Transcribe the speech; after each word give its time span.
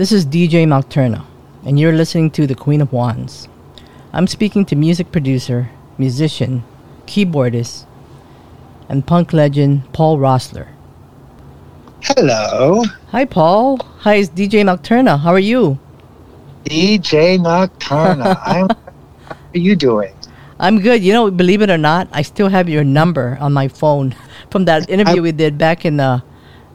This 0.00 0.12
is 0.12 0.24
DJ 0.24 0.64
Nocturna, 0.64 1.26
and 1.62 1.78
you're 1.78 1.92
listening 1.92 2.30
to 2.30 2.46
The 2.46 2.54
Queen 2.54 2.80
of 2.80 2.90
Wands. 2.90 3.48
I'm 4.14 4.26
speaking 4.26 4.64
to 4.64 4.74
music 4.74 5.12
producer, 5.12 5.68
musician, 5.98 6.64
keyboardist, 7.04 7.84
and 8.88 9.06
punk 9.06 9.34
legend 9.34 9.92
Paul 9.92 10.16
Roessler. 10.16 10.68
Hello. 12.00 12.82
Hi, 13.08 13.26
Paul. 13.26 13.76
Hi, 13.98 14.14
it's 14.14 14.30
DJ 14.30 14.64
Nocturna. 14.64 15.20
How 15.20 15.32
are 15.32 15.38
you? 15.38 15.78
DJ 16.64 17.36
Nocturna. 17.38 18.40
I'm, 18.46 18.68
how 18.70 19.36
are 19.54 19.58
you 19.58 19.76
doing? 19.76 20.14
I'm 20.58 20.80
good. 20.80 21.02
You 21.02 21.12
know, 21.12 21.30
believe 21.30 21.60
it 21.60 21.68
or 21.68 21.76
not, 21.76 22.08
I 22.10 22.22
still 22.22 22.48
have 22.48 22.70
your 22.70 22.84
number 22.84 23.36
on 23.38 23.52
my 23.52 23.68
phone 23.68 24.16
from 24.50 24.64
that 24.64 24.88
interview 24.88 25.18
I, 25.18 25.24
we 25.24 25.32
did 25.32 25.58
back 25.58 25.84
in, 25.84 26.00
uh, 26.00 26.20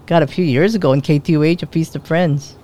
God, 0.05 0.21
a 0.21 0.27
few 0.27 0.45
years 0.45 0.75
ago 0.75 0.93
in 0.93 1.01
KTUH, 1.01 1.63
A 1.63 1.65
Feast 1.65 1.95
of 1.95 2.05
Friends. 2.05 2.55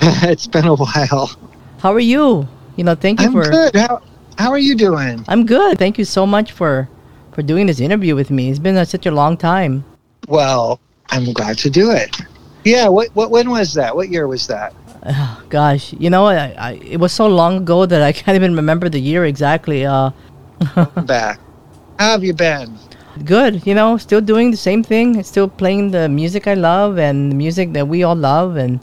it's 0.24 0.46
been 0.46 0.66
a 0.66 0.74
while. 0.74 1.30
How 1.78 1.92
are 1.92 2.00
you? 2.00 2.48
You 2.76 2.84
know, 2.84 2.94
thank 2.94 3.20
you 3.20 3.26
I'm 3.26 3.32
for. 3.32 3.50
good. 3.50 3.76
How, 3.76 4.02
how 4.38 4.50
are 4.50 4.58
you 4.58 4.74
doing? 4.74 5.24
I'm 5.28 5.44
good. 5.44 5.78
Thank 5.78 5.98
you 5.98 6.04
so 6.04 6.26
much 6.26 6.52
for 6.52 6.88
for 7.32 7.42
doing 7.42 7.66
this 7.66 7.80
interview 7.80 8.14
with 8.14 8.30
me. 8.30 8.50
It's 8.50 8.58
been 8.58 8.76
uh, 8.76 8.84
such 8.84 9.06
a 9.06 9.10
long 9.10 9.36
time. 9.36 9.84
Well, 10.28 10.80
I'm 11.10 11.32
glad 11.32 11.58
to 11.58 11.70
do 11.70 11.90
it. 11.90 12.16
Yeah. 12.64 12.88
What? 12.88 13.08
What? 13.14 13.30
When 13.30 13.50
was 13.50 13.74
that? 13.74 13.94
What 13.94 14.08
year 14.08 14.26
was 14.26 14.46
that? 14.46 14.74
Oh, 15.04 15.42
gosh, 15.48 15.92
you 15.94 16.08
know, 16.08 16.26
I, 16.26 16.54
I, 16.56 16.72
it 16.82 16.98
was 16.98 17.12
so 17.12 17.26
long 17.26 17.58
ago 17.58 17.84
that 17.84 18.00
I 18.02 18.12
can't 18.16 18.36
even 18.36 18.54
remember 18.54 18.88
the 18.88 19.00
year 19.00 19.26
exactly. 19.26 19.84
Uh, 19.84 20.10
back. 21.04 21.40
How 21.98 22.12
have 22.12 22.24
you 22.24 22.32
been? 22.32 22.78
Good. 23.24 23.66
You 23.66 23.74
know, 23.74 23.98
still 23.98 24.22
doing 24.22 24.50
the 24.50 24.56
same 24.56 24.82
thing. 24.82 25.22
Still 25.22 25.48
playing 25.48 25.90
the 25.90 26.08
music 26.08 26.46
I 26.46 26.54
love 26.54 26.98
and 26.98 27.30
the 27.30 27.36
music 27.36 27.74
that 27.74 27.88
we 27.88 28.02
all 28.02 28.16
love. 28.16 28.56
And 28.56 28.80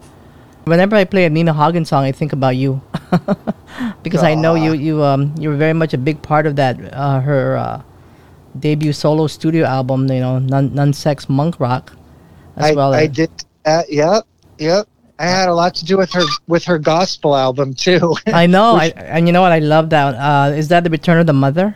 whenever 0.68 0.96
I 0.96 1.04
play 1.04 1.26
a 1.26 1.30
Nina 1.30 1.54
Hagen 1.54 1.86
song, 1.86 2.04
I 2.04 2.12
think 2.12 2.34
about 2.34 2.56
you 2.56 2.82
because 4.04 4.22
Aww. 4.22 4.32
I 4.32 4.36
know 4.36 4.56
you. 4.56 4.74
You 4.74 5.04
um 5.04 5.34
you 5.40 5.50
were 5.50 5.56
very 5.58 5.74
much 5.74 5.94
a 5.94 5.98
big 5.98 6.22
part 6.22 6.46
of 6.46 6.56
that. 6.58 6.78
Uh, 6.94 7.20
her 7.22 7.58
uh, 7.58 7.82
debut 8.60 8.94
solo 8.94 9.28
studio 9.28 9.66
album. 9.66 10.08
You 10.08 10.20
know, 10.20 10.40
NunSexMonkRock. 10.40 11.94
As 12.58 12.72
I, 12.72 12.74
well 12.74 12.94
I 12.94 13.08
did. 13.08 13.32
Uh, 13.66 13.84
yep. 13.90 14.24
Yep. 14.58 14.88
I 15.20 15.26
had 15.26 15.50
a 15.50 15.54
lot 15.54 15.74
to 15.76 15.86
do 15.86 15.98
with 15.98 16.12
her 16.14 16.26
with 16.48 16.64
her 16.66 16.78
gospel 16.78 17.36
album 17.36 17.74
too. 17.74 18.16
I 18.28 18.46
know, 18.46 18.76
I, 18.84 18.88
and 18.98 19.28
you 19.28 19.34
know 19.34 19.42
what? 19.42 19.52
I 19.52 19.60
love 19.60 19.90
that. 19.90 20.14
Uh, 20.14 20.54
is 20.54 20.68
that 20.68 20.84
the 20.84 20.90
Return 20.90 21.20
of 21.20 21.26
the 21.26 21.34
Mother? 21.34 21.76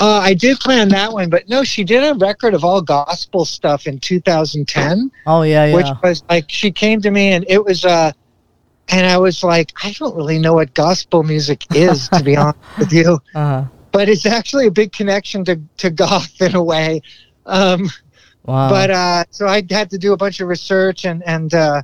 Uh, 0.00 0.18
I 0.18 0.32
did 0.32 0.58
plan 0.60 0.88
that 0.88 1.12
one, 1.12 1.28
but 1.28 1.46
no, 1.48 1.62
she 1.62 1.84
did 1.84 2.02
a 2.02 2.14
record 2.14 2.54
of 2.54 2.64
all 2.64 2.80
gospel 2.80 3.44
stuff 3.44 3.86
in 3.86 3.98
2010. 3.98 5.10
Oh 5.26 5.42
yeah, 5.42 5.66
yeah. 5.66 5.74
Which 5.74 5.86
was 6.02 6.24
like 6.30 6.46
she 6.48 6.72
came 6.72 7.02
to 7.02 7.10
me 7.10 7.32
and 7.32 7.44
it 7.48 7.62
was 7.62 7.84
uh, 7.84 8.12
and 8.88 9.06
I 9.06 9.18
was 9.18 9.44
like, 9.44 9.72
I 9.84 9.92
don't 9.92 10.16
really 10.16 10.38
know 10.38 10.54
what 10.54 10.72
gospel 10.72 11.22
music 11.22 11.64
is 11.74 12.08
to 12.08 12.24
be 12.24 12.34
honest 12.38 12.58
with 12.78 12.92
you, 12.92 13.18
uh-huh. 13.34 13.64
but 13.92 14.08
it's 14.08 14.24
actually 14.24 14.66
a 14.66 14.70
big 14.70 14.92
connection 14.92 15.44
to 15.44 15.60
to 15.78 15.90
goth 15.90 16.40
in 16.40 16.54
a 16.54 16.62
way. 16.62 17.02
Um, 17.44 17.90
wow. 18.44 18.70
But 18.70 18.90
uh, 18.90 19.24
so 19.30 19.46
I 19.46 19.62
had 19.68 19.90
to 19.90 19.98
do 19.98 20.14
a 20.14 20.16
bunch 20.16 20.40
of 20.40 20.48
research 20.48 21.04
and 21.04 21.22
and 21.26 21.52
uh, 21.52 21.82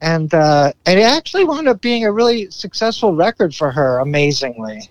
and 0.00 0.32
uh, 0.32 0.72
and 0.86 0.98
it 0.98 1.02
actually 1.02 1.44
wound 1.44 1.68
up 1.68 1.82
being 1.82 2.06
a 2.06 2.12
really 2.12 2.50
successful 2.50 3.14
record 3.14 3.54
for 3.54 3.70
her, 3.70 3.98
amazingly. 3.98 4.88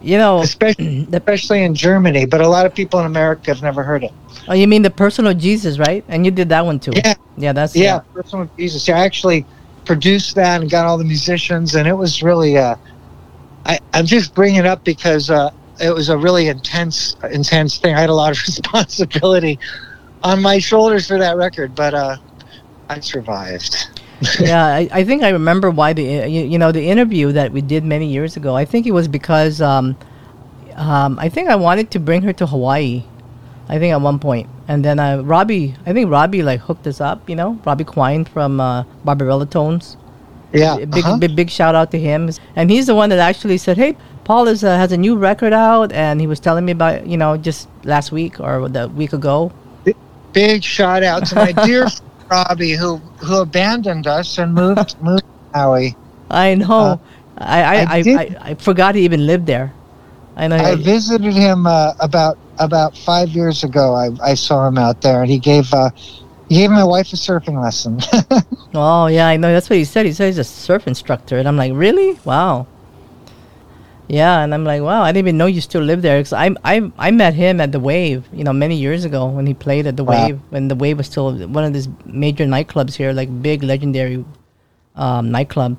You 0.00 0.18
know, 0.18 0.40
especially 0.40 1.06
especially 1.12 1.62
in 1.62 1.74
Germany, 1.74 2.26
but 2.26 2.40
a 2.40 2.48
lot 2.48 2.66
of 2.66 2.74
people 2.74 3.00
in 3.00 3.06
America 3.06 3.50
have 3.50 3.62
never 3.62 3.82
heard 3.82 4.04
it. 4.04 4.12
Oh, 4.46 4.54
you 4.54 4.68
mean 4.68 4.82
the 4.82 4.90
Personal 4.90 5.34
Jesus, 5.34 5.78
right? 5.78 6.04
And 6.08 6.24
you 6.24 6.30
did 6.30 6.48
that 6.50 6.64
one 6.64 6.78
too. 6.78 6.92
Yeah, 6.94 7.14
yeah, 7.36 7.52
that's 7.52 7.74
yeah, 7.74 7.96
yeah. 7.96 8.00
Personal 8.14 8.48
Jesus. 8.56 8.86
Yeah, 8.86 8.96
I 8.96 9.04
actually 9.04 9.44
produced 9.84 10.34
that 10.36 10.60
and 10.60 10.70
got 10.70 10.86
all 10.86 10.98
the 10.98 11.04
musicians, 11.04 11.74
and 11.74 11.88
it 11.88 11.94
was 11.94 12.22
really. 12.22 12.56
Uh, 12.56 12.76
I 13.66 13.78
I'm 13.92 14.06
just 14.06 14.34
bringing 14.34 14.60
it 14.60 14.66
up 14.66 14.84
because 14.84 15.30
uh, 15.30 15.50
it 15.80 15.90
was 15.90 16.08
a 16.08 16.16
really 16.16 16.48
intense 16.48 17.16
intense 17.30 17.78
thing. 17.78 17.94
I 17.94 18.00
had 18.00 18.10
a 18.10 18.14
lot 18.14 18.30
of 18.32 18.38
responsibility 18.46 19.58
on 20.22 20.40
my 20.40 20.58
shoulders 20.58 21.08
for 21.08 21.18
that 21.18 21.36
record, 21.36 21.74
but 21.74 21.94
uh, 21.94 22.16
I 22.88 23.00
survived 23.00 23.97
yeah, 24.40 24.64
I, 24.64 24.88
I, 24.92 25.04
think 25.04 25.22
I 25.22 25.30
remember 25.30 25.70
why 25.70 25.92
the 25.92 26.02
you, 26.02 26.44
you, 26.44 26.58
know 26.58 26.72
the 26.72 26.88
interview 26.88 27.32
that 27.32 27.52
we 27.52 27.60
did 27.60 27.84
many 27.84 28.06
years 28.06 28.36
ago. 28.36 28.56
I 28.56 28.64
think 28.64 28.86
it 28.86 28.92
was 28.92 29.06
because 29.06 29.60
um, 29.60 29.96
um, 30.74 31.18
I 31.18 31.28
think 31.28 31.48
I 31.48 31.56
wanted 31.56 31.90
to 31.92 32.00
bring 32.00 32.22
her 32.22 32.32
to 32.34 32.46
Hawaii. 32.46 33.04
I 33.68 33.78
think 33.78 33.92
at 33.92 34.00
one 34.00 34.18
point, 34.18 34.48
and 34.66 34.84
then 34.84 34.98
uh, 34.98 35.22
Robbie, 35.22 35.74
I 35.86 35.92
think 35.92 36.10
Robbie 36.10 36.42
like 36.42 36.60
hooked 36.60 36.86
us 36.86 37.00
up. 37.00 37.28
You 37.28 37.36
know, 37.36 37.60
Robbie 37.64 37.84
Quine 37.84 38.24
from 38.24 38.60
uh, 38.60 38.84
Barbarella 39.04 39.46
Tones. 39.46 39.96
Yeah, 40.52 40.76
big, 40.78 41.04
uh-huh. 41.04 41.18
big 41.18 41.36
big 41.36 41.50
shout 41.50 41.74
out 41.74 41.90
to 41.90 41.98
him. 41.98 42.30
And 42.56 42.70
he's 42.70 42.86
the 42.86 42.94
one 42.94 43.10
that 43.10 43.18
actually 43.18 43.58
said, 43.58 43.76
"Hey, 43.76 43.96
Paul 44.24 44.48
is 44.48 44.64
uh, 44.64 44.76
has 44.76 44.90
a 44.90 44.96
new 44.96 45.16
record 45.16 45.52
out," 45.52 45.92
and 45.92 46.20
he 46.20 46.26
was 46.26 46.40
telling 46.40 46.64
me 46.64 46.72
about 46.72 47.06
you 47.06 47.16
know 47.16 47.36
just 47.36 47.68
last 47.84 48.10
week 48.10 48.40
or 48.40 48.68
the 48.68 48.88
week 48.88 49.12
ago. 49.12 49.52
Big 50.32 50.62
shout 50.62 51.02
out 51.02 51.26
to 51.26 51.34
my 51.34 51.52
dear 51.64 51.86
Robbie 52.30 52.72
who 52.72 52.96
who 53.18 53.40
abandoned 53.40 54.06
us 54.06 54.38
and 54.38 54.54
moved 54.54 55.00
moved 55.02 55.22
to 55.22 55.58
Maui. 55.58 55.96
I 56.30 56.54
know. 56.54 56.80
Uh, 56.80 56.96
I 57.38 57.62
I, 57.62 57.76
I, 57.76 57.98
I, 57.98 58.36
I, 58.50 58.54
forgot 58.54 58.94
he 58.94 59.02
even 59.02 59.26
lived 59.26 59.46
there. 59.46 59.72
I 60.36 60.48
know. 60.48 60.56
I 60.56 60.74
visited 60.74 61.32
him 61.32 61.66
uh, 61.66 61.94
about 62.00 62.38
about 62.58 62.96
five 62.96 63.30
years 63.30 63.64
ago. 63.64 63.94
I, 63.94 64.10
I 64.22 64.34
saw 64.34 64.66
him 64.66 64.78
out 64.78 65.02
there, 65.02 65.22
and 65.22 65.30
he 65.30 65.38
gave 65.38 65.72
uh, 65.72 65.90
he 66.48 66.56
gave 66.56 66.70
my 66.70 66.84
wife 66.84 67.12
a 67.12 67.16
surfing 67.16 67.62
lesson. 67.62 68.00
oh 68.74 69.06
yeah, 69.06 69.28
I 69.28 69.36
know. 69.36 69.52
That's 69.52 69.70
what 69.70 69.78
he 69.78 69.84
said. 69.84 70.06
He 70.06 70.12
said 70.12 70.26
he's 70.26 70.38
a 70.38 70.44
surf 70.44 70.86
instructor, 70.86 71.38
and 71.38 71.46
I'm 71.46 71.56
like, 71.56 71.72
really? 71.74 72.18
Wow. 72.24 72.66
Yeah, 74.08 74.40
and 74.40 74.54
I'm 74.54 74.64
like, 74.64 74.80
wow, 74.80 75.02
I 75.02 75.12
didn't 75.12 75.26
even 75.26 75.36
know 75.36 75.46
you 75.46 75.60
still 75.60 75.82
live 75.82 76.00
there. 76.00 76.22
Cause 76.22 76.32
I, 76.32 76.50
I, 76.64 76.90
I 76.96 77.10
met 77.10 77.34
him 77.34 77.60
at 77.60 77.72
the 77.72 77.80
Wave, 77.80 78.26
you 78.32 78.42
know, 78.42 78.54
many 78.54 78.74
years 78.74 79.04
ago 79.04 79.26
when 79.26 79.46
he 79.46 79.52
played 79.52 79.86
at 79.86 79.98
the 79.98 80.04
wow. 80.04 80.26
Wave, 80.26 80.40
when 80.48 80.68
the 80.68 80.74
Wave 80.74 80.96
was 80.96 81.06
still 81.06 81.36
one 81.46 81.64
of 81.64 81.74
these 81.74 81.88
major 82.06 82.46
nightclubs 82.46 82.94
here, 82.94 83.12
like 83.12 83.42
big 83.42 83.62
legendary 83.62 84.24
um, 84.96 85.30
nightclub. 85.30 85.76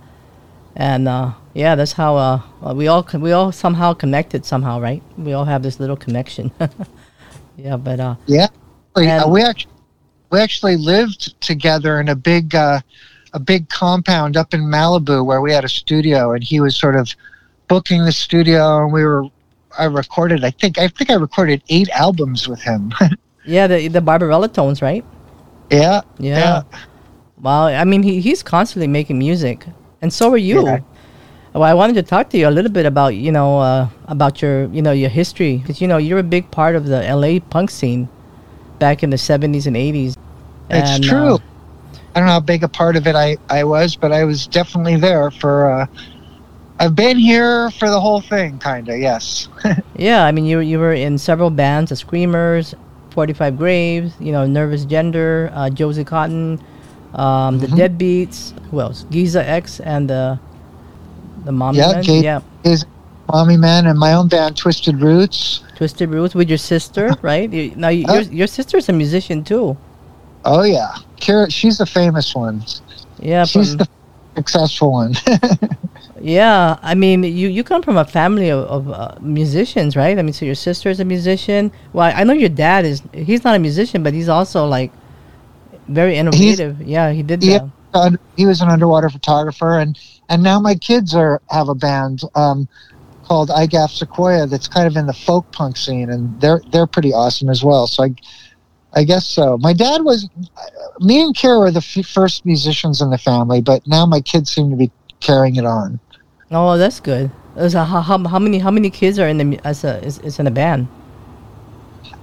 And 0.76 1.08
uh, 1.08 1.34
yeah, 1.56 1.74
that's 1.74 1.94
how 1.94 2.16
uh, 2.18 2.74
we 2.74 2.88
all 2.88 3.06
we 3.16 3.32
all 3.32 3.52
somehow 3.52 3.94
connected 3.94 4.46
somehow, 4.46 4.80
right? 4.80 5.02
We 5.18 5.34
all 5.34 5.46
have 5.46 5.64
this 5.64 5.80
little 5.80 5.98
connection. 5.98 6.52
yeah, 7.58 7.78
but 7.78 8.00
uh, 8.00 8.16
yeah, 8.28 9.24
uh, 9.24 9.30
we 9.30 9.42
actually 9.42 9.74
we 10.30 10.40
actually 10.40 10.78
lived 10.78 11.42
together 11.42 12.00
in 12.00 12.10
a 12.10 12.16
big 12.16 12.54
uh, 12.54 12.80
a 13.34 13.40
big 13.40 13.70
compound 13.70 14.38
up 14.38 14.54
in 14.54 14.62
Malibu 14.62 15.26
where 15.26 15.42
we 15.42 15.52
had 15.52 15.66
a 15.66 15.70
studio, 15.70 16.32
and 16.34 16.44
he 16.44 16.60
was 16.60 16.76
sort 16.76 16.96
of 16.96 17.14
booking 17.70 18.04
the 18.04 18.12
studio, 18.12 18.84
and 18.84 18.92
we 18.92 19.06
were. 19.06 19.26
I 19.78 19.86
recorded. 19.86 20.44
I 20.44 20.52
think. 20.52 20.78
I 20.78 20.90
think 20.90 21.10
I 21.10 21.16
recorded 21.16 21.64
eight 21.70 21.90
albums 21.92 22.48
with 22.48 22.62
him. 22.62 22.94
yeah, 23.46 23.68
the 23.68 23.88
the 23.88 24.02
Barbarella 24.02 24.50
tones, 24.50 24.82
right? 24.82 25.06
Yeah, 25.72 26.02
yeah. 26.18 26.38
Yeah. 26.38 26.80
Wow. 27.42 27.68
I 27.68 27.86
mean, 27.86 28.04
he, 28.04 28.20
he's 28.20 28.44
constantly 28.44 28.88
making 28.88 29.18
music, 29.18 29.66
and 30.02 30.12
so 30.12 30.32
are 30.34 30.38
you. 30.38 30.66
Yeah. 30.66 30.80
Well, 31.54 31.64
I 31.64 31.74
wanted 31.74 31.94
to 31.94 32.04
talk 32.04 32.30
to 32.32 32.38
you 32.38 32.48
a 32.48 32.52
little 32.52 32.72
bit 32.72 32.86
about 32.86 33.16
you 33.16 33.32
know 33.32 33.60
uh, 33.60 33.90
about 34.08 34.42
your 34.42 34.66
you 34.70 34.82
know 34.82 34.92
your 34.92 35.10
history 35.10 35.58
because 35.58 35.82
you 35.82 35.88
know 35.88 35.98
you're 35.98 36.20
a 36.20 36.24
big 36.24 36.52
part 36.52 36.76
of 36.76 36.86
the 36.86 37.02
LA 37.02 37.40
punk 37.40 37.70
scene 37.70 38.10
back 38.80 39.04
in 39.04 39.10
the 39.10 39.18
70s 39.18 39.68
and 39.68 39.76
80s. 39.76 40.16
It's 40.70 40.90
and, 40.92 41.04
true. 41.04 41.36
Uh, 41.36 41.38
I 42.16 42.20
don't 42.20 42.28
know 42.28 42.34
how 42.34 42.40
big 42.40 42.64
a 42.64 42.68
part 42.68 42.96
of 42.96 43.06
it 43.06 43.16
I, 43.16 43.38
I 43.50 43.64
was, 43.64 43.96
but 43.96 44.12
I 44.12 44.24
was 44.24 44.48
definitely 44.48 44.96
there 44.96 45.30
for 45.30 45.72
uh, 45.72 45.88
I've 46.80 46.96
been 46.96 47.18
here 47.18 47.70
for 47.72 47.90
the 47.90 48.00
whole 48.00 48.22
thing, 48.22 48.58
kind 48.58 48.88
of. 48.88 48.98
Yes. 48.98 49.50
yeah, 49.96 50.24
I 50.26 50.32
mean, 50.32 50.46
you 50.46 50.60
you 50.60 50.80
were 50.80 50.94
in 50.94 51.18
several 51.18 51.50
bands: 51.50 51.90
the 51.90 51.96
Screamers, 51.96 52.74
Forty 53.10 53.34
Five 53.34 53.58
Graves, 53.58 54.14
you 54.20 54.32
know, 54.32 54.48
Nervous 54.48 54.86
Gender, 54.86 55.52
uh, 55.54 55.70
Josie 55.70 56.06
Cotton, 56.06 56.64
um, 57.14 57.60
mm-hmm. 57.60 57.60
the 57.60 57.68
Deadbeats. 57.68 58.58
Who 58.70 58.80
else? 58.80 59.06
Geza 59.12 59.46
X 59.46 59.82
and 59.82 60.10
the 60.10 60.40
the 61.44 61.52
Mommy 61.52 61.80
yeah, 61.80 61.92
Men. 61.92 62.04
J- 62.04 62.24
yeah, 62.24 62.42
is 62.64 62.86
Mommy 63.28 63.58
Men 63.58 63.86
and 63.86 64.00
my 64.00 64.14
own 64.14 64.30
band, 64.30 64.56
Twisted 64.56 65.02
Roots. 65.02 65.64
Twisted 65.76 66.10
Roots 66.10 66.34
with 66.34 66.48
your 66.48 66.58
sister, 66.58 67.12
right? 67.22 67.52
You, 67.52 67.76
now, 67.76 67.90
you, 67.90 68.06
your 68.08 68.22
your 68.22 68.48
sister's 68.48 68.88
a 68.88 68.94
musician 68.94 69.44
too. 69.44 69.78
Oh 70.46 70.64
yeah, 70.64 70.94
Kira, 71.18 71.52
she's 71.52 71.82
a 71.82 71.86
famous 71.86 72.34
one. 72.34 72.64
Yeah, 73.20 73.44
she's 73.44 73.76
the 73.76 73.88
successful 74.40 74.92
one. 74.92 75.14
Yeah, 76.22 76.78
I 76.82 76.96
mean, 76.96 77.24
you, 77.24 77.48
you 77.48 77.64
come 77.64 77.82
from 77.82 77.98
a 77.98 78.06
family 78.06 78.50
of, 78.50 78.66
of 78.66 78.90
uh, 78.90 79.16
musicians, 79.22 79.96
right? 79.96 80.18
I 80.18 80.22
mean, 80.22 80.34
so 80.34 80.46
your 80.46 80.56
sister 80.56 80.90
is 80.90 81.00
a 81.00 81.06
musician. 81.06 81.72
Well, 81.94 82.12
I 82.14 82.24
know 82.24 82.34
your 82.34 82.50
dad 82.50 82.86
is. 82.86 83.02
He's 83.14 83.44
not 83.44 83.56
a 83.56 83.60
musician, 83.60 84.04
but 84.04 84.14
he's 84.14 84.30
also 84.30 84.66
like 84.66 84.92
very 85.88 86.18
innovative. 86.18 86.78
He's, 86.80 86.88
yeah, 86.88 87.12
he 87.12 87.24
did. 87.24 87.44
Yeah, 87.44 87.70
uh, 87.94 88.12
he 88.36 88.46
was 88.46 88.62
an 88.62 88.70
underwater 88.70 89.10
photographer, 89.10 89.80
and 89.80 89.98
and 90.28 90.44
now 90.44 90.60
my 90.60 90.76
kids 90.76 91.16
are 91.16 91.42
have 91.50 91.70
a 91.70 91.76
band 91.76 92.22
um, 92.36 92.68
called 93.24 93.50
IGAF 93.50 93.90
Sequoia 93.90 94.46
that's 94.46 94.68
kind 94.68 94.88
of 94.88 94.98
in 94.98 95.06
the 95.06 95.14
folk 95.14 95.50
punk 95.52 95.78
scene, 95.78 96.10
and 96.10 96.40
they're 96.42 96.62
they're 96.72 96.88
pretty 96.88 97.14
awesome 97.14 97.50
as 97.50 97.64
well. 97.64 97.88
So 97.88 98.04
I 98.04 98.14
I 98.94 99.04
guess 99.04 99.26
so. 99.26 99.58
My 99.60 99.74
dad 99.74 100.04
was, 100.04 100.28
me 101.00 101.22
and 101.22 101.36
Kira 101.36 101.60
were 101.60 101.72
the 101.72 101.78
f- 101.78 102.06
first 102.06 102.46
musicians 102.46 103.02
in 103.02 103.12
the 103.12 103.18
family, 103.18 103.62
but 103.62 103.86
now 103.88 104.06
my 104.06 104.20
kids 104.20 104.52
seem 104.52 104.70
to 104.72 104.76
be 104.76 104.92
carrying 105.20 105.56
it 105.58 105.66
on. 105.66 106.00
Oh, 106.52 106.78
that's 106.78 107.00
good. 107.00 107.30
So 107.56 107.84
how, 107.84 108.02
how, 108.02 108.18
how 108.28 108.40
many 108.40 108.58
how 108.58 108.72
many 108.72 108.90
kids 108.90 109.20
are 109.20 109.28
in 109.28 109.38
the 109.38 109.60
as 109.66 109.84
a 109.84 110.04
is, 110.04 110.18
is 110.20 110.40
in 110.40 110.48
a 110.48 110.52
band? 110.52 110.88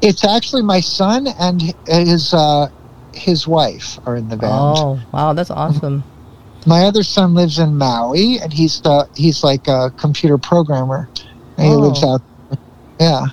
It's 0.00 0.24
actually 0.24 0.62
my 0.62 0.80
son 0.80 1.26
and 1.38 1.74
his 1.86 2.32
uh, 2.32 2.68
his 3.12 3.46
wife 3.46 3.98
are 4.06 4.16
in 4.16 4.28
the 4.28 4.36
band. 4.36 4.52
Oh, 4.54 5.00
wow, 5.12 5.32
that's 5.32 5.50
awesome. 5.50 6.04
My 6.66 6.82
other 6.82 7.04
son 7.04 7.34
lives 7.34 7.60
in 7.60 7.76
Maui, 7.76 8.40
and 8.40 8.52
he's 8.52 8.84
uh, 8.84 9.06
he's 9.14 9.44
like 9.44 9.68
a 9.68 9.92
computer 9.96 10.36
programmer, 10.36 11.08
and 11.56 11.68
oh. 11.68 11.70
he 11.70 11.76
lives 11.76 12.02
out. 12.02 12.22
Yeah. 12.98 13.26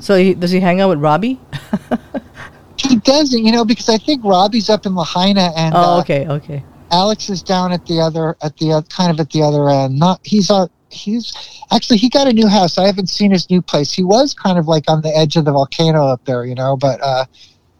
So 0.00 0.16
he, 0.16 0.34
does 0.34 0.50
he 0.50 0.58
hang 0.58 0.80
out 0.80 0.88
with 0.88 0.98
Robbie? 0.98 1.38
he 2.80 2.96
doesn't, 2.96 3.44
you 3.44 3.52
know, 3.52 3.64
because 3.64 3.88
I 3.88 3.98
think 3.98 4.24
Robbie's 4.24 4.68
up 4.70 4.86
in 4.86 4.94
Lahaina, 4.94 5.52
and 5.56 5.74
oh, 5.76 6.00
okay, 6.00 6.24
uh, 6.24 6.34
okay. 6.34 6.64
Alex 6.90 7.30
is 7.30 7.42
down 7.42 7.72
at 7.72 7.86
the 7.86 8.00
other 8.00 8.36
at 8.42 8.56
the 8.56 8.72
uh, 8.72 8.82
kind 8.82 9.10
of 9.10 9.20
at 9.20 9.30
the 9.30 9.42
other 9.42 9.68
end. 9.68 9.98
Not 9.98 10.20
he's 10.24 10.50
on. 10.50 10.68
He's 10.88 11.32
actually 11.72 11.98
he 11.98 12.08
got 12.08 12.26
a 12.26 12.32
new 12.32 12.48
house. 12.48 12.76
I 12.76 12.86
haven't 12.86 13.08
seen 13.08 13.30
his 13.30 13.48
new 13.48 13.62
place. 13.62 13.92
He 13.92 14.02
was 14.02 14.34
kind 14.34 14.58
of 14.58 14.66
like 14.66 14.90
on 14.90 15.02
the 15.02 15.16
edge 15.16 15.36
of 15.36 15.44
the 15.44 15.52
volcano 15.52 16.06
up 16.06 16.24
there, 16.24 16.44
you 16.44 16.56
know, 16.56 16.76
but 16.76 17.00
uh, 17.00 17.24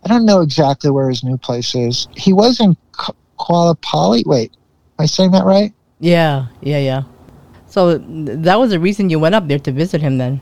I 0.05 0.08
don't 0.08 0.25
know 0.25 0.41
exactly 0.43 0.91
where 0.91 1.08
his 1.08 1.25
new 1.25 1.37
place 1.37 1.75
is. 1.75 2.06
He 2.17 2.32
was 2.32 2.61
in 2.61 2.76
Kuala 3.38 3.81
Pali. 3.81 4.23
Wait, 4.26 4.52
am 4.99 5.02
I 5.02 5.06
saying 5.06 5.32
that 5.32 5.44
right? 5.44 5.73
Yeah, 5.99 6.47
yeah, 6.61 6.79
yeah. 6.79 7.02
So 7.67 7.99
that 7.99 8.58
was 8.58 8.70
the 8.70 8.81
reason 8.81 9.11
you 9.11 9.19
went 9.19 9.35
up 9.35 9.49
there 9.49 9.58
to 9.58 9.73
visit 9.73 10.00
him 10.00 10.19
then, 10.19 10.41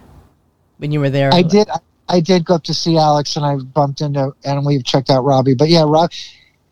when 0.76 0.93
you 0.93 1.00
were 1.00 1.10
there. 1.10 1.32
I 1.32 1.43
did. 1.43 1.69
I 1.70 1.78
did 2.20 2.44
go 2.44 2.55
up 2.55 2.64
to 2.64 2.75
see 2.75 2.96
Alex, 2.96 3.37
and 3.37 3.44
I 3.44 3.56
bumped 3.56 4.00
into 4.00 4.32
and 4.44 4.64
we've 4.64 4.84
checked 4.84 5.10
out 5.10 5.25
Robbie. 5.25 5.55
But 5.55 5.69
yeah, 5.69 5.84
Rob. 5.87 6.10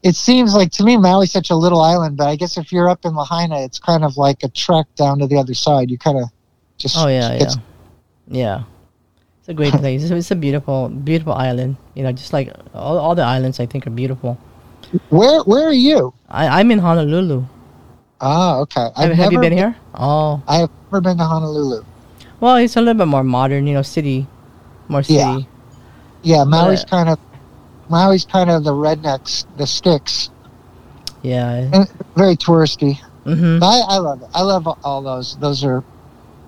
It 0.03 0.15
seems 0.15 0.55
like 0.55 0.71
to 0.73 0.85
me 0.85 0.97
Maui's 0.97 1.33
such 1.33 1.51
a 1.51 1.57
little 1.57 1.81
island, 1.81 2.17
but 2.17 2.29
I 2.29 2.37
guess 2.37 2.57
if 2.57 2.71
you're 2.71 2.89
up 2.89 3.05
in 3.05 3.15
Lahaina, 3.15 3.65
it's 3.65 3.81
kind 3.81 4.05
of 4.05 4.17
like 4.17 4.45
a 4.45 4.49
trek 4.49 4.87
down 4.95 5.19
to 5.19 5.27
the 5.27 5.37
other 5.37 5.55
side. 5.55 5.91
You 5.91 5.99
kind 5.99 6.19
of 6.19 6.31
just. 6.79 6.97
Oh 6.97 7.09
yeah, 7.09 7.35
yeah, 7.35 7.51
yeah. 8.29 8.63
It's 9.41 9.49
a 9.49 9.55
great 9.55 9.73
place. 9.83 10.09
It's 10.09 10.31
a 10.31 10.37
beautiful, 10.37 10.89
beautiful 10.91 11.33
island. 11.33 11.77
You 11.95 12.05
know, 12.05 12.13
just 12.13 12.33
like 12.33 12.53
all, 12.73 12.99
all 12.99 13.15
the 13.17 13.23
islands, 13.23 13.59
I 13.59 13.67
think 13.67 13.87
are 13.87 13.91
beautiful. 13.91 14.39
Where 15.09 15.43
Where 15.43 15.67
are 15.67 15.73
you? 15.73 16.15
I, 16.29 16.61
I'm 16.61 16.71
in 16.71 16.79
Honolulu. 16.79 17.45
Ah, 18.21 18.59
okay. 18.61 18.89
Have, 18.97 19.13
have 19.13 19.33
you 19.33 19.41
been, 19.41 19.51
been 19.51 19.59
here? 19.59 19.77
Oh, 19.95 20.43
I 20.47 20.59
have 20.59 20.71
never 20.87 21.01
been 21.01 21.19
to 21.19 21.25
Honolulu. 21.25 21.85
Well, 22.41 22.57
it's 22.57 22.77
a 22.77 22.81
little 22.81 22.99
bit 22.99 23.09
more 23.09 23.25
modern, 23.25 23.67
you 23.67 23.75
know, 23.75 23.83
city, 23.83 24.27
more 24.89 25.03
city. 25.03 25.19
Yeah, 25.19 25.39
yeah. 26.23 26.45
Maui's 26.45 26.85
but, 26.85 26.91
kind 26.91 27.09
of 27.09 27.19
Maui's 27.89 28.25
kind 28.25 28.51
of 28.51 28.65
the 28.65 28.73
rednecks, 28.73 29.47
the 29.57 29.67
sticks. 29.67 30.31
Yeah, 31.23 31.69
and 31.73 31.91
very 32.17 32.37
touristy. 32.37 32.99
Mm-hmm. 33.25 33.63
I, 33.63 33.83
I 33.89 33.99
love 33.99 34.23
it. 34.23 34.29
I 34.35 34.43
love 34.43 34.69
all 34.85 35.03
those. 35.03 35.37
Those 35.39 35.65
are 35.65 35.83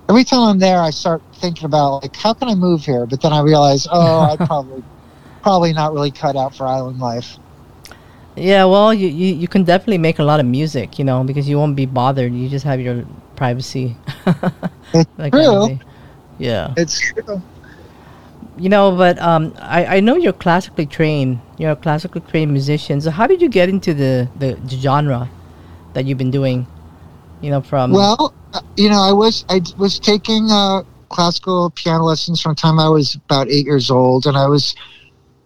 every 0.08 0.24
time 0.24 0.40
I'm 0.40 0.58
there, 0.58 0.80
I 0.80 0.90
start 0.90 1.22
thinking 1.34 1.64
about 1.64 2.02
like 2.02 2.16
how 2.16 2.34
can 2.34 2.48
I 2.48 2.54
move 2.54 2.84
here, 2.84 3.06
but 3.06 3.20
then 3.20 3.32
I 3.32 3.40
realize, 3.42 3.86
oh, 3.90 4.20
I 4.32 4.36
probably 4.36 4.82
probably 5.42 5.72
not 5.72 5.92
really 5.92 6.10
cut 6.10 6.36
out 6.36 6.54
for 6.54 6.66
island 6.66 6.98
life. 6.98 7.38
Yeah, 8.36 8.66
well, 8.66 8.94
you, 8.94 9.08
you, 9.08 9.34
you 9.34 9.48
can 9.48 9.64
definitely 9.64 9.98
make 9.98 10.20
a 10.20 10.22
lot 10.22 10.38
of 10.38 10.46
music, 10.46 10.98
you 10.98 11.04
know, 11.04 11.24
because 11.24 11.48
you 11.48 11.58
won't 11.58 11.74
be 11.74 11.86
bothered. 11.86 12.32
You 12.32 12.48
just 12.48 12.64
have 12.64 12.80
your 12.80 13.04
privacy. 13.34 13.96
it's 14.94 15.10
true. 15.16 15.66
Kind 15.66 15.84
yeah. 16.38 16.72
It's 16.76 17.00
true. 17.00 17.42
You 18.58 18.68
know, 18.68 18.96
but 18.96 19.18
um, 19.20 19.54
I, 19.58 19.96
I 19.96 20.00
know 20.00 20.16
you're 20.16 20.32
classically 20.32 20.86
trained. 20.86 21.40
You're 21.58 21.72
a 21.72 21.76
classically 21.76 22.22
trained 22.22 22.52
musician. 22.52 23.00
So 23.00 23.10
how 23.10 23.26
did 23.26 23.40
you 23.40 23.48
get 23.48 23.68
into 23.68 23.94
the, 23.94 24.28
the, 24.38 24.54
the 24.54 24.76
genre 24.76 25.30
that 25.94 26.06
you've 26.06 26.18
been 26.18 26.32
doing? 26.32 26.66
You 27.40 27.50
know, 27.50 27.60
from 27.60 27.92
well, 27.92 28.34
uh, 28.52 28.60
you 28.76 28.88
know, 28.90 29.00
I 29.00 29.12
was 29.12 29.44
I 29.48 29.60
was 29.76 30.00
taking 30.00 30.50
uh, 30.50 30.82
classical 31.08 31.70
piano 31.70 32.04
lessons 32.04 32.40
from 32.40 32.52
the 32.52 32.56
time 32.56 32.80
I 32.80 32.88
was 32.88 33.14
about 33.14 33.48
eight 33.48 33.64
years 33.64 33.90
old, 33.90 34.26
and 34.26 34.36
I 34.36 34.48
was, 34.48 34.74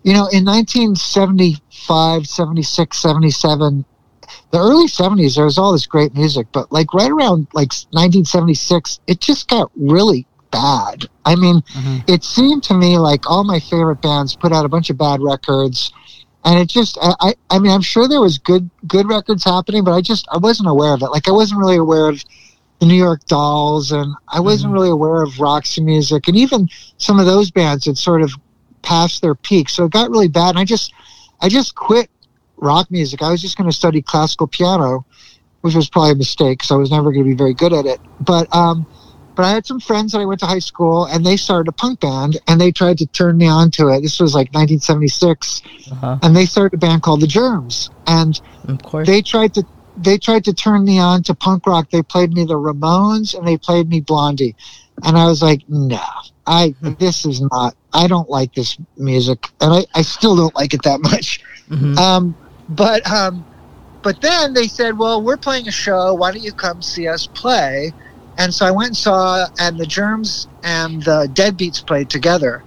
you 0.02 0.14
know, 0.14 0.26
in 0.32 0.44
1975, 0.46 2.26
76, 2.26 2.96
77, 2.96 3.84
the 4.52 4.58
early 4.58 4.86
70s, 4.86 5.36
there 5.36 5.44
was 5.44 5.58
all 5.58 5.72
this 5.72 5.86
great 5.86 6.14
music, 6.14 6.46
but 6.52 6.70
like 6.72 6.94
right 6.94 7.10
around 7.10 7.46
like 7.52 7.72
1976, 7.90 9.00
it 9.06 9.20
just 9.20 9.48
got 9.48 9.70
really 9.76 10.26
bad. 10.52 11.06
I 11.24 11.34
mean, 11.34 11.62
mm-hmm. 11.62 11.98
it 12.06 12.22
seemed 12.22 12.62
to 12.64 12.74
me 12.74 12.98
like 12.98 13.28
all 13.28 13.42
my 13.42 13.58
favorite 13.58 14.00
bands 14.00 14.36
put 14.36 14.52
out 14.52 14.64
a 14.64 14.68
bunch 14.68 14.90
of 14.90 14.98
bad 14.98 15.20
records 15.20 15.92
and 16.44 16.58
it 16.58 16.68
just 16.68 16.98
I, 17.00 17.34
I 17.50 17.60
mean 17.60 17.70
i'm 17.70 17.82
sure 17.82 18.08
there 18.08 18.20
was 18.20 18.36
good 18.36 18.68
good 18.88 19.08
records 19.08 19.44
happening 19.44 19.84
but 19.84 19.92
i 19.92 20.00
just 20.00 20.26
i 20.32 20.38
wasn't 20.38 20.68
aware 20.68 20.92
of 20.92 21.00
it 21.00 21.10
like 21.10 21.28
i 21.28 21.30
wasn't 21.30 21.60
really 21.60 21.76
aware 21.76 22.08
of 22.08 22.20
the 22.82 22.88
New 22.88 22.96
York 22.96 23.24
Dolls, 23.26 23.92
and 23.92 24.12
I 24.26 24.40
wasn't 24.40 24.70
mm-hmm. 24.70 24.74
really 24.74 24.90
aware 24.90 25.22
of 25.22 25.38
Roxy 25.38 25.80
Music, 25.80 26.26
and 26.26 26.36
even 26.36 26.68
some 26.96 27.20
of 27.20 27.26
those 27.26 27.48
bands 27.48 27.86
had 27.86 27.96
sort 27.96 28.22
of 28.22 28.32
passed 28.82 29.22
their 29.22 29.36
peak. 29.36 29.68
So 29.68 29.84
it 29.84 29.92
got 29.92 30.10
really 30.10 30.26
bad, 30.26 30.48
and 30.48 30.58
I 30.58 30.64
just, 30.64 30.92
I 31.40 31.48
just 31.48 31.76
quit 31.76 32.10
rock 32.56 32.90
music. 32.90 33.22
I 33.22 33.30
was 33.30 33.40
just 33.40 33.56
going 33.56 33.70
to 33.70 33.76
study 33.76 34.02
classical 34.02 34.48
piano, 34.48 35.06
which 35.60 35.76
was 35.76 35.88
probably 35.88 36.10
a 36.10 36.14
mistake 36.16 36.58
because 36.58 36.72
I 36.72 36.74
was 36.74 36.90
never 36.90 37.12
going 37.12 37.24
to 37.24 37.30
be 37.30 37.36
very 37.36 37.54
good 37.54 37.72
at 37.72 37.86
it. 37.86 38.00
But, 38.18 38.52
um, 38.52 38.84
but 39.34 39.44
I 39.44 39.50
had 39.50 39.66
some 39.66 39.80
friends 39.80 40.12
that 40.12 40.20
I 40.20 40.24
went 40.24 40.40
to 40.40 40.46
high 40.46 40.58
school, 40.58 41.06
and 41.06 41.24
they 41.24 41.36
started 41.36 41.68
a 41.68 41.72
punk 41.72 42.00
band, 42.00 42.38
and 42.48 42.60
they 42.60 42.72
tried 42.72 42.98
to 42.98 43.06
turn 43.06 43.38
me 43.38 43.46
on 43.46 43.70
to 43.72 43.88
it. 43.88 44.02
This 44.02 44.20
was 44.20 44.34
like 44.34 44.48
1976, 44.48 45.62
uh-huh. 45.90 46.18
and 46.22 46.36
they 46.36 46.46
started 46.46 46.76
a 46.76 46.78
band 46.78 47.02
called 47.02 47.20
the 47.20 47.26
Germs, 47.26 47.90
and 48.06 48.40
of 48.68 48.82
course. 48.82 49.06
they 49.06 49.22
tried 49.22 49.54
to 49.54 49.64
they 49.96 50.18
tried 50.18 50.44
to 50.44 50.52
turn 50.52 50.84
me 50.84 50.98
on 50.98 51.22
to 51.24 51.34
punk 51.34 51.66
rock. 51.66 51.90
They 51.90 52.02
played 52.02 52.32
me 52.32 52.44
the 52.44 52.54
Ramones 52.54 53.36
and 53.36 53.46
they 53.46 53.58
played 53.58 53.88
me 53.88 54.00
Blondie. 54.00 54.56
And 55.04 55.16
I 55.16 55.26
was 55.26 55.42
like, 55.42 55.62
no, 55.68 56.00
I, 56.46 56.68
hmm. 56.80 56.92
this 56.98 57.24
is 57.26 57.40
not, 57.40 57.74
I 57.92 58.06
don't 58.06 58.28
like 58.30 58.54
this 58.54 58.78
music. 58.96 59.48
And 59.60 59.72
I, 59.72 59.84
I 59.94 60.02
still 60.02 60.36
don't 60.36 60.54
like 60.54 60.74
it 60.74 60.82
that 60.82 61.00
much. 61.00 61.42
Mm-hmm. 61.68 61.98
Um, 61.98 62.36
but, 62.68 63.08
um, 63.10 63.44
but 64.02 64.20
then 64.20 64.52
they 64.54 64.66
said, 64.66 64.98
well, 64.98 65.22
we're 65.22 65.36
playing 65.36 65.68
a 65.68 65.72
show. 65.72 66.14
Why 66.14 66.32
don't 66.32 66.42
you 66.42 66.52
come 66.52 66.82
see 66.82 67.08
us 67.08 67.26
play? 67.26 67.92
And 68.38 68.52
so 68.52 68.66
I 68.66 68.70
went 68.70 68.88
and 68.88 68.96
saw, 68.96 69.46
and 69.58 69.78
the 69.78 69.86
Germs 69.86 70.48
and 70.62 71.02
the 71.02 71.28
Deadbeats 71.34 71.86
played 71.86 72.10
together. 72.10 72.64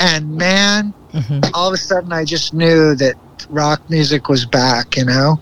And 0.00 0.36
man, 0.36 0.92
mm-hmm. 1.12 1.40
all 1.54 1.68
of 1.68 1.74
a 1.74 1.78
sudden 1.78 2.12
I 2.12 2.24
just 2.24 2.52
knew 2.52 2.94
that 2.96 3.14
rock 3.48 3.88
music 3.88 4.28
was 4.28 4.44
back, 4.44 4.96
you 4.96 5.04
know? 5.04 5.40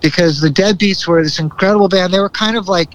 because 0.00 0.40
the 0.40 0.48
Deadbeats 0.48 1.06
were 1.06 1.22
this 1.22 1.38
incredible 1.38 1.88
band. 1.88 2.12
They 2.12 2.20
were 2.20 2.30
kind 2.30 2.56
of 2.56 2.68
like 2.68 2.94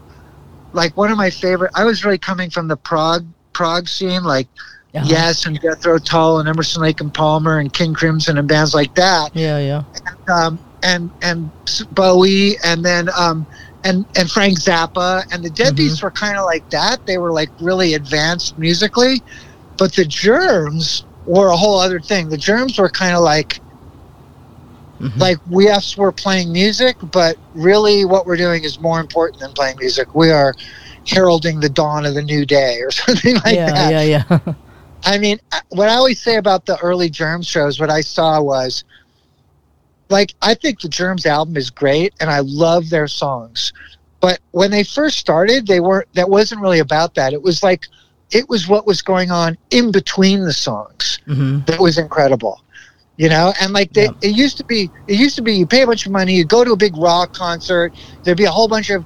like 0.74 0.96
one 0.98 1.12
of 1.12 1.18
my 1.18 1.30
favorite. 1.30 1.72
I 1.76 1.86
was 1.86 2.04
really 2.04 2.18
coming 2.18 2.50
from 2.50 2.68
the 2.68 2.78
prog 2.78 3.26
prog 3.54 3.88
scene, 3.88 4.24
like 4.24 4.48
uh-huh. 4.94 5.06
Yes 5.08 5.46
and 5.46 5.60
Jethro 5.62 6.00
Tull 6.00 6.40
and 6.40 6.48
Emerson 6.48 6.82
Lake 6.82 7.02
and 7.02 7.14
Palmer 7.14 7.60
and 7.60 7.72
King 7.72 7.94
Crimson 7.94 8.38
and 8.38 8.48
bands 8.48 8.74
like 8.74 8.96
that. 8.96 9.36
Yeah, 9.36 9.60
yeah. 9.60 9.84
And 10.06 10.30
um, 10.30 10.60
and, 10.84 11.12
and 11.22 11.50
Bowie 11.92 12.58
and 12.64 12.86
then 12.86 13.10
um, 13.18 13.46
and 13.86 14.06
and 14.18 14.30
Frank 14.30 14.60
Zappa 14.60 15.24
and 15.32 15.46
the 15.46 15.50
Deadbeats 15.50 15.98
mm-hmm. 15.98 16.06
were 16.06 16.12
kind 16.12 16.38
of 16.38 16.44
like 16.44 16.70
that. 16.72 17.06
They 17.06 17.18
were 17.18 17.32
like 17.32 17.50
really 17.62 17.94
advanced 17.94 18.58
musically, 18.58 19.22
but 19.78 19.94
the 19.94 20.04
Germs 20.04 21.06
were 21.26 21.48
a 21.48 21.56
whole 21.56 21.80
other 21.80 22.02
thing. 22.02 22.28
The 22.28 22.38
Germs 22.38 22.78
were 22.78 22.90
kind 22.90 23.16
of 23.16 23.24
like 23.24 23.62
Mm-hmm. 25.00 25.20
Like, 25.20 25.38
we, 25.50 25.70
we're 25.98 26.12
playing 26.12 26.54
music, 26.54 26.96
but 27.12 27.38
really 27.54 28.06
what 28.06 28.26
we're 28.26 28.38
doing 28.38 28.64
is 28.64 28.80
more 28.80 29.00
important 29.02 29.42
than 29.42 29.52
playing 29.52 29.78
music. 29.78 30.16
We 30.16 30.32
are 30.32 30.54
heralding 31.06 31.60
the 31.60 31.70
dawn 31.70 32.06
of 32.06 32.14
the 32.14 32.22
new 32.22 32.46
day 32.46 32.80
or 32.80 32.92
something 32.92 33.36
like 33.36 33.56
yeah, 33.56 33.72
that. 33.72 33.92
Yeah, 33.92 34.02
yeah, 34.02 34.24
yeah. 34.30 34.54
I 35.04 35.18
mean, 35.18 35.40
uh, 35.52 35.60
what 35.70 35.90
I 35.90 35.96
always 35.96 36.22
say 36.22 36.38
about 36.38 36.66
the 36.66 36.78
early 36.80 37.10
Germs 37.10 37.46
shows, 37.46 37.80
what 37.80 37.92
I 37.92 38.02
saw 38.02 38.42
was 38.42 38.86
like, 40.10 40.34
I 40.42 40.54
think 40.54 40.82
the 40.82 40.90
Germs 40.90 41.26
album 41.26 41.58
is 41.58 41.70
great 41.70 42.14
and 42.20 42.30
I 42.30 42.40
love 42.40 42.90
their 42.90 43.08
songs. 43.08 43.74
But 44.20 44.40
when 44.52 44.72
they 44.72 44.84
first 44.84 45.18
started, 45.18 45.68
they 45.68 45.80
weren't, 45.80 46.12
that 46.14 46.30
wasn't 46.30 46.62
really 46.62 46.80
about 46.80 47.16
that. 47.16 47.34
It 47.34 47.42
was 47.42 47.62
like, 47.64 47.86
it 48.32 48.50
was 48.50 48.68
what 48.68 48.88
was 48.88 49.02
going 49.02 49.32
on 49.32 49.58
in 49.70 49.92
between 49.92 50.44
the 50.44 50.54
songs 50.54 51.20
mm-hmm. 51.28 51.60
that 51.66 51.80
was 51.80 51.98
incredible 51.98 52.62
you 53.18 53.30
know 53.30 53.54
and 53.62 53.74
like 53.74 53.94
they, 53.94 54.10
it 54.22 54.36
used 54.36 54.58
to 54.58 54.64
be 54.64 54.90
it 55.08 55.18
used 55.18 55.36
to 55.36 55.42
be 55.42 55.54
you 55.54 55.66
pay 55.66 55.82
a 55.84 55.88
bunch 55.88 56.06
of 56.06 56.12
money 56.12 56.34
you 56.34 56.46
go 56.46 56.64
to 56.64 56.72
a 56.72 56.78
big 56.78 56.96
rock 56.98 57.34
concert 57.34 57.94
there'd 58.24 58.38
be 58.38 58.46
a 58.46 58.52
whole 58.52 58.68
bunch 58.68 58.90
of 58.90 59.06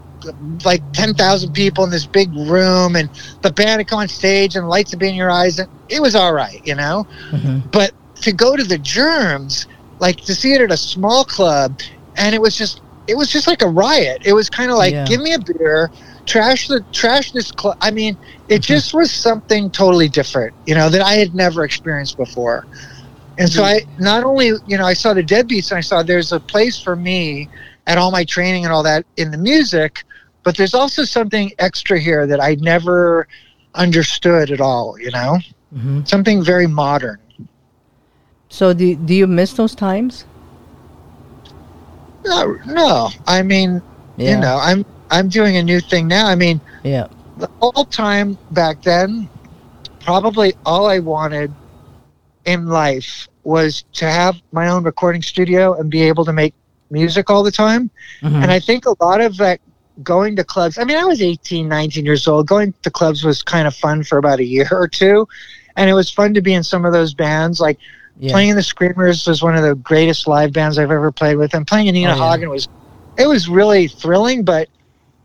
like 0.66 0.82
10,000 0.92 1.54
people 1.54 1.86
in 1.86 1.90
this 1.90 2.06
big 2.06 2.34
room 2.34 2.96
and 2.96 3.10
the 3.42 3.52
band 3.52 3.80
would 3.80 3.88
come 3.88 4.00
on 4.00 4.08
stage 4.08 4.56
and 4.56 4.68
lights 4.68 4.92
would 4.92 5.00
be 5.00 5.08
in 5.08 5.16
your 5.16 5.32
eyes 5.32 5.60
and 5.60 5.70
it 5.88 6.02
was 6.02 6.16
all 6.16 6.34
right 6.34 6.66
you 6.66 6.76
know 6.76 7.08
mm-hmm. 7.30 7.60
but 7.70 7.92
to 8.16 8.34
go 8.34 8.56
to 8.56 8.64
the 8.64 8.78
germs 8.78 9.68
like 10.00 10.22
to 10.22 10.36
see 10.36 10.54
it 10.54 10.62
at 10.62 10.72
a 10.72 10.78
small 10.78 11.24
club 11.24 11.80
and 12.18 12.34
it 12.34 12.42
was 12.42 12.58
just 12.58 12.82
it 13.08 13.16
was 13.16 13.30
just 13.30 13.48
like 13.48 13.62
a 13.62 13.68
riot 13.68 14.22
it 14.26 14.34
was 14.34 14.50
kind 14.50 14.72
of 14.72 14.78
like 14.78 14.94
yeah. 14.94 15.06
give 15.06 15.22
me 15.22 15.34
a 15.34 15.40
beer 15.40 15.90
trash 16.26 16.68
the 16.68 16.84
trash 16.92 17.32
this 17.32 17.52
club 17.52 17.78
i 17.82 17.90
mean 17.90 18.18
it 18.48 18.56
mm-hmm. 18.56 18.62
just 18.62 18.94
was 18.94 19.12
something 19.12 19.70
totally 19.70 20.08
different 20.08 20.54
you 20.66 20.76
know 20.76 20.90
that 20.90 21.02
i 21.02 21.14
had 21.14 21.34
never 21.34 21.64
experienced 21.64 22.18
before 22.18 22.66
And 23.40 23.50
so 23.50 23.64
I 23.64 23.82
not 23.98 24.26
only 24.26 24.48
you 24.68 24.78
know 24.78 24.86
I 24.86 24.94
saw 24.94 25.14
the 25.14 25.24
Deadbeats 25.24 25.72
and 25.72 25.78
I 25.78 25.82
saw 25.82 26.04
there's 26.04 26.34
a 26.34 26.42
place 26.42 26.78
for 26.80 26.96
me 26.96 27.48
and 27.88 27.98
all 27.98 28.12
my 28.12 28.26
training 28.26 28.66
and 28.66 28.74
all 28.74 28.84
that 28.84 29.06
in 29.16 29.32
the 29.32 29.38
music, 29.38 30.04
but 30.44 30.58
there's 30.58 30.74
also 30.74 31.06
something 31.06 31.54
extra 31.58 32.00
here 32.00 32.28
that 32.28 32.42
I 32.42 32.56
never 32.56 33.28
understood 33.76 34.52
at 34.52 34.60
all. 34.60 35.00
You 35.00 35.12
know, 35.12 35.38
mm-hmm. 35.74 36.04
something 36.04 36.44
very 36.44 36.68
modern. 36.68 37.18
So 38.50 38.74
do 38.74 38.96
do 38.96 39.14
you 39.14 39.28
miss 39.28 39.54
those 39.54 39.76
times? 39.76 40.26
No, 42.26 42.58
no. 42.66 43.10
I 43.28 43.44
mean, 43.44 43.82
yeah. 44.18 44.32
you 44.32 44.42
know, 44.42 44.60
I'm 44.62 44.86
I'm 45.10 45.30
doing 45.30 45.58
a 45.58 45.64
new 45.64 45.80
thing 45.80 46.08
now. 46.08 46.28
I 46.28 46.36
mean, 46.36 46.60
yeah. 46.84 47.08
The 47.38 47.50
whole 47.62 47.86
time 47.86 48.38
back 48.52 48.82
then, 48.82 49.30
probably 50.02 50.54
all 50.66 50.88
I 50.88 51.00
wanted 51.00 51.54
in 52.46 52.68
life 52.68 53.28
was 53.44 53.86
to 53.94 54.10
have 54.10 54.36
my 54.52 54.68
own 54.68 54.84
recording 54.84 55.22
studio 55.22 55.74
and 55.74 55.90
be 55.90 56.02
able 56.02 56.26
to 56.26 56.34
make 56.34 56.54
music 56.90 57.30
all 57.30 57.44
the 57.44 57.52
time. 57.52 57.90
Mm-hmm. 58.22 58.44
And 58.44 58.52
I 58.52 58.60
think 58.60 58.86
a 58.86 58.96
lot 59.02 59.22
of 59.22 59.38
that 59.38 59.62
going 60.04 60.36
to 60.36 60.44
clubs, 60.44 60.78
I 60.78 60.84
mean, 60.84 60.98
I 60.98 61.06
was 61.06 61.22
18, 61.22 61.68
19 61.68 62.06
years 62.06 62.28
old. 62.28 62.48
Going 62.48 62.74
to 62.82 62.92
clubs 62.92 63.24
was 63.24 63.42
kind 63.42 63.68
of 63.68 63.76
fun 63.76 64.04
for 64.04 64.18
about 64.18 64.40
a 64.40 64.46
year 64.46 64.68
or 64.72 64.88
two. 64.88 65.28
And 65.78 65.90
it 65.90 65.94
was 65.94 66.10
fun 66.10 66.34
to 66.34 66.42
be 66.42 66.54
in 66.54 66.64
some 66.64 66.86
of 66.86 66.92
those 66.92 67.14
bands. 67.14 67.60
Like 67.60 67.80
yeah. 68.20 68.32
playing 68.32 68.50
in 68.50 68.56
the 68.56 68.64
Screamers 68.64 69.26
was 69.28 69.42
one 69.42 69.56
of 69.56 69.64
the 69.64 69.76
greatest 69.76 70.28
live 70.28 70.54
bands 70.54 70.78
I've 70.78 70.92
ever 70.92 71.12
played 71.12 71.38
with. 71.38 71.54
And 71.54 71.66
playing 71.66 71.88
in 71.88 71.96
Nina 71.96 72.14
oh, 72.14 72.18
yeah. 72.18 72.32
Hagen 72.32 72.50
was, 72.50 72.68
it 73.18 73.28
was 73.28 73.50
really 73.50 73.88
thrilling. 73.88 74.44
But 74.44 74.68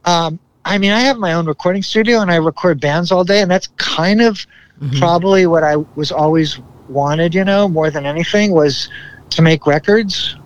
um, 0.05 0.39
I 0.65 0.79
mean, 0.79 0.93
I 0.93 1.01
have 1.01 1.19
my 1.19 1.33
own 1.33 1.47
recording 1.47 1.83
studio 1.83 2.21
and 2.21 2.31
I 2.31 2.37
record 2.37 2.81
bands 2.81 3.13
all 3.13 3.25
day. 3.25 3.43
And 3.43 3.51
that's 3.51 3.67
kind 3.77 4.23
of 4.23 4.47
mm-hmm. 4.81 4.99
probably 4.99 5.47
what 5.47 5.65
I 5.65 5.77
was 5.77 6.13
always 6.13 6.59
wanted, 6.89 7.35
you 7.35 7.45
know, 7.45 7.69
more 7.69 7.91
than 7.91 8.07
anything 8.07 8.53
was 8.53 8.89
to 9.31 9.43
make 9.43 9.67
records. 9.67 10.37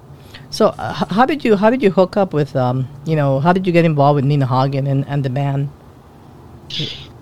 So 0.50 0.68
uh, 0.68 0.92
how 0.92 1.26
did 1.26 1.44
you 1.44 1.56
how 1.56 1.68
did 1.68 1.82
you 1.82 1.90
hook 1.90 2.16
up 2.16 2.32
with 2.32 2.56
um 2.56 2.88
you 3.04 3.16
know 3.16 3.38
how 3.38 3.52
did 3.52 3.66
you 3.66 3.72
get 3.72 3.84
involved 3.84 4.16
with 4.16 4.24
Nina 4.24 4.46
Hagen 4.46 4.86
and, 4.86 5.06
and 5.06 5.22
the 5.22 5.30
band? 5.30 5.68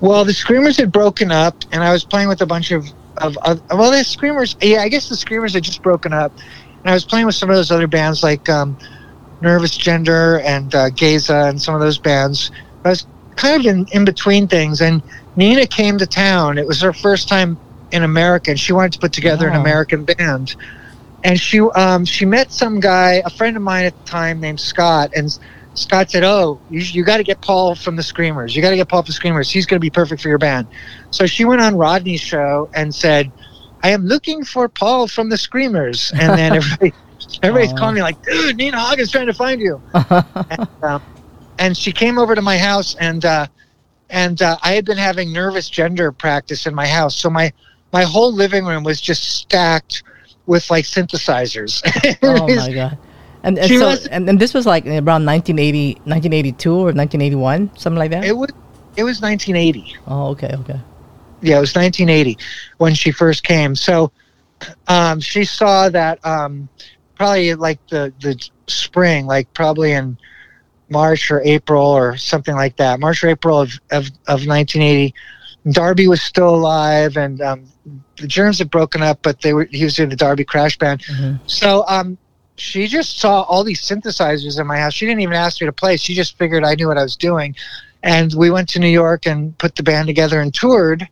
Well, 0.01 0.25
the 0.25 0.33
Screamers 0.33 0.77
had 0.77 0.93
broken 0.93 1.31
up, 1.31 1.57
and 1.73 1.83
I 1.83 1.93
was 1.93 2.05
playing 2.05 2.29
with 2.29 2.43
a 2.43 2.47
bunch 2.47 2.71
of 2.71 2.87
of, 3.19 3.37
of 3.39 3.61
well, 3.71 3.91
the 3.91 4.05
Screamers. 4.05 4.57
Yeah, 4.61 4.83
I 4.83 4.89
guess 4.89 5.09
the 5.09 5.17
Screamers 5.17 5.55
had 5.55 5.65
just 5.65 5.83
broken 5.83 6.13
up, 6.13 6.33
and 6.81 6.91
I 6.91 6.95
was 6.95 7.05
playing 7.05 7.27
with 7.27 7.35
some 7.35 7.51
of 7.51 7.57
those 7.57 7.71
other 7.71 7.87
bands 7.87 8.23
like 8.23 8.49
um, 8.49 8.77
Nervous 9.41 9.77
Gender 9.77 10.41
and 10.41 10.75
uh, 10.75 10.91
Geza 10.91 11.47
and 11.47 11.61
some 11.61 11.75
of 11.75 11.81
those 11.81 11.99
bands. 11.99 12.51
I 12.85 12.91
was 12.91 13.07
kind 13.37 13.61
of 13.61 13.67
in, 13.67 13.87
in 13.93 14.05
between 14.05 14.49
things, 14.49 14.81
and 14.81 15.03
Nina 15.37 15.67
came 15.67 15.99
to 15.99 16.07
town. 16.07 16.59
It 16.59 16.67
was 16.67 16.81
her 16.81 16.93
first 16.93 17.29
time 17.29 17.59
in 17.93 18.03
America, 18.03 18.51
and 18.51 18.61
she 18.61 18.73
wanted 18.73 18.93
to 18.95 18.99
put 18.99 19.13
together 19.13 19.49
oh. 19.49 19.55
an 19.55 19.61
American 19.61 20.05
band. 20.05 20.57
And 21.25 21.41
she 21.41 21.61
um, 21.61 22.05
she 22.05 22.25
met 22.25 22.53
some 22.53 22.79
guy, 22.79 23.23
a 23.25 23.31
friend 23.31 23.57
of 23.57 23.63
mine 23.63 23.85
at 23.85 23.97
the 23.99 24.05
time 24.05 24.41
named 24.41 24.61
Scott, 24.61 25.11
and 25.15 25.37
Scott 25.77 26.11
said, 26.11 26.25
"Oh, 26.25 26.59
you, 26.71 26.81
you 26.81 27.05
got 27.05 27.19
to 27.19 27.23
get 27.23 27.41
Paul 27.43 27.75
from 27.75 27.97
the 27.97 28.03
Screamers. 28.03 28.57
You 28.57 28.63
got 28.63 28.71
to 28.71 28.77
get 28.77 28.89
Paul 28.89 29.03
from 29.03 29.09
the 29.09 29.13
Screamers. 29.13 29.51
He's 29.51 29.67
going 29.67 29.77
to 29.77 29.85
be 29.85 29.91
perfect 29.91 30.23
for 30.23 30.29
your 30.29 30.39
band." 30.39 30.67
So 31.11 31.27
she 31.27 31.45
went 31.45 31.61
on 31.61 31.77
Rodney's 31.77 32.21
show 32.21 32.69
and 32.75 32.95
said, 32.95 33.31
"I 33.83 33.91
am 33.91 34.07
looking 34.07 34.45
for 34.45 34.69
Paul 34.69 35.07
from 35.07 35.29
the 35.29 35.37
Screamers." 35.37 36.13
And 36.13 36.37
then 36.39 36.53
everybody, 36.57 36.93
everybody's 37.43 37.73
oh. 37.75 37.77
calling 37.77 37.95
me 37.95 38.03
like, 38.03 38.21
"Dude, 38.23 38.57
Nina 38.57 38.79
is 38.99 39.11
trying 39.11 39.27
to 39.27 39.35
find 39.35 39.61
you." 39.61 39.81
and, 39.95 40.69
um, 40.83 41.03
and, 41.59 41.77
she 41.77 41.93
came 41.93 42.19
over 42.19 42.35
to 42.35 42.43
my 42.43 42.57
house, 42.57 42.95
and 42.97 43.25
uh, 43.25 43.47
and 44.09 44.41
uh, 44.41 44.57
I 44.63 44.73
had 44.73 44.87
been 44.87 44.99
having 44.99 45.31
nervous 45.31 45.69
gender 45.69 46.11
practice 46.11 46.67
in 46.67 46.75
my 46.75 46.87
house, 46.87 47.15
so 47.15 47.29
my 47.29 47.53
my 47.93 48.05
whole 48.05 48.33
living 48.33 48.65
room 48.65 48.83
was 48.83 48.99
just 48.99 49.23
stacked 49.25 50.03
with 50.47 50.71
like 50.71 50.87
synthesizers. 50.87 51.83
oh 52.23 52.47
my 52.47 52.73
god. 52.73 52.99
And, 53.43 53.59
and 53.59 53.69
so 53.69 53.87
was, 53.87 54.07
and, 54.07 54.29
and 54.29 54.41
this 54.41 54.55
was 54.55 54.67
like 54.67 54.87
around 54.87 55.25
1980 55.25 55.95
1982 56.05 56.71
or 56.71 56.93
1981 56.93 57.77
something 57.77 57.99
like 57.99 58.11
that? 58.11 58.25
It 58.25 58.37
was 58.37 58.51
it 58.97 59.05
was 59.05 59.21
1980 59.21 59.97
oh 60.07 60.29
okay 60.29 60.55
okay. 60.55 60.81
Yeah 61.43 61.59
it 61.59 61.61
was 61.61 61.75
1980 61.75 62.39
when 62.79 62.95
she 62.95 63.11
first 63.11 63.45
came. 63.45 63.75
So 63.75 64.13
um, 64.89 65.21
she 65.21 65.45
saw 65.45 65.89
that 65.91 66.25
um, 66.25 66.69
probably 67.15 67.55
like 67.55 67.85
the 67.89 68.13
the 68.21 68.43
spring 68.67 69.27
like 69.27 69.53
probably 69.55 69.93
in 69.93 70.19
march 70.89 71.31
or 71.31 71.41
april 71.43 71.85
or 71.85 72.17
something 72.17 72.55
like 72.55 72.77
that 72.77 72.99
march 73.01 73.23
or 73.23 73.29
april 73.29 73.61
of, 73.61 73.73
of, 73.91 74.07
of 74.29 74.47
1980 74.47 75.15
darby 75.71 76.09
was 76.09 76.23
still 76.23 76.55
alive 76.55 77.17
and 77.17 77.41
um, 77.43 77.65
the 78.17 78.27
Germs 78.27 78.59
had 78.59 78.71
broken 78.71 79.03
up, 79.03 79.21
but 79.23 79.41
they 79.41 79.53
were 79.53 79.69
he 79.71 79.85
was 79.85 79.99
in 79.99 80.09
the 80.09 80.17
Darby 80.17 80.45
Crash 80.45 80.79
Band. 80.79 81.03
Mm-hmm. 81.03 81.47
So 81.47 81.85
um, 81.89 82.19
she 82.57 82.87
just 82.87 83.19
saw 83.19 83.43
all 83.43 83.65
these 83.65 83.83
synthesizers 83.83 84.61
in 84.61 84.67
my 84.67 84.79
house. 84.79 84.95
She 84.95 85.07
didn't 85.07 85.21
even 85.21 85.35
ask 85.35 85.61
me 85.61 85.67
to 85.67 85.73
play. 85.73 85.97
She 85.97 86.15
just 86.15 86.39
figured 86.39 86.65
I 86.65 86.75
knew 86.75 86.89
what 86.89 86.99
I 86.99 87.03
was 87.03 87.17
doing, 87.17 87.55
and 88.03 88.33
we 88.35 88.51
went 88.51 88.69
to 88.71 88.79
New 88.79 88.89
York 88.89 89.27
and 89.27 89.57
put 89.59 89.77
the 89.77 89.83
band 89.83 90.07
together 90.07 90.41
and 90.41 90.53
toured. 90.53 91.09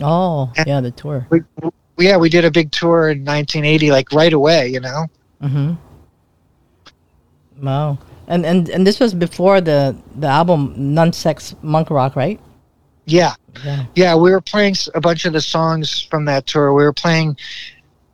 Oh, 0.00 0.52
and 0.56 0.66
yeah, 0.66 0.80
the 0.80 0.90
tour. 0.90 1.26
We, 1.30 1.40
yeah, 1.98 2.16
we 2.16 2.28
did 2.28 2.44
a 2.44 2.50
big 2.50 2.72
tour 2.72 3.10
in 3.10 3.24
1980, 3.24 3.90
like 3.90 4.12
right 4.12 4.32
away. 4.32 4.68
You 4.68 4.80
know. 4.80 5.06
Mm-hmm. 5.42 5.74
Wow. 7.64 7.98
And 8.26 8.46
and 8.46 8.68
and 8.68 8.86
this 8.86 9.00
was 9.00 9.14
before 9.14 9.60
the 9.60 9.96
the 10.16 10.26
album 10.26 10.74
NunSexMonkRock, 10.76 12.16
right? 12.16 12.40
Yeah. 13.06 13.34
yeah. 13.64 13.84
Yeah, 13.94 14.16
we 14.16 14.30
were 14.30 14.40
playing 14.40 14.76
a 14.94 15.00
bunch 15.00 15.26
of 15.26 15.34
the 15.34 15.40
songs 15.40 16.02
from 16.02 16.24
that 16.24 16.46
tour. 16.46 16.72
We 16.72 16.84
were 16.84 16.92
playing 16.92 17.36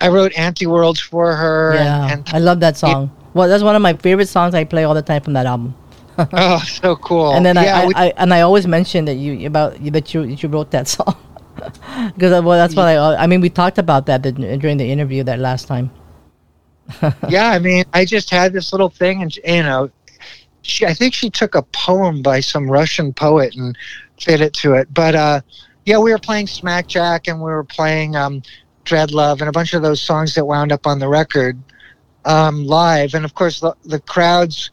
I 0.01 0.09
wrote 0.09 0.33
Anti 0.37 0.67
Worlds 0.67 1.01
for 1.01 1.35
her. 1.35 1.75
Yeah. 1.75 2.13
And, 2.13 2.27
and 2.27 2.29
I 2.37 2.39
love 2.39 2.61
that 2.61 2.77
song. 2.77 3.05
It, 3.05 3.35
well, 3.35 3.49
that's 3.49 3.63
one 3.63 3.77
of 3.77 3.83
my 3.83 3.95
favorite 3.95 4.29
songs 4.29 4.55
I 4.55 4.65
play 4.65 4.85
all 4.85 4.95
the 4.95 5.03
time 5.03 5.23
from 5.23 5.35
that 5.35 5.47
album. 5.47 5.75
oh, 6.33 6.59
so 6.59 6.97
cool! 6.97 7.33
And 7.33 7.47
then 7.47 7.57
yeah, 7.57 7.79
I, 7.79 7.83
I, 7.83 7.87
we, 7.87 7.95
I, 7.95 8.13
and 8.17 8.35
I 8.35 8.41
always 8.43 8.67
mention 8.67 9.05
that 9.07 9.15
you 9.15 9.47
about 9.47 9.83
that 9.93 10.13
you 10.13 10.23
you 10.23 10.49
wrote 10.49 10.71
that 10.73 10.89
song 10.97 11.17
because 12.15 12.43
well 12.45 12.59
that's 12.59 12.75
what 12.75 12.87
I 12.87 13.17
I 13.17 13.27
mean 13.27 13.41
we 13.41 13.49
talked 13.49 13.79
about 13.79 14.07
that 14.07 14.23
during 14.23 14.77
the 14.77 14.91
interview 14.91 15.23
that 15.25 15.39
last 15.39 15.67
time. 15.67 15.91
yeah, 17.29 17.51
I 17.51 17.59
mean 17.59 17.85
I 17.95 18.05
just 18.05 18.29
had 18.29 18.53
this 18.53 18.73
little 18.73 18.91
thing 18.91 19.23
and 19.23 19.35
you 19.37 19.63
know 19.63 19.91
she 20.63 20.85
I 20.85 20.95
think 20.95 21.15
she 21.15 21.31
took 21.31 21.55
a 21.55 21.63
poem 21.63 22.23
by 22.23 22.41
some 22.41 22.71
Russian 22.71 23.13
poet 23.13 23.55
and 23.57 23.77
fit 24.21 24.41
it 24.41 24.53
to 24.55 24.75
it. 24.75 24.93
But 24.93 25.15
uh, 25.15 25.41
yeah, 25.85 25.99
we 25.99 26.11
were 26.11 26.19
playing 26.19 26.47
Smack 26.47 26.87
Jack 26.87 27.29
and 27.29 27.39
we 27.39 27.51
were 27.51 27.65
playing 27.65 28.17
um, 28.17 28.43
Dread 28.91 29.13
Love 29.13 29.41
and 29.41 29.49
a 29.49 29.53
bunch 29.53 29.73
of 29.73 29.83
those 29.83 30.03
songs 30.03 30.35
that 30.35 30.45
wound 30.45 30.73
up 30.73 30.85
on 30.85 30.99
the 30.99 31.07
record 31.07 31.57
um, 32.25 32.67
live. 32.67 33.15
And 33.15 33.25
of 33.25 33.35
course, 33.35 33.61
the, 33.61 33.73
the, 33.85 34.01
crowds 34.01 34.69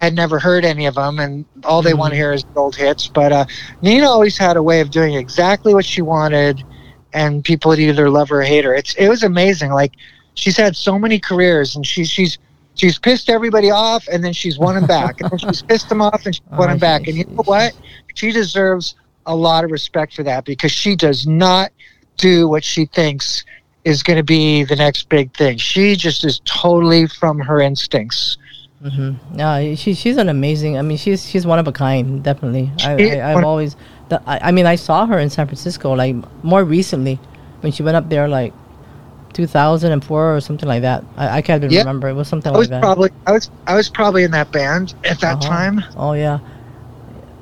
had 0.00 0.12
never 0.12 0.40
heard 0.40 0.64
any 0.64 0.86
of 0.86 0.96
them, 0.96 1.20
and 1.20 1.44
all 1.62 1.80
they 1.80 1.90
mm-hmm. 1.90 2.00
want 2.00 2.10
to 2.10 2.16
hear 2.16 2.32
is 2.32 2.44
old 2.56 2.74
hits. 2.74 3.06
But 3.06 3.30
uh, 3.30 3.44
Nina 3.80 4.06
always 4.10 4.36
had 4.36 4.56
a 4.56 4.62
way 4.62 4.80
of 4.80 4.90
doing 4.90 5.14
exactly 5.14 5.72
what 5.72 5.84
she 5.84 6.02
wanted, 6.02 6.64
and 7.12 7.44
people 7.44 7.68
would 7.68 7.78
either 7.78 8.10
love 8.10 8.28
her 8.30 8.40
or 8.40 8.42
hate 8.42 8.64
her. 8.64 8.74
It's 8.74 8.92
it 8.96 9.08
was 9.08 9.22
amazing. 9.22 9.70
Like 9.70 9.92
she's 10.34 10.56
had 10.56 10.74
so 10.74 10.98
many 10.98 11.20
careers, 11.20 11.76
and 11.76 11.86
she's 11.86 12.10
she's 12.10 12.38
she's 12.74 12.98
pissed 12.98 13.30
everybody 13.30 13.70
off, 13.70 14.08
and 14.08 14.24
then 14.24 14.32
she's 14.32 14.58
won 14.58 14.74
them 14.74 14.86
back, 14.88 15.20
and 15.20 15.30
then 15.30 15.38
she's 15.38 15.62
pissed 15.62 15.88
them 15.88 16.02
off, 16.02 16.26
and 16.26 16.34
she's 16.34 16.44
won 16.58 16.70
them 16.70 16.78
back. 16.78 17.06
And 17.06 17.16
you 17.16 17.24
know 17.26 17.44
what? 17.44 17.72
she 18.16 18.32
deserves 18.32 18.96
a 19.26 19.36
lot 19.36 19.62
of 19.62 19.70
respect 19.70 20.14
for 20.14 20.24
that 20.24 20.44
because 20.44 20.72
she 20.72 20.96
does 20.96 21.24
not 21.24 21.70
do 22.16 22.48
what 22.48 22.64
she 22.64 22.86
thinks 22.86 23.44
is 23.84 24.02
going 24.02 24.16
to 24.16 24.22
be 24.22 24.64
the 24.64 24.76
next 24.76 25.08
big 25.08 25.34
thing. 25.36 25.58
She 25.58 25.96
just 25.96 26.24
is 26.24 26.40
totally 26.44 27.06
from 27.06 27.38
her 27.38 27.60
instincts. 27.60 28.36
Mm-hmm. 28.82 29.36
No, 29.36 29.74
she, 29.74 29.94
she's 29.94 30.16
an 30.16 30.28
amazing. 30.28 30.78
I 30.78 30.82
mean, 30.82 30.96
she's 30.96 31.28
she's 31.28 31.46
one 31.46 31.58
of 31.58 31.68
a 31.68 31.72
kind. 31.72 32.22
Definitely. 32.22 32.70
I, 32.82 32.94
I, 32.94 33.30
have 33.30 33.44
always. 33.44 33.76
The, 34.08 34.22
I, 34.26 34.48
I 34.48 34.50
mean, 34.52 34.66
I 34.66 34.76
saw 34.76 35.06
her 35.06 35.18
in 35.18 35.28
San 35.28 35.46
Francisco 35.46 35.92
like 35.92 36.16
more 36.42 36.64
recently 36.64 37.16
when 37.60 37.72
she 37.72 37.82
went 37.82 37.96
up 37.96 38.08
there 38.08 38.26
like 38.26 38.54
2004 39.34 40.36
or 40.36 40.40
something 40.40 40.68
like 40.68 40.82
that. 40.82 41.04
I, 41.16 41.38
I 41.38 41.42
can't 41.42 41.62
even 41.62 41.74
yeah. 41.74 41.80
remember. 41.80 42.08
It 42.08 42.14
was 42.14 42.28
something 42.28 42.54
I 42.54 42.56
was 42.56 42.70
like 42.70 42.80
that. 42.80 42.82
Probably 42.82 43.10
I 43.26 43.32
was 43.32 43.50
I 43.66 43.74
was 43.74 43.90
probably 43.90 44.24
in 44.24 44.30
that 44.30 44.50
band 44.50 44.94
at 45.04 45.20
that 45.20 45.44
uh-huh. 45.44 45.48
time. 45.48 45.84
Oh 45.96 46.12
yeah. 46.14 46.38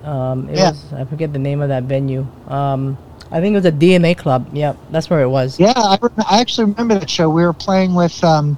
Um, 0.03 0.49
it 0.49 0.57
yeah. 0.57 0.71
was 0.71 0.93
I 0.93 1.05
forget 1.05 1.33
the 1.33 1.39
name 1.39 1.61
of 1.61 1.69
that 1.69 1.85
venue. 1.85 2.27
Um, 2.49 2.99
I 3.31 3.41
think 3.41 3.53
it 3.53 3.57
was 3.57 3.67
a 3.67 3.73
DNA 3.73 4.17
club. 4.17 4.49
Yep, 4.53 4.79
that's 4.91 5.11
where 5.11 5.21
it 5.21 5.29
was. 5.29 5.61
Yeah, 5.61 5.73
I, 5.77 5.99
I 6.29 6.41
actually 6.41 6.71
remember 6.71 6.99
that 6.99 7.11
show. 7.11 7.29
We 7.29 7.43
were 7.45 7.53
playing 7.53 7.95
with 7.95 8.23
um, 8.25 8.57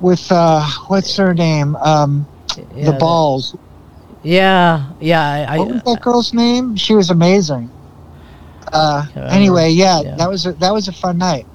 with 0.00 0.26
uh, 0.30 0.66
what's 0.88 1.16
her 1.16 1.34
name? 1.34 1.76
Um, 1.76 2.26
yeah, 2.74 2.90
the 2.90 2.98
Balls. 2.98 3.56
Yeah, 4.22 4.90
yeah. 5.00 5.46
I, 5.48 5.58
what 5.58 5.68
was 5.68 5.82
that 5.82 6.00
girl's 6.00 6.34
name? 6.34 6.74
She 6.76 6.94
was 6.94 7.10
amazing. 7.10 7.70
Uh, 8.72 9.06
anyway, 9.30 9.70
yeah, 9.70 10.00
yeah, 10.00 10.16
that 10.16 10.28
was 10.28 10.46
a, 10.46 10.52
that 10.54 10.72
was 10.72 10.88
a 10.88 10.92
fun 10.92 11.18
night. 11.18 11.46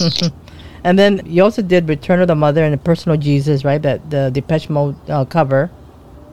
and 0.84 0.98
then 0.98 1.20
you 1.26 1.42
also 1.42 1.60
did 1.60 1.88
Return 1.88 2.20
of 2.20 2.28
the 2.28 2.34
Mother 2.34 2.64
and 2.64 2.72
the 2.72 2.78
Personal 2.78 3.18
Jesus, 3.18 3.64
right? 3.64 3.82
That 3.82 4.08
the 4.10 4.30
Depeche 4.32 4.70
Mode 4.70 4.96
uh, 5.10 5.24
cover. 5.26 5.70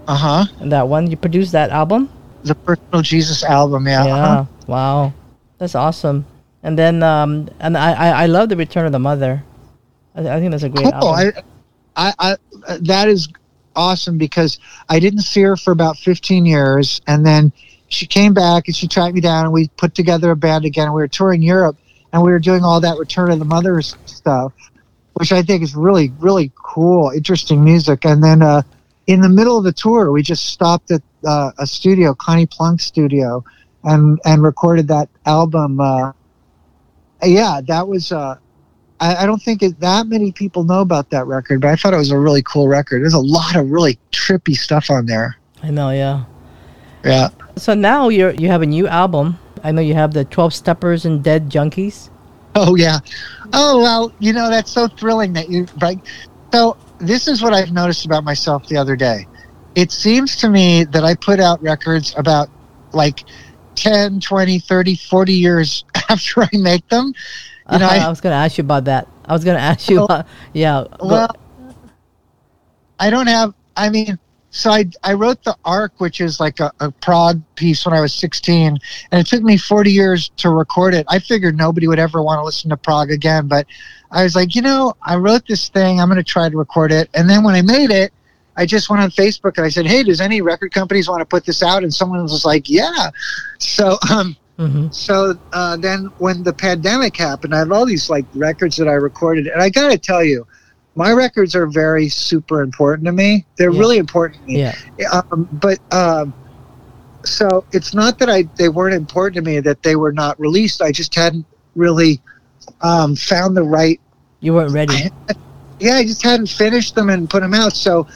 Uh 0.07 0.15
huh. 0.15 0.45
That 0.61 0.87
one 0.87 1.09
you 1.09 1.17
produced 1.17 1.51
that 1.51 1.69
album. 1.69 2.09
The 2.43 2.55
Personal 2.55 3.01
Jesus 3.01 3.43
album, 3.43 3.87
yeah. 3.87 4.05
Yeah. 4.05 4.15
Uh-huh. 4.15 4.45
Wow, 4.67 5.13
that's 5.63 5.75
awesome. 5.75 6.25
And 6.61 6.77
then 6.77 7.01
um, 7.03 7.49
and 7.59 7.77
I, 7.77 7.93
I 7.93 8.23
I 8.23 8.25
love 8.25 8.49
the 8.49 8.57
Return 8.57 8.85
of 8.85 8.91
the 8.91 8.99
Mother. 8.99 9.43
I, 10.13 10.27
I 10.27 10.39
think 10.39 10.51
that's 10.51 10.63
a 10.63 10.69
great 10.69 10.91
cool. 10.91 11.15
album. 11.15 11.43
I, 11.95 12.13
I, 12.19 12.35
I, 12.67 12.77
that 12.81 13.07
is 13.07 13.29
awesome 13.75 14.17
because 14.17 14.59
I 14.89 14.99
didn't 14.99 15.21
see 15.21 15.41
her 15.41 15.55
for 15.55 15.71
about 15.71 15.97
15 15.97 16.45
years, 16.45 17.01
and 17.07 17.25
then 17.25 17.53
she 17.87 18.05
came 18.05 18.33
back 18.33 18.67
and 18.67 18.75
she 18.75 18.87
tracked 18.87 19.15
me 19.15 19.21
down, 19.21 19.45
and 19.45 19.53
we 19.53 19.69
put 19.77 19.95
together 19.95 20.31
a 20.31 20.35
band 20.35 20.65
again. 20.65 20.87
And 20.87 20.93
we 20.93 21.01
were 21.01 21.07
touring 21.07 21.41
Europe, 21.41 21.77
and 22.11 22.21
we 22.21 22.31
were 22.31 22.39
doing 22.39 22.63
all 22.63 22.81
that 22.81 22.97
Return 22.97 23.31
of 23.31 23.39
the 23.39 23.45
Mother 23.45 23.81
stuff, 23.81 24.51
which 25.13 25.31
I 25.31 25.43
think 25.43 25.63
is 25.63 25.75
really, 25.75 26.11
really 26.19 26.51
cool, 26.55 27.09
interesting 27.11 27.63
music. 27.63 28.03
And 28.03 28.21
then 28.21 28.41
uh, 28.41 28.63
in 29.07 29.21
the 29.21 29.29
middle 29.29 29.57
of 29.57 29.63
the 29.63 29.73
tour, 29.73 30.11
we 30.11 30.23
just 30.23 30.45
stopped 30.45 30.91
at 30.91 31.01
uh, 31.25 31.51
a 31.57 31.65
studio, 31.65 32.13
Conny 32.13 32.47
Plank 32.47 32.81
Studio, 32.81 33.45
and 33.83 34.19
and 34.25 34.43
recorded 34.43 34.87
that 34.87 35.09
album. 35.25 35.79
Uh, 35.79 36.11
yeah, 37.23 37.61
that 37.67 37.87
was. 37.87 38.11
Uh, 38.11 38.37
I, 38.99 39.23
I 39.23 39.25
don't 39.25 39.41
think 39.41 39.63
it, 39.63 39.79
that 39.79 40.07
many 40.07 40.31
people 40.31 40.63
know 40.63 40.81
about 40.81 41.09
that 41.09 41.25
record, 41.25 41.61
but 41.61 41.69
I 41.69 41.75
thought 41.75 41.93
it 41.93 41.97
was 41.97 42.11
a 42.11 42.19
really 42.19 42.43
cool 42.43 42.67
record. 42.67 43.01
There's 43.01 43.13
a 43.13 43.19
lot 43.19 43.55
of 43.55 43.69
really 43.69 43.99
trippy 44.11 44.55
stuff 44.55 44.89
on 44.89 45.05
there. 45.05 45.37
I 45.61 45.71
know, 45.71 45.89
yeah. 45.89 46.25
Yeah. 47.03 47.29
So 47.57 47.73
now 47.73 48.09
you're 48.09 48.31
you 48.31 48.47
have 48.47 48.61
a 48.61 48.65
new 48.65 48.87
album. 48.87 49.37
I 49.63 49.71
know 49.71 49.81
you 49.81 49.93
have 49.93 50.13
the 50.13 50.25
Twelve 50.25 50.53
Steppers 50.53 51.05
and 51.05 51.23
Dead 51.23 51.49
Junkies. 51.49 52.09
Oh 52.55 52.75
yeah. 52.75 52.99
Oh 53.51 53.81
well, 53.81 54.13
you 54.19 54.33
know 54.33 54.49
that's 54.49 54.71
so 54.71 54.87
thrilling 54.87 55.33
that 55.33 55.49
you 55.49 55.67
right. 55.81 55.99
So 56.51 56.77
this 56.99 57.27
is 57.27 57.41
what 57.41 57.53
I've 57.53 57.71
noticed 57.71 58.05
about 58.05 58.23
myself 58.23 58.67
the 58.67 58.77
other 58.77 58.95
day. 58.95 59.27
It 59.75 59.91
seems 59.91 60.35
to 60.37 60.49
me 60.49 60.83
that 60.85 61.03
I 61.03 61.15
put 61.15 61.39
out 61.39 61.61
records 61.61 62.13
about 62.17 62.49
like 62.93 63.23
10, 63.75 64.19
20, 64.19 64.59
30, 64.59 64.95
40 64.95 65.33
years 65.33 65.85
after 66.09 66.43
I 66.43 66.49
make 66.53 66.87
them. 66.89 67.13
You 67.71 67.79
know, 67.79 67.85
uh-huh, 67.85 67.95
I, 68.01 68.05
I, 68.05 68.09
was 68.09 68.19
going 68.19 68.33
to 68.33 68.37
ask 68.37 68.57
you 68.57 68.63
about 68.63 68.85
that. 68.85 69.07
I 69.25 69.33
was 69.33 69.43
going 69.43 69.57
to 69.57 69.63
ask 69.63 69.89
you, 69.89 70.03
about, 70.03 70.27
yeah. 70.53 70.85
Well, 71.01 71.29
I 72.99 73.09
don't 73.09 73.27
have, 73.27 73.53
I 73.75 73.89
mean, 73.89 74.19
so 74.53 74.69
I, 74.69 74.85
I 75.03 75.13
wrote 75.13 75.43
the 75.43 75.57
arc 75.65 75.93
which 75.97 76.21
is 76.21 76.39
like 76.39 76.59
a, 76.59 76.71
a 76.79 76.91
prog 76.91 77.41
piece 77.55 77.85
when 77.85 77.95
i 77.95 77.99
was 77.99 78.13
16 78.13 78.77
and 79.11 79.19
it 79.19 79.25
took 79.25 79.41
me 79.41 79.57
40 79.57 79.91
years 79.91 80.29
to 80.37 80.49
record 80.51 80.93
it 80.93 81.07
i 81.09 81.17
figured 81.17 81.57
nobody 81.57 81.87
would 81.87 81.97
ever 81.97 82.21
want 82.21 82.37
to 82.37 82.43
listen 82.43 82.69
to 82.69 82.77
prog 82.77 83.09
again 83.09 83.47
but 83.47 83.65
i 84.11 84.23
was 84.23 84.35
like 84.35 84.53
you 84.53 84.61
know 84.61 84.93
i 85.01 85.15
wrote 85.15 85.47
this 85.47 85.69
thing 85.69 85.99
i'm 85.99 86.07
going 86.07 86.17
to 86.17 86.23
try 86.23 86.49
to 86.49 86.55
record 86.55 86.91
it 86.91 87.09
and 87.15 87.27
then 87.27 87.43
when 87.43 87.55
i 87.55 87.63
made 87.63 87.89
it 87.89 88.13
i 88.57 88.65
just 88.65 88.89
went 88.89 89.01
on 89.01 89.09
facebook 89.11 89.57
and 89.57 89.65
i 89.65 89.69
said 89.69 89.85
hey 89.85 90.03
does 90.03 90.21
any 90.21 90.41
record 90.41 90.71
companies 90.71 91.09
want 91.09 91.19
to 91.19 91.25
put 91.25 91.45
this 91.45 91.63
out 91.63 91.83
and 91.83 91.93
someone 91.93 92.21
was 92.21 92.45
like 92.45 92.69
yeah 92.69 93.09
so 93.59 93.97
um 94.11 94.35
mm-hmm. 94.57 94.89
so 94.91 95.33
uh, 95.53 95.77
then 95.77 96.05
when 96.17 96.43
the 96.43 96.53
pandemic 96.53 97.15
happened 97.15 97.53
i 97.53 97.59
had 97.59 97.71
all 97.71 97.85
these 97.85 98.09
like 98.09 98.25
records 98.33 98.75
that 98.77 98.87
i 98.87 98.93
recorded 98.93 99.47
and 99.47 99.61
i 99.61 99.69
gotta 99.69 99.97
tell 99.97 100.23
you 100.23 100.45
my 100.95 101.11
records 101.11 101.55
are 101.55 101.65
very 101.65 102.07
super 102.09 102.61
important 102.61 103.05
to 103.05 103.11
me. 103.11 103.45
They're 103.57 103.71
yeah. 103.71 103.79
really 103.79 103.97
important 103.97 104.41
to 104.41 104.47
me. 104.47 104.59
Yeah. 104.59 104.75
Um, 105.11 105.49
but 105.51 105.79
um, 105.91 106.33
so 107.23 107.65
it's 107.71 107.93
not 107.93 108.19
that 108.19 108.29
I 108.29 108.43
they 108.57 108.69
weren't 108.69 108.95
important 108.95 109.35
to 109.35 109.41
me 109.41 109.59
that 109.61 109.81
they 109.83 109.95
were 109.95 110.11
not 110.11 110.39
released. 110.39 110.81
I 110.81 110.91
just 110.91 111.15
hadn't 111.15 111.45
really 111.75 112.21
um, 112.81 113.15
found 113.15 113.57
the 113.57 113.63
right. 113.63 113.99
You 114.39 114.53
weren't 114.53 114.71
ready. 114.71 114.93
I, 114.93 115.11
yeah, 115.79 115.95
I 115.95 116.03
just 116.03 116.21
hadn't 116.21 116.47
finished 116.47 116.95
them 116.95 117.09
and 117.09 117.29
put 117.29 117.41
them 117.41 117.53
out. 117.53 117.73
So 117.73 118.07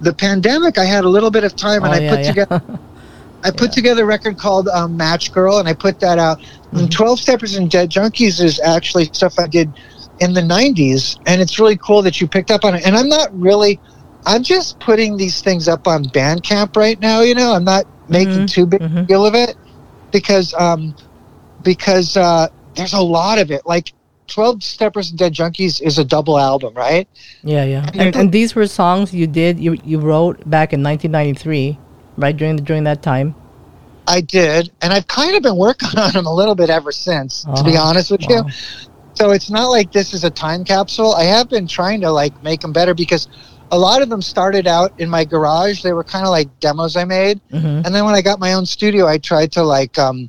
the 0.00 0.12
pandemic, 0.12 0.78
I 0.78 0.84
had 0.84 1.04
a 1.04 1.08
little 1.08 1.30
bit 1.30 1.44
of 1.44 1.56
time, 1.56 1.84
and 1.84 1.92
oh, 1.92 1.96
I 1.96 2.00
yeah, 2.00 2.10
put 2.10 2.20
yeah. 2.20 2.28
together. 2.28 2.78
I 3.44 3.50
put 3.50 3.72
together 3.78 4.02
a 4.02 4.06
record 4.06 4.38
called 4.38 4.68
um, 4.68 4.96
Match 4.96 5.32
Girl, 5.32 5.58
and 5.58 5.68
I 5.68 5.74
put 5.74 6.00
that 6.00 6.18
out. 6.18 6.40
Mm-hmm. 6.40 6.86
Twelve 6.86 7.18
Steppers 7.18 7.56
and 7.56 7.70
Dead 7.70 7.90
Junkies 7.90 8.42
is 8.42 8.60
actually 8.60 9.06
stuff 9.06 9.38
I 9.38 9.46
did 9.46 9.72
in 10.20 10.32
the 10.32 10.40
90s 10.40 11.18
and 11.26 11.40
it's 11.40 11.58
really 11.58 11.76
cool 11.76 12.02
that 12.02 12.20
you 12.20 12.28
picked 12.28 12.50
up 12.50 12.64
on 12.64 12.74
it 12.74 12.86
and 12.86 12.96
i'm 12.96 13.08
not 13.08 13.36
really 13.38 13.80
i'm 14.26 14.42
just 14.42 14.78
putting 14.78 15.16
these 15.16 15.42
things 15.42 15.66
up 15.66 15.88
on 15.88 16.04
bandcamp 16.04 16.76
right 16.76 17.00
now 17.00 17.20
you 17.20 17.34
know 17.34 17.52
i'm 17.52 17.64
not 17.64 17.84
making 18.08 18.34
mm-hmm. 18.34 18.46
too 18.46 18.66
big 18.66 18.80
mm-hmm. 18.80 18.98
a 18.98 19.02
deal 19.04 19.26
of 19.26 19.34
it 19.34 19.56
because 20.12 20.54
um 20.54 20.94
because 21.62 22.16
uh 22.16 22.46
there's 22.74 22.92
a 22.92 23.00
lot 23.00 23.38
of 23.38 23.50
it 23.50 23.66
like 23.66 23.92
12 24.26 24.62
steppers 24.62 25.10
and 25.10 25.18
dead 25.18 25.34
junkies 25.34 25.82
is 25.82 25.98
a 25.98 26.04
double 26.04 26.38
album 26.38 26.74
right 26.74 27.08
yeah 27.42 27.64
yeah 27.64 27.86
and, 27.92 28.00
and, 28.00 28.16
and 28.16 28.32
these 28.32 28.54
were 28.54 28.66
songs 28.66 29.12
you 29.12 29.26
did 29.26 29.58
you 29.60 29.76
you 29.84 29.98
wrote 29.98 30.38
back 30.48 30.72
in 30.72 30.82
1993 30.82 31.78
right 32.16 32.36
during 32.36 32.56
the, 32.56 32.62
during 32.62 32.84
that 32.84 33.02
time 33.02 33.34
I 34.06 34.20
did, 34.20 34.70
and 34.82 34.92
I've 34.92 35.08
kind 35.08 35.34
of 35.34 35.42
been 35.42 35.56
working 35.56 35.88
on 35.98 36.12
them 36.12 36.26
a 36.26 36.34
little 36.34 36.54
bit 36.54 36.70
ever 36.70 36.92
since. 36.92 37.46
Uh-huh. 37.46 37.56
To 37.56 37.64
be 37.64 37.76
uh-huh. 37.76 37.88
honest 37.88 38.10
with 38.10 38.22
wow. 38.28 38.44
you, 38.46 38.52
so 39.14 39.30
it's 39.30 39.50
not 39.50 39.68
like 39.68 39.92
this 39.92 40.12
is 40.12 40.24
a 40.24 40.30
time 40.30 40.64
capsule. 40.64 41.14
I 41.14 41.24
have 41.24 41.48
been 41.48 41.66
trying 41.66 42.00
to 42.02 42.10
like 42.10 42.40
make 42.42 42.60
them 42.60 42.72
better 42.72 42.94
because 42.94 43.28
a 43.70 43.78
lot 43.78 44.02
of 44.02 44.08
them 44.08 44.20
started 44.20 44.66
out 44.66 44.92
in 44.98 45.08
my 45.08 45.24
garage. 45.24 45.82
They 45.82 45.92
were 45.92 46.04
kind 46.04 46.24
of 46.24 46.30
like 46.30 46.48
demos 46.60 46.96
I 46.96 47.04
made, 47.04 47.40
mm-hmm. 47.50 47.82
and 47.84 47.94
then 47.94 48.04
when 48.04 48.14
I 48.14 48.22
got 48.22 48.38
my 48.40 48.52
own 48.54 48.66
studio, 48.66 49.06
I 49.06 49.18
tried 49.18 49.52
to 49.52 49.62
like 49.62 49.98
um 49.98 50.28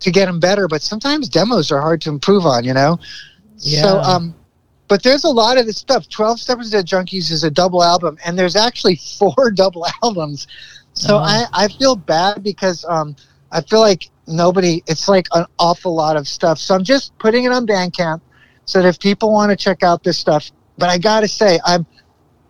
to 0.00 0.10
get 0.10 0.26
them 0.26 0.40
better. 0.40 0.68
But 0.68 0.82
sometimes 0.82 1.28
demos 1.28 1.70
are 1.70 1.80
hard 1.80 2.00
to 2.02 2.10
improve 2.10 2.46
on, 2.46 2.64
you 2.64 2.74
know. 2.74 2.98
Yeah. 3.58 3.82
So 3.82 3.98
um, 3.98 4.34
but 4.88 5.02
there's 5.02 5.24
a 5.24 5.30
lot 5.30 5.58
of 5.58 5.66
this 5.66 5.78
stuff. 5.78 6.08
Twelve 6.08 6.40
Steppers 6.40 6.70
to 6.70 6.78
Junkies 6.78 7.30
is 7.30 7.44
a 7.44 7.50
double 7.50 7.82
album, 7.82 8.18
and 8.24 8.38
there's 8.38 8.56
actually 8.56 8.96
four 9.18 9.50
double 9.50 9.86
albums. 10.02 10.46
So 10.92 11.16
uh-huh. 11.16 11.46
I 11.52 11.64
I 11.64 11.68
feel 11.68 11.96
bad 11.96 12.42
because 12.42 12.84
um 12.88 13.16
I 13.52 13.60
feel 13.60 13.80
like 13.80 14.10
nobody 14.26 14.82
it's 14.86 15.08
like 15.08 15.28
an 15.32 15.46
awful 15.58 15.94
lot 15.94 16.16
of 16.16 16.26
stuff 16.26 16.58
so 16.58 16.74
i'm 16.74 16.84
just 16.84 17.16
putting 17.18 17.44
it 17.44 17.52
on 17.52 17.66
bandcamp 17.66 18.20
so 18.64 18.82
that 18.82 18.88
if 18.88 18.98
people 18.98 19.32
want 19.32 19.50
to 19.50 19.56
check 19.56 19.82
out 19.82 20.02
this 20.02 20.18
stuff 20.18 20.50
but 20.78 20.88
i 20.88 20.98
gotta 20.98 21.28
say 21.28 21.58
i'm 21.64 21.86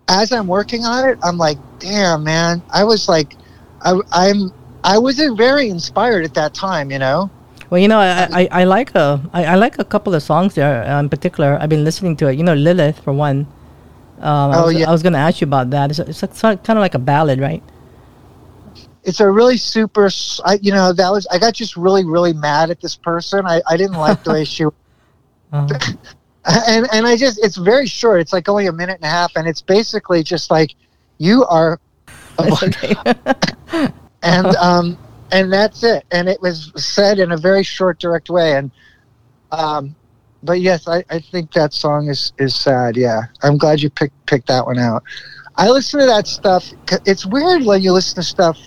as 0.09 0.32
i'm 0.32 0.46
working 0.46 0.85
on 0.85 1.09
it 1.09 1.18
i'm 1.22 1.37
like 1.37 1.59
damn 1.78 2.24
man 2.24 2.62
i 2.72 2.82
was 2.82 3.09
like 3.09 3.35
I, 3.82 3.98
i'm 4.12 4.52
i 4.85 4.96
wasn't 4.96 5.37
very 5.37 5.68
inspired 5.68 6.24
at 6.24 6.35
that 6.35 6.54
time 6.54 6.90
you 6.90 6.98
know 6.98 7.30
well, 7.70 7.81
you 7.81 7.88
know, 7.88 7.98
I, 7.98 8.29
I, 8.33 8.48
I 8.50 8.64
like 8.64 8.94
a 8.94 9.20
I, 9.33 9.44
I 9.44 9.55
like 9.57 9.79
a 9.79 9.85
couple 9.85 10.14
of 10.14 10.22
songs 10.22 10.55
there 10.55 10.85
uh, 10.85 11.00
in 11.00 11.09
particular. 11.09 11.59
I've 11.61 11.70
been 11.70 11.85
listening 11.85 12.16
to 12.18 12.29
it. 12.29 12.37
You 12.37 12.44
know, 12.44 12.55
Lilith 12.55 13.00
for 13.00 13.12
one. 13.12 13.46
Um, 14.18 14.50
I 14.50 14.59
oh 14.59 14.66
was, 14.66 14.76
yeah. 14.76 14.88
I 14.88 14.92
was 14.92 15.02
going 15.02 15.12
to 15.12 15.18
ask 15.18 15.40
you 15.42 15.46
about 15.46 15.70
that. 15.70 15.90
It's, 15.90 15.98
it's, 15.98 16.22
it's 16.22 16.40
kind 16.40 16.70
of 16.70 16.79
like 16.79 16.94
a 16.94 16.98
ballad, 16.98 17.38
right? 17.38 17.62
it's 19.07 19.20
a 19.20 19.31
really 19.31 19.57
super 19.57 20.11
I, 20.44 20.59
you 20.61 20.72
know 20.72 20.92
that 20.92 21.11
was 21.11 21.26
i 21.31 21.38
got 21.38 21.55
just 21.55 21.76
really 21.76 22.05
really 22.05 22.33
mad 22.33 22.70
at 22.70 22.81
this 22.81 22.96
person 22.96 23.46
i, 23.46 23.62
I 23.66 23.76
didn't 23.76 23.96
like 23.96 24.22
the 24.24 24.33
way 24.33 24.44
she 24.44 24.64
uh-huh. 25.52 25.68
and 26.68 26.87
and 26.92 27.07
i 27.07 27.16
just 27.16 27.42
it's 27.42 27.57
very 27.57 27.87
short 27.87 28.20
it's 28.20 28.33
like 28.33 28.48
only 28.48 28.66
a 28.66 28.72
minute 28.72 28.96
and 28.96 29.05
a 29.05 29.09
half 29.09 29.33
and 29.37 29.46
it's 29.48 29.62
basically 29.62 30.22
just 30.22 30.50
like 30.50 30.74
you 31.18 31.44
are 31.46 31.81
a 32.38 33.92
and 34.22 34.46
um 34.57 34.98
and 35.32 35.52
that's 35.52 35.82
it 35.82 36.04
and 36.10 36.28
it 36.28 36.40
was 36.40 36.72
said 36.76 37.18
in 37.18 37.32
a 37.32 37.36
very 37.36 37.62
short 37.62 37.98
direct 37.98 38.30
way 38.30 38.54
and 38.54 38.70
um 39.52 39.94
but 40.42 40.60
yes 40.60 40.86
i 40.86 41.04
i 41.10 41.18
think 41.18 41.52
that 41.52 41.72
song 41.72 42.08
is 42.08 42.32
is 42.38 42.54
sad 42.54 42.96
yeah 42.96 43.22
i'm 43.42 43.56
glad 43.56 43.80
you 43.80 43.90
picked 43.90 44.14
picked 44.26 44.46
that 44.46 44.64
one 44.64 44.78
out 44.78 45.02
i 45.56 45.68
listen 45.68 45.98
to 45.98 46.06
that 46.06 46.26
stuff 46.26 46.72
it's 47.04 47.26
weird 47.26 47.64
when 47.64 47.82
you 47.82 47.92
listen 47.92 48.16
to 48.16 48.22
stuff 48.22 48.58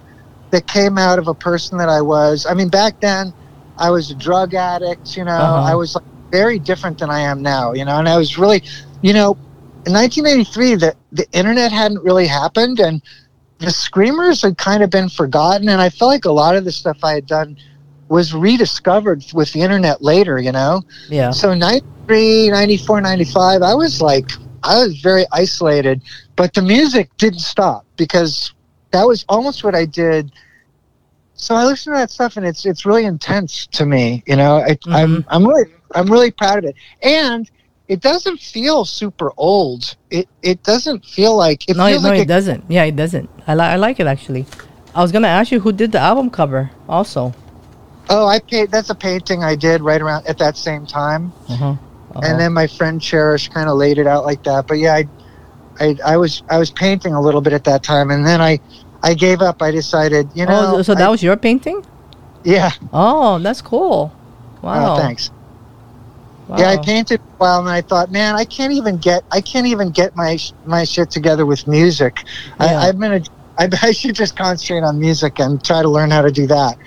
that 0.52 0.68
came 0.68 0.98
out 0.98 1.20
of 1.20 1.28
a 1.28 1.34
person 1.34 1.78
that 1.78 1.90
I 1.90 2.02
was. 2.02 2.46
I 2.46 2.54
mean, 2.54 2.70
back 2.70 3.00
then, 3.00 3.34
I 3.78 3.90
was 3.90 4.12
a 4.12 4.16
drug 4.16 4.54
addict. 4.54 5.16
You 5.16 5.26
know, 5.26 5.32
uh-huh. 5.32 5.72
I 5.72 5.76
was 5.76 5.96
like 5.96 6.04
very 6.32 6.60
different 6.60 7.00
than 7.00 7.10
I 7.10 7.20
am 7.20 7.42
now. 7.42 7.74
You 7.74 7.86
know, 7.86 7.98
and 7.98 8.08
I 8.10 8.18
was 8.18 8.38
really, 8.38 8.64
you 9.02 9.14
know, 9.14 9.34
in 9.86 9.94
1983, 9.94 10.76
the 10.76 10.96
the 11.12 11.28
internet 11.32 11.72
hadn't 11.72 12.04
really 12.04 12.28
happened, 12.28 12.80
and 12.80 13.02
the 13.60 13.72
screamers 13.72 14.42
had 14.42 14.58
kind 14.58 14.84
of 14.84 14.90
been 14.90 15.10
forgotten. 15.10 15.70
And 15.70 15.82
I 15.82 15.90
felt 15.90 16.12
like 16.12 16.26
a 16.26 16.32
lot 16.32 16.56
of 16.56 16.66
the 16.66 16.72
stuff 16.72 16.98
I 17.04 17.14
had 17.14 17.28
done 17.28 17.58
was 18.08 18.34
rediscovered 18.34 19.24
with 19.34 19.54
the 19.54 19.62
internet 19.62 20.02
later. 20.02 20.40
You 20.40 20.52
know, 20.52 20.82
yeah. 21.10 21.32
So 21.32 21.54
93, 21.54 22.50
94, 22.50 23.02
95, 23.02 23.62
I 23.62 23.74
was 23.74 24.02
like, 24.02 24.30
I 24.64 24.80
was 24.80 25.00
very 25.00 25.26
isolated, 25.32 26.02
but 26.36 26.54
the 26.54 26.62
music 26.62 27.10
didn't 27.18 27.40
stop 27.40 27.86
because 27.96 28.54
that 28.92 29.04
was 29.04 29.26
almost 29.30 29.64
what 29.64 29.76
I 29.76 29.86
did. 29.86 30.32
So 31.36 31.56
I 31.56 31.64
listen 31.64 31.94
to 31.94 32.00
that 32.00 32.12
stuff, 32.12 32.36
and 32.36 32.46
it's 32.46 32.66
it's 32.66 32.86
really 32.86 33.06
intense 33.06 33.68
to 33.68 33.86
me. 33.86 34.24
You 34.28 34.36
know, 34.36 34.58
I, 34.58 34.72
mm-hmm. 34.72 34.94
I'm 34.94 35.26
I'm 35.30 35.48
really 35.48 35.72
I'm 35.96 36.12
really 36.12 36.32
proud 36.32 36.60
of 36.60 36.66
it, 36.66 36.76
and 37.02 37.50
it 37.90 38.02
doesn't 38.02 38.40
feel 38.40 38.86
super 38.86 39.32
old. 39.36 39.96
It 40.12 40.30
it 40.44 40.64
doesn't 40.64 41.04
feel 41.04 41.36
like 41.36 41.68
it. 41.68 41.76
No, 41.76 41.88
feels 41.88 42.04
no, 42.04 42.10
like 42.10 42.20
it, 42.20 42.22
it 42.22 42.28
doesn't. 42.28 42.64
Yeah, 42.70 42.84
it 42.84 42.96
doesn't. 42.96 43.30
I 43.48 43.56
like 43.56 43.72
I 43.72 43.76
like 43.76 44.00
it 44.00 44.06
actually. 44.06 44.46
I 44.94 45.02
was 45.02 45.12
gonna 45.12 45.28
ask 45.28 45.52
you 45.52 45.60
who 45.60 45.72
did 45.72 45.92
the 45.92 46.00
album 46.00 46.30
cover 46.30 46.70
also. 46.88 47.34
Oh, 48.10 48.28
I 48.28 48.40
paid. 48.40 48.72
That's 48.72 48.90
a 48.92 48.96
painting 48.96 49.44
I 49.44 49.56
did 49.56 49.82
right 49.82 50.02
around 50.02 50.28
at 50.28 50.38
that 50.38 50.56
same 50.56 50.86
time. 50.86 51.34
Uh-huh. 51.50 51.66
Uh-huh. 51.66 52.22
And 52.24 52.40
then 52.40 52.54
my 52.54 52.68
friend 52.68 53.02
Cherish 53.02 53.50
kind 53.50 53.70
of 53.70 53.78
laid 53.78 53.98
it 53.98 54.08
out 54.08 54.24
like 54.24 54.44
that. 54.44 54.68
But 54.68 54.78
yeah, 54.78 54.94
I 54.96 55.08
I, 55.80 55.98
I 56.06 56.18
was 56.18 56.44
I 56.50 56.60
was 56.60 56.70
painting 56.70 57.14
a 57.14 57.22
little 57.22 57.42
bit 57.42 57.54
at 57.54 57.64
that 57.64 57.82
time, 57.82 58.12
and 58.12 58.26
then 58.26 58.40
I 58.40 58.60
I 59.02 59.16
gave 59.16 59.42
up. 59.42 59.64
I 59.64 59.72
decided, 59.72 60.30
you 60.36 60.46
know. 60.46 60.78
Oh, 60.78 60.82
so 60.84 60.94
that 60.94 61.08
I, 61.08 61.10
was 61.10 61.24
your 61.24 61.38
painting? 61.38 61.84
Yeah. 62.44 62.72
Oh, 62.94 63.40
that's 63.40 63.62
cool. 63.62 64.14
Wow. 64.62 64.96
Oh, 64.96 64.98
thanks. 65.00 65.32
Wow. 66.50 66.58
Yeah, 66.58 66.70
I 66.72 66.78
painted 66.78 67.20
a 67.20 67.24
while, 67.38 67.60
and 67.60 67.70
I 67.70 67.82
thought, 67.82 68.12
man, 68.12 68.36
I 68.36 68.44
can't 68.44 68.74
even 68.74 68.98
get 68.98 69.24
I 69.32 69.40
can't 69.40 69.68
even 69.68 69.92
get 69.92 70.16
my 70.16 70.40
my 70.66 70.84
shit 70.84 71.12
together 71.12 71.46
with 71.46 71.68
music. 71.68 72.24
Yeah. 72.60 72.66
I, 72.66 72.88
I've 72.88 73.00
been 73.00 73.14
a 73.14 73.22
I, 73.60 73.70
I 73.84 73.92
should 73.92 74.16
just 74.16 74.36
concentrate 74.36 74.82
on 74.82 75.00
music 75.00 75.40
and 75.40 75.64
try 75.64 75.84
to 75.84 75.90
learn 75.90 76.10
how 76.10 76.24
to 76.24 76.32
do 76.32 76.48
that. 76.48 76.78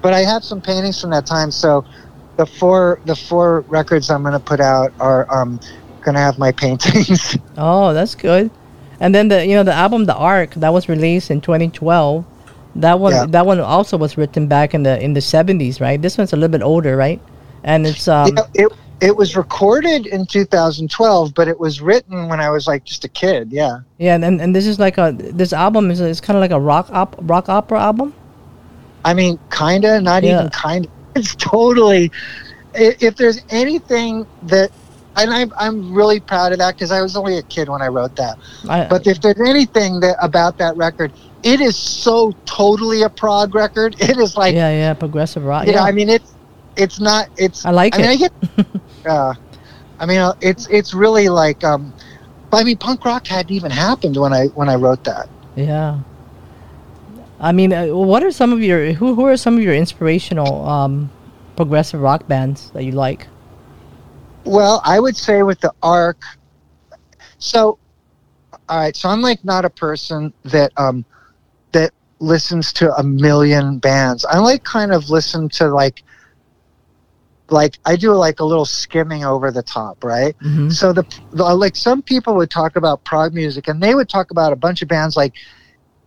But 0.00 0.14
I 0.14 0.20
have 0.20 0.42
some 0.42 0.62
paintings 0.62 1.00
from 1.00 1.10
that 1.10 1.26
time, 1.26 1.50
so 1.50 1.84
the 2.36 2.46
four 2.46 2.98
the 3.04 3.14
four 3.14 3.60
records 3.62 4.08
I'm 4.08 4.22
going 4.22 4.32
to 4.32 4.40
put 4.40 4.60
out 4.60 4.92
are 5.00 5.30
um, 5.34 5.60
going 6.02 6.14
to 6.14 6.20
have 6.20 6.38
my 6.38 6.52
paintings. 6.64 7.36
Oh, 7.58 7.92
that's 7.92 8.14
good. 8.14 8.50
And 9.00 9.14
then 9.14 9.28
the 9.28 9.44
you 9.44 9.54
know 9.54 9.64
the 9.64 9.74
album 9.74 10.06
The 10.06 10.14
Ark 10.14 10.54
that 10.54 10.72
was 10.72 10.88
released 10.88 11.30
in 11.30 11.42
2012. 11.42 12.24
That 12.76 12.98
one 12.98 13.12
yeah. 13.12 13.26
that 13.26 13.44
one 13.44 13.60
also 13.60 13.98
was 13.98 14.16
written 14.16 14.48
back 14.48 14.72
in 14.72 14.82
the 14.82 14.98
in 15.02 15.12
the 15.12 15.20
70s, 15.20 15.78
right? 15.80 16.00
This 16.00 16.16
one's 16.16 16.32
a 16.32 16.36
little 16.36 16.50
bit 16.50 16.62
older, 16.62 16.96
right? 16.96 17.20
And 17.62 17.86
it's 17.86 18.08
um 18.08 18.36
yeah, 18.36 18.46
it 18.54 18.72
it 19.00 19.16
was 19.16 19.36
recorded 19.36 20.06
in 20.06 20.26
2012, 20.26 21.34
but 21.34 21.48
it 21.48 21.58
was 21.58 21.80
written 21.80 22.28
when 22.28 22.40
I 22.40 22.50
was 22.50 22.66
like 22.66 22.84
just 22.84 23.04
a 23.04 23.08
kid. 23.08 23.50
Yeah. 23.50 23.80
Yeah, 23.98 24.14
and 24.14 24.40
and 24.40 24.54
this 24.54 24.66
is 24.66 24.78
like 24.78 24.98
a 24.98 25.12
this 25.12 25.52
album 25.52 25.90
is 25.90 26.00
is 26.00 26.20
kind 26.20 26.36
of 26.36 26.40
like 26.40 26.52
a 26.52 26.60
rock 26.60 26.88
op 26.90 27.16
rock 27.22 27.48
opera 27.48 27.80
album. 27.80 28.14
I 29.04 29.14
mean, 29.14 29.38
kinda, 29.50 30.00
not 30.00 30.22
yeah. 30.22 30.40
even 30.40 30.50
kinda. 30.50 30.88
It's 31.16 31.36
totally. 31.36 32.10
If 32.74 33.14
there's 33.14 33.40
anything 33.50 34.26
that 34.44 34.72
and 35.16 35.32
I'm, 35.32 35.52
I'm 35.56 35.94
really 35.94 36.18
proud 36.18 36.50
of 36.50 36.58
that 36.58 36.74
because 36.74 36.90
I 36.90 37.00
was 37.00 37.16
only 37.16 37.38
a 37.38 37.42
kid 37.42 37.68
when 37.68 37.80
I 37.82 37.86
wrote 37.86 38.16
that. 38.16 38.36
I, 38.68 38.86
but 38.86 39.06
if 39.06 39.20
there's 39.20 39.40
anything 39.40 40.00
that 40.00 40.16
about 40.20 40.58
that 40.58 40.76
record, 40.76 41.12
it 41.44 41.60
is 41.60 41.76
so 41.76 42.32
totally 42.46 43.02
a 43.02 43.08
prog 43.08 43.54
record. 43.54 43.96
It 44.00 44.18
is 44.18 44.36
like 44.36 44.54
yeah, 44.54 44.70
yeah, 44.70 44.94
progressive 44.94 45.44
rock. 45.44 45.66
Yeah, 45.66 45.82
I 45.82 45.92
mean 45.92 46.08
it's 46.08 46.33
it's 46.76 47.00
not 47.00 47.28
it's. 47.36 47.64
I 47.64 47.70
like 47.70 47.94
I 47.94 47.98
it. 47.98 48.00
Mean, 48.02 48.10
I 48.10 48.16
get, 48.16 48.32
uh, 49.06 49.34
I 49.98 50.06
mean, 50.06 50.18
uh, 50.18 50.34
it's 50.40 50.66
it's 50.68 50.94
really 50.94 51.28
like 51.28 51.62
um, 51.64 51.92
I 52.52 52.64
mean, 52.64 52.76
punk 52.76 53.04
rock 53.04 53.26
hadn't 53.26 53.50
even 53.50 53.70
happened 53.70 54.16
when 54.16 54.32
I 54.32 54.46
when 54.48 54.68
I 54.68 54.76
wrote 54.76 55.04
that. 55.04 55.28
Yeah. 55.56 56.00
I 57.40 57.52
mean, 57.52 57.72
uh, 57.72 57.86
what 57.88 58.22
are 58.22 58.30
some 58.30 58.52
of 58.52 58.62
your 58.62 58.92
who 58.92 59.14
who 59.14 59.26
are 59.26 59.36
some 59.36 59.56
of 59.56 59.62
your 59.62 59.74
inspirational 59.74 60.66
um, 60.66 61.10
progressive 61.56 62.00
rock 62.00 62.26
bands 62.28 62.70
that 62.70 62.84
you 62.84 62.92
like? 62.92 63.26
Well, 64.44 64.80
I 64.84 65.00
would 65.00 65.16
say 65.16 65.42
with 65.42 65.60
the 65.60 65.72
Arc. 65.82 66.22
So, 67.38 67.78
all 68.68 68.78
right. 68.78 68.96
So 68.96 69.08
I'm 69.08 69.20
like 69.20 69.44
not 69.44 69.64
a 69.64 69.70
person 69.70 70.32
that 70.44 70.72
um 70.76 71.04
that 71.72 71.92
listens 72.20 72.72
to 72.74 72.94
a 72.94 73.02
million 73.02 73.78
bands. 73.78 74.24
I 74.24 74.38
like 74.38 74.64
kind 74.64 74.92
of 74.92 75.10
listen 75.10 75.48
to 75.50 75.68
like 75.68 76.03
like 77.54 77.78
I 77.86 77.96
do 77.96 78.12
like 78.12 78.40
a 78.40 78.44
little 78.44 78.66
skimming 78.66 79.24
over 79.24 79.50
the 79.50 79.62
top, 79.62 80.04
right? 80.04 80.36
Mm-hmm. 80.40 80.70
So 80.70 80.92
the, 80.92 81.04
the, 81.32 81.42
like 81.42 81.76
some 81.76 82.02
people 82.02 82.34
would 82.36 82.50
talk 82.50 82.76
about 82.76 83.04
prog 83.04 83.32
music, 83.32 83.68
and 83.68 83.82
they 83.82 83.94
would 83.94 84.08
talk 84.08 84.30
about 84.30 84.52
a 84.52 84.56
bunch 84.56 84.82
of 84.82 84.88
bands 84.88 85.16
like 85.16 85.34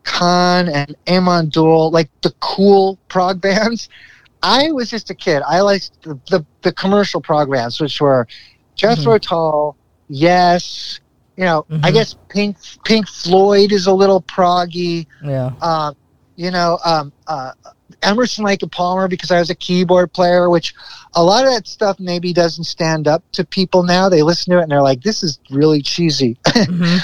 Khan 0.03 0.69
and 0.69 0.95
Amon 1.09 1.49
Düül, 1.49 1.91
like 1.91 2.09
the 2.21 2.33
cool 2.39 2.99
prog 3.07 3.41
bands. 3.47 3.89
I 4.43 4.71
was 4.71 4.91
just 4.91 5.09
a 5.09 5.15
kid. 5.15 5.41
I 5.47 5.61
liked 5.61 6.03
the, 6.03 6.19
the, 6.29 6.45
the 6.61 6.71
commercial 6.71 7.21
programs, 7.21 7.81
which 7.81 7.99
were 7.99 8.27
Jethro 8.75 9.15
mm-hmm. 9.15 9.27
Tull, 9.27 9.77
Yes, 10.09 10.99
you 11.35 11.43
know, 11.43 11.65
mm-hmm. 11.69 11.85
I 11.85 11.91
guess 11.91 12.15
Pink 12.29 12.57
Pink 12.85 13.07
Floyd 13.07 13.71
is 13.71 13.87
a 13.87 13.93
little 13.93 14.21
proggy. 14.21 15.05
Yeah. 15.23 15.51
Uh, 15.61 15.93
you 16.35 16.51
know, 16.51 16.79
um, 16.85 17.11
uh, 17.27 17.51
Emerson 18.03 18.45
Lake 18.45 18.61
and 18.61 18.71
Palmer 18.71 19.07
because 19.07 19.31
I 19.31 19.39
was 19.39 19.49
a 19.49 19.55
keyboard 19.55 20.13
player, 20.13 20.49
which 20.49 20.73
a 21.13 21.23
lot 21.23 21.45
of 21.45 21.53
that 21.53 21.67
stuff 21.67 21.99
maybe 21.99 22.33
doesn't 22.33 22.65
stand 22.65 23.07
up 23.07 23.23
to 23.33 23.45
people 23.45 23.83
now. 23.83 24.09
They 24.09 24.21
listen 24.21 24.51
to 24.51 24.59
it 24.59 24.63
and 24.63 24.71
they're 24.71 24.81
like, 24.81 25.01
"This 25.01 25.23
is 25.23 25.39
really 25.49 25.81
cheesy." 25.81 26.37
Mm-hmm. 26.47 26.97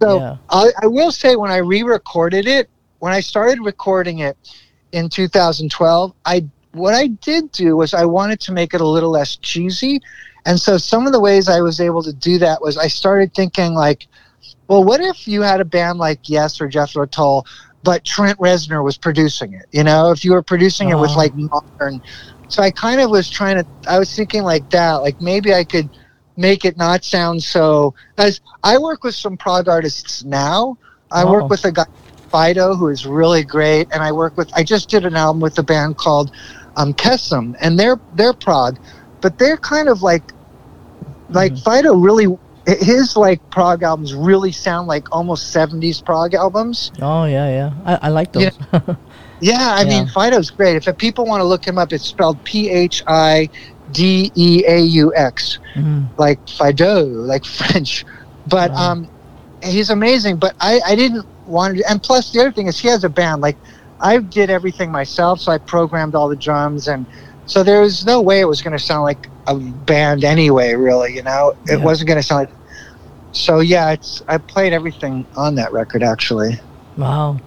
so 0.00 0.18
yeah. 0.18 0.36
I, 0.50 0.70
I 0.82 0.86
will 0.86 1.10
say, 1.10 1.34
when 1.36 1.50
I 1.50 1.56
re-recorded 1.56 2.46
it, 2.46 2.68
when 2.98 3.12
I 3.12 3.20
started 3.20 3.60
recording 3.60 4.20
it 4.20 4.36
in 4.92 5.08
2012, 5.08 6.14
I 6.24 6.44
what 6.72 6.94
I 6.94 7.08
did 7.08 7.50
do 7.52 7.76
was 7.76 7.94
I 7.94 8.04
wanted 8.04 8.40
to 8.40 8.52
make 8.52 8.74
it 8.74 8.80
a 8.80 8.86
little 8.86 9.10
less 9.10 9.36
cheesy. 9.36 10.00
And 10.46 10.58
so 10.58 10.78
some 10.78 11.06
of 11.06 11.12
the 11.12 11.20
ways 11.20 11.48
I 11.48 11.60
was 11.60 11.80
able 11.80 12.02
to 12.02 12.12
do 12.12 12.38
that 12.38 12.62
was 12.62 12.78
I 12.78 12.88
started 12.88 13.34
thinking 13.34 13.74
like, 13.74 14.06
well, 14.68 14.84
what 14.84 15.00
if 15.00 15.26
you 15.26 15.42
had 15.42 15.60
a 15.60 15.64
band 15.64 15.98
like 15.98 16.28
Yes 16.28 16.60
or 16.60 16.68
Jethro 16.68 17.06
Tull, 17.06 17.46
but 17.82 18.04
Trent 18.04 18.38
Reznor 18.38 18.82
was 18.84 18.96
producing 18.96 19.54
it? 19.54 19.66
You 19.70 19.84
know, 19.84 20.10
if 20.10 20.24
you 20.24 20.32
were 20.32 20.42
producing 20.42 20.90
it 20.90 20.96
with 20.96 21.10
like 21.12 21.32
uh-huh. 21.32 21.60
modern. 21.78 22.02
So 22.48 22.62
I 22.62 22.70
kind 22.70 23.00
of 23.00 23.10
was 23.10 23.28
trying 23.28 23.56
to. 23.56 23.66
I 23.88 23.98
was 23.98 24.14
thinking 24.14 24.42
like 24.42 24.70
that. 24.70 24.96
Like 24.96 25.20
maybe 25.20 25.52
I 25.52 25.64
could 25.64 25.88
make 26.36 26.64
it 26.64 26.76
not 26.76 27.04
sound 27.04 27.42
so. 27.42 27.94
As 28.16 28.40
I 28.62 28.78
work 28.78 29.04
with 29.04 29.14
some 29.14 29.36
prog 29.36 29.68
artists 29.68 30.24
now. 30.24 30.78
I 31.10 31.22
oh. 31.22 31.32
work 31.32 31.48
with 31.48 31.64
a 31.64 31.72
guy 31.72 31.86
Phideaux, 32.30 32.76
who 32.76 32.88
is 32.88 33.06
really 33.06 33.42
great, 33.42 33.88
and 33.92 34.02
I 34.02 34.12
work 34.12 34.36
with. 34.36 34.52
I 34.54 34.62
just 34.62 34.88
did 34.88 35.04
an 35.04 35.16
album 35.16 35.40
with 35.40 35.58
a 35.58 35.62
band 35.62 35.96
called 35.96 36.30
um, 36.76 36.92
Kesem, 36.94 37.56
and 37.60 37.78
they're 37.78 37.98
they're 38.14 38.34
prog, 38.34 38.78
but 39.20 39.38
they're 39.38 39.56
kind 39.56 39.88
of 39.88 40.02
like 40.02 40.22
like 41.30 41.52
mm-hmm. 41.52 41.68
Phideaux 41.68 42.02
really 42.02 42.38
his 42.68 43.16
like 43.16 43.50
prog 43.50 43.82
albums 43.82 44.14
really 44.14 44.52
sound 44.52 44.88
like 44.88 45.10
almost 45.12 45.54
70s 45.54 46.04
prog 46.04 46.34
albums. 46.34 46.92
Oh 47.00 47.24
yeah, 47.24 47.48
yeah. 47.48 47.72
I, 47.84 48.06
I 48.06 48.08
like 48.10 48.32
those. 48.32 48.42
Yeah, 48.72 48.80
yeah 49.40 49.74
I 49.74 49.82
yeah. 49.82 49.88
mean 49.88 50.06
Phideaux's 50.06 50.50
great. 50.50 50.86
If 50.86 50.98
people 50.98 51.24
want 51.24 51.40
to 51.40 51.44
look 51.44 51.66
him 51.66 51.78
up, 51.78 51.92
it's 51.92 52.04
spelled 52.04 52.42
P 52.44 52.68
H 52.68 53.02
I 53.06 53.48
D 53.92 54.30
E 54.34 54.64
A 54.66 54.80
U 54.80 55.12
X. 55.14 55.58
Mm-hmm. 55.74 56.20
Like 56.20 56.46
Fido, 56.48 57.04
like 57.04 57.44
French. 57.58 58.04
But 58.46 58.70
wow. 58.72 58.92
um 58.92 59.10
he's 59.62 59.90
amazing, 59.90 60.36
but 60.36 60.54
I, 60.60 60.80
I 60.86 60.94
didn't 60.94 61.26
want 61.46 61.78
to 61.78 61.90
and 61.90 62.02
plus 62.02 62.32
the 62.32 62.40
other 62.40 62.52
thing 62.52 62.66
is 62.66 62.78
he 62.78 62.88
has 62.88 63.02
a 63.02 63.08
band 63.08 63.40
like 63.40 63.56
I 64.00 64.18
did 64.18 64.50
everything 64.50 64.92
myself, 64.92 65.40
so 65.40 65.52
I 65.52 65.58
programmed 65.58 66.14
all 66.14 66.28
the 66.28 66.36
drums, 66.36 66.86
and 66.86 67.04
so 67.46 67.64
there 67.64 67.80
was 67.80 68.06
no 68.06 68.20
way 68.20 68.40
it 68.40 68.44
was 68.44 68.62
going 68.62 68.76
to 68.76 68.78
sound 68.78 69.02
like 69.02 69.28
a 69.48 69.54
band 69.56 70.24
anyway. 70.24 70.74
Really, 70.74 71.14
you 71.14 71.22
know, 71.22 71.56
it 71.66 71.78
yeah. 71.78 71.84
wasn't 71.84 72.08
going 72.08 72.18
to 72.18 72.22
sound 72.22 72.48
like. 72.48 72.56
So 73.32 73.60
yeah, 73.60 73.92
it's 73.92 74.22
I 74.28 74.38
played 74.38 74.72
everything 74.72 75.26
on 75.36 75.54
that 75.56 75.72
record 75.72 76.02
actually. 76.02 76.60
Wow, 76.96 77.40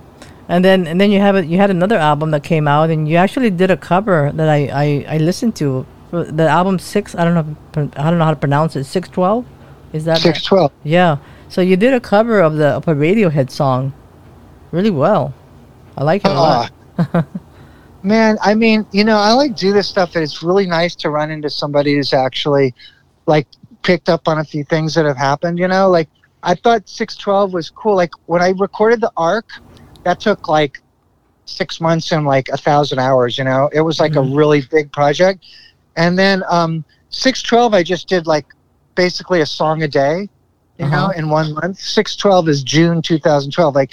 and 0.48 0.64
then 0.64 0.88
and 0.88 1.00
then 1.00 1.12
you 1.12 1.20
have 1.20 1.36
it. 1.36 1.46
You 1.46 1.58
had 1.58 1.70
another 1.70 1.98
album 1.98 2.32
that 2.32 2.44
came 2.44 2.68
out, 2.68 2.90
and 2.90 3.08
you 3.08 3.18
actually 3.18 3.50
did 3.50 3.72
a 3.72 3.78
cover 3.78 4.32
that 4.34 4.50
I 4.50 4.68
I, 4.68 5.16
I 5.16 5.18
listened 5.18 5.56
to. 5.58 5.86
The 6.12 6.46
album 6.46 6.78
six. 6.78 7.16
I 7.16 7.24
don't 7.24 7.34
know. 7.34 7.56
I 7.96 8.10
don't 8.10 8.20
know 8.20 8.26
how 8.26 8.32
to 8.32 8.40
pronounce 8.40 8.76
it. 8.76 8.84
Six 8.84 9.08
twelve. 9.08 9.46
Is 9.94 10.04
that 10.06 10.18
six 10.18 10.44
twelve? 10.44 10.74
Yeah. 10.84 11.18
So 11.48 11.62
you 11.62 11.78
did 11.78 11.94
a 11.94 12.02
cover 12.02 12.42
of 12.42 12.56
the 12.56 12.68
of 12.68 12.88
a 12.88 12.94
Radiohead 12.94 13.50
song, 13.50 13.94
really 14.72 14.90
well. 14.90 15.34
I 15.98 16.04
like 16.04 16.26
it 16.26 16.32
a 16.32 16.34
lot. 16.34 16.72
Ah. 16.98 17.26
man, 18.04 18.38
I 18.42 18.54
mean, 18.54 18.86
you 18.92 19.04
know, 19.04 19.18
I 19.18 19.34
like 19.34 19.56
do 19.56 19.74
this 19.74 19.88
stuff, 19.88 20.16
and 20.16 20.24
it's 20.24 20.44
really 20.44 20.66
nice 20.66 20.96
to 20.96 21.10
run 21.10 21.32
into 21.32 21.50
somebody 21.50 21.96
who's 21.96 22.14
actually 22.14 22.74
like 23.26 23.48
picked 23.84 24.10
up 24.10 24.28
on 24.28 24.40
a 24.40 24.44
few 24.44 24.64
things 24.64 24.94
that 24.96 25.06
have 25.06 25.18
happened. 25.18 25.60
You 25.60 25.68
know, 25.68 25.90
like 25.90 26.10
I 26.44 26.56
thought 26.56 26.88
six 26.88 27.16
twelve 27.16 27.54
was 27.54 27.70
cool. 27.70 27.96
Like 27.96 28.12
when 28.26 28.42
I 28.42 28.50
recorded 28.58 29.02
the 29.02 29.12
arc, 29.18 29.50
that 30.04 30.20
took 30.20 30.48
like 30.48 30.82
six 31.46 31.82
months 31.82 32.12
and 32.12 32.26
like 32.26 32.50
a 32.50 32.58
thousand 32.58 33.00
hours. 33.00 33.38
You 33.38 33.44
know, 33.44 33.70
it 33.74 33.82
was 33.82 34.00
like 34.00 34.14
mm-hmm. 34.14 34.32
a 34.32 34.36
really 34.36 34.62
big 34.72 34.92
project. 34.92 35.46
And 35.96 36.18
then 36.18 36.44
um, 36.50 36.86
six 37.10 37.42
twelve, 37.42 37.74
I 37.74 37.84
just 37.84 38.08
did 38.08 38.28
like 38.28 38.46
basically 38.96 39.42
a 39.42 39.46
song 39.46 39.84
a 39.84 39.88
day. 39.88 40.30
You 40.78 40.86
uh-huh. 40.86 41.08
know, 41.08 41.14
in 41.14 41.30
one 41.30 41.54
month. 41.54 41.80
Six 41.80 42.16
twelve 42.16 42.50
is 42.50 42.64
June 42.64 43.02
two 43.02 43.20
thousand 43.20 43.52
twelve. 43.52 43.76
Like 43.76 43.92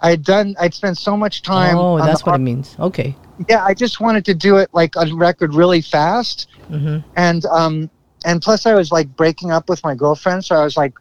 I 0.00 0.10
had 0.10 0.24
done. 0.24 0.54
I'd 0.58 0.72
spent 0.74 0.96
so 0.96 1.16
much 1.16 1.42
time. 1.42 1.76
Oh, 1.76 1.98
that's 1.98 2.24
what 2.24 2.32
art. 2.32 2.40
it 2.40 2.44
means. 2.44 2.76
Okay. 2.78 3.16
Yeah, 3.48 3.64
I 3.64 3.74
just 3.74 4.00
wanted 4.00 4.24
to 4.26 4.34
do 4.34 4.56
it 4.56 4.68
like 4.72 4.96
on 4.96 5.16
record 5.16 5.54
really 5.54 5.80
fast, 5.80 6.48
mm-hmm. 6.70 6.98
and 7.16 7.44
um, 7.46 7.90
and 8.24 8.42
plus 8.42 8.66
I 8.66 8.74
was 8.74 8.92
like 8.92 9.14
breaking 9.16 9.50
up 9.50 9.68
with 9.68 9.82
my 9.82 9.94
girlfriend, 9.94 10.44
so 10.44 10.56
I 10.56 10.64
was 10.64 10.76
like, 10.76 10.94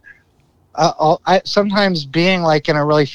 uh, 0.75 1.17
I 1.25 1.41
sometimes 1.43 2.05
being 2.05 2.41
like 2.41 2.69
in 2.69 2.75
a 2.75 2.85
really 2.85 3.09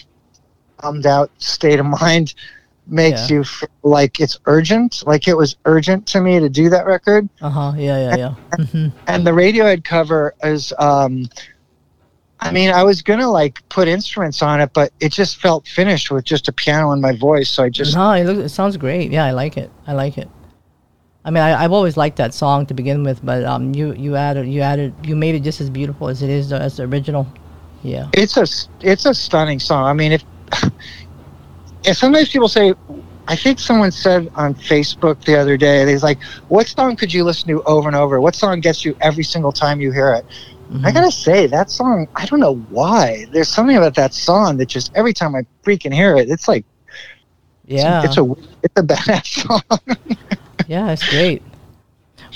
bummed 0.81 1.07
out 1.07 1.31
state 1.39 1.81
of 1.81 1.87
mind 2.01 2.35
makes 2.87 3.31
yeah. 3.31 3.37
you 3.37 3.45
feel 3.45 3.69
like 3.83 4.21
it's 4.21 4.39
urgent. 4.47 5.03
Like 5.07 5.27
it 5.29 5.37
was 5.37 5.57
urgent 5.65 6.07
to 6.09 6.21
me 6.21 6.39
to 6.39 6.49
do 6.49 6.69
that 6.71 6.87
record. 6.87 7.29
Uh 7.41 7.51
huh. 7.51 7.73
Yeah, 7.77 8.11
yeah, 8.11 8.17
yeah. 8.17 8.35
And, 8.53 8.69
mm-hmm. 8.69 8.99
and 9.07 9.27
the 9.27 9.31
Radiohead 9.31 9.85
cover 9.85 10.35
is 10.43 10.73
um, 10.79 11.29
I 12.41 12.51
mean, 12.51 12.71
I 12.71 12.83
was 12.83 13.01
gonna 13.03 13.31
like 13.31 13.67
put 13.69 13.89
instruments 13.89 14.43
on 14.43 14.61
it, 14.61 14.73
but 14.73 14.93
it 15.01 15.13
just 15.13 15.41
felt 15.41 15.67
finished 15.67 16.11
with 16.11 16.25
just 16.25 16.49
a 16.49 16.53
piano 16.53 16.91
and 16.91 17.01
my 17.01 17.17
voice. 17.17 17.49
So 17.49 17.65
I 17.65 17.71
just 17.71 17.95
no, 17.95 18.13
it, 18.13 18.25
looks, 18.25 18.41
it 18.41 18.49
sounds 18.51 18.77
great. 18.77 19.11
Yeah, 19.11 19.25
I 19.25 19.31
like 19.31 19.57
it. 19.57 19.71
I 19.87 19.93
like 19.93 20.19
it. 20.19 20.29
I 21.25 21.31
mean, 21.31 21.43
I, 21.43 21.63
have 21.63 21.73
always 21.73 21.97
liked 21.97 22.19
that 22.19 22.35
song 22.35 22.67
to 22.67 22.75
begin 22.75 23.03
with, 23.03 23.25
but 23.25 23.45
um, 23.45 23.75
you 23.75 23.95
you 23.95 24.17
added 24.17 24.47
you 24.47 24.61
added 24.61 24.95
you 25.05 25.17
made 25.17 25.35
it 25.35 25.41
just 25.41 25.61
as 25.61 25.71
beautiful 25.71 26.09
as 26.09 26.23
it 26.23 26.29
is 26.29 26.53
as 26.53 26.77
the 26.77 26.83
original. 26.83 27.27
Yeah, 27.83 28.09
it's 28.13 28.37
a 28.37 28.47
it's 28.81 29.07
a 29.07 29.15
stunning 29.15 29.59
song. 29.59 29.85
I 29.85 29.93
mean, 29.95 30.13
if 30.13 30.25
if 31.85 31.97
sometimes 31.97 32.29
people 32.29 32.49
say 32.49 32.75
I 33.27 33.37
think 33.37 33.59
someone 33.59 33.91
said 33.91 34.31
on 34.35 34.55
Facebook 34.55 35.25
the 35.25 35.37
other 35.37 35.57
day, 35.57 35.85
they's 35.85 36.03
like, 36.03 36.23
"What 36.49 36.67
song 36.67 36.95
could 36.97 37.13
you 37.13 37.25
listen 37.25 37.49
to 37.49 37.63
over 37.63 37.89
and 37.89 37.97
over? 37.97 38.21
What 38.21 38.35
song 38.35 38.61
gets 38.61 38.85
you 38.85 38.95
every 39.01 39.25
single 39.25 39.53
time 39.53 39.81
you 39.81 39.93
hear 39.93 40.13
it?" 40.13 40.27
Mm-hmm. 40.75 40.87
I 40.87 40.91
gotta 40.91 41.13
say 41.13 41.47
that 41.47 41.71
song. 41.71 42.09
I 42.17 42.27
don't 42.27 42.41
know 42.41 42.57
why. 42.69 43.27
There's 43.31 43.49
something 43.49 43.77
about 43.77 43.95
that 43.95 44.13
song 44.13 44.57
that 44.57 44.67
just 44.67 44.91
every 44.97 45.13
time 45.13 45.37
I 45.37 45.47
freaking 45.63 45.95
hear 45.95 46.17
it, 46.17 46.29
it's 46.29 46.49
like, 46.49 46.65
yeah, 47.65 48.03
it's, 48.03 48.19
a 48.19 48.25
it's 48.65 48.75
a 48.77 48.83
badass 48.83 49.27
song. 49.47 49.63
yeah, 50.67 50.91
it's 50.91 51.09
great. 51.09 51.45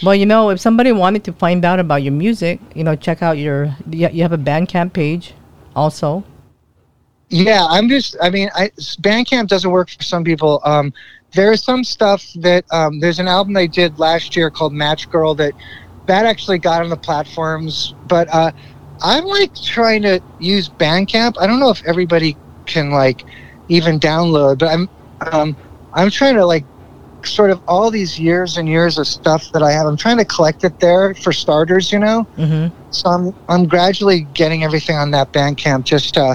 Well, 0.05 0.14
you 0.14 0.24
know, 0.24 0.51
if 0.51 0.61
somebody 0.61 0.92
wanted 0.92 1.24
to 1.24 1.33
find 1.33 1.64
out 1.64 1.81
about 1.81 2.05
your 2.05 2.12
music, 2.12 2.61
you 2.77 2.85
know, 2.85 2.94
check 2.94 3.22
out 3.22 3.38
your 3.38 3.74
you 3.90 4.22
have 4.22 4.33
a 4.33 4.38
Bandcamp 4.38 4.92
page, 4.92 5.35
also. 5.74 6.22
Yeah, 7.31 7.66
I'm 7.68 7.88
just. 7.88 8.16
I 8.22 8.31
mean, 8.31 8.51
I, 8.55 8.68
Bandcamp 9.03 9.48
doesn't 9.48 9.70
work 9.70 9.90
for 9.90 10.05
some 10.05 10.22
people. 10.22 10.61
Um, 10.64 10.92
there 11.35 11.53
is 11.53 11.64
some 11.64 11.83
stuff 11.83 12.24
that 12.37 12.64
um, 12.70 13.01
there's 13.01 13.18
an 13.18 13.27
album 13.27 13.53
they 13.53 13.66
did 13.66 13.98
last 13.98 14.37
year 14.37 14.48
called 14.48 14.72
Match 14.72 15.11
Girl 15.11 15.35
that 15.35 15.55
that 16.09 16.27
actually 16.27 16.59
got 16.59 16.83
on 16.83 16.90
the 16.90 16.97
platforms, 16.97 17.94
but 18.09 18.29
uh, 18.33 18.51
I'm 19.01 19.25
like 19.25 19.55
trying 19.55 20.03
to 20.03 20.21
use 20.40 20.68
Bandcamp. 20.68 21.37
I 21.38 21.47
don't 21.47 21.61
know 21.61 21.71
if 21.71 21.85
everybody 21.85 22.37
can 22.66 22.90
like 22.90 23.25
even 23.68 24.01
download, 24.01 24.59
but 24.59 24.68
I'm 24.68 24.88
um, 25.33 25.57
I'm 25.92 26.11
trying 26.11 26.35
to 26.35 26.44
like 26.44 26.64
sort 27.25 27.51
of 27.51 27.61
all 27.68 27.90
these 27.90 28.18
years 28.18 28.57
and 28.57 28.68
years 28.68 28.99
of 28.99 29.07
stuff 29.07 29.53
that 29.53 29.62
I 29.62 29.71
have. 29.73 29.87
I'm 29.87 29.97
trying 29.97 30.18
to 30.18 30.25
collect 30.25 30.64
it 30.64 30.81
there 30.81 31.14
for 31.14 31.33
starters, 31.33 31.92
you 31.92 31.99
know. 31.99 32.27
Mm-hmm. 32.37 32.75
So 32.90 33.09
I'm 33.11 33.35
I'm 33.49 33.68
gradually 33.68 34.23
getting 34.35 34.64
everything 34.64 34.97
on 34.97 35.11
that 35.12 35.33
Bandcamp. 35.33 35.85
Just 35.85 36.16
uh, 36.16 36.35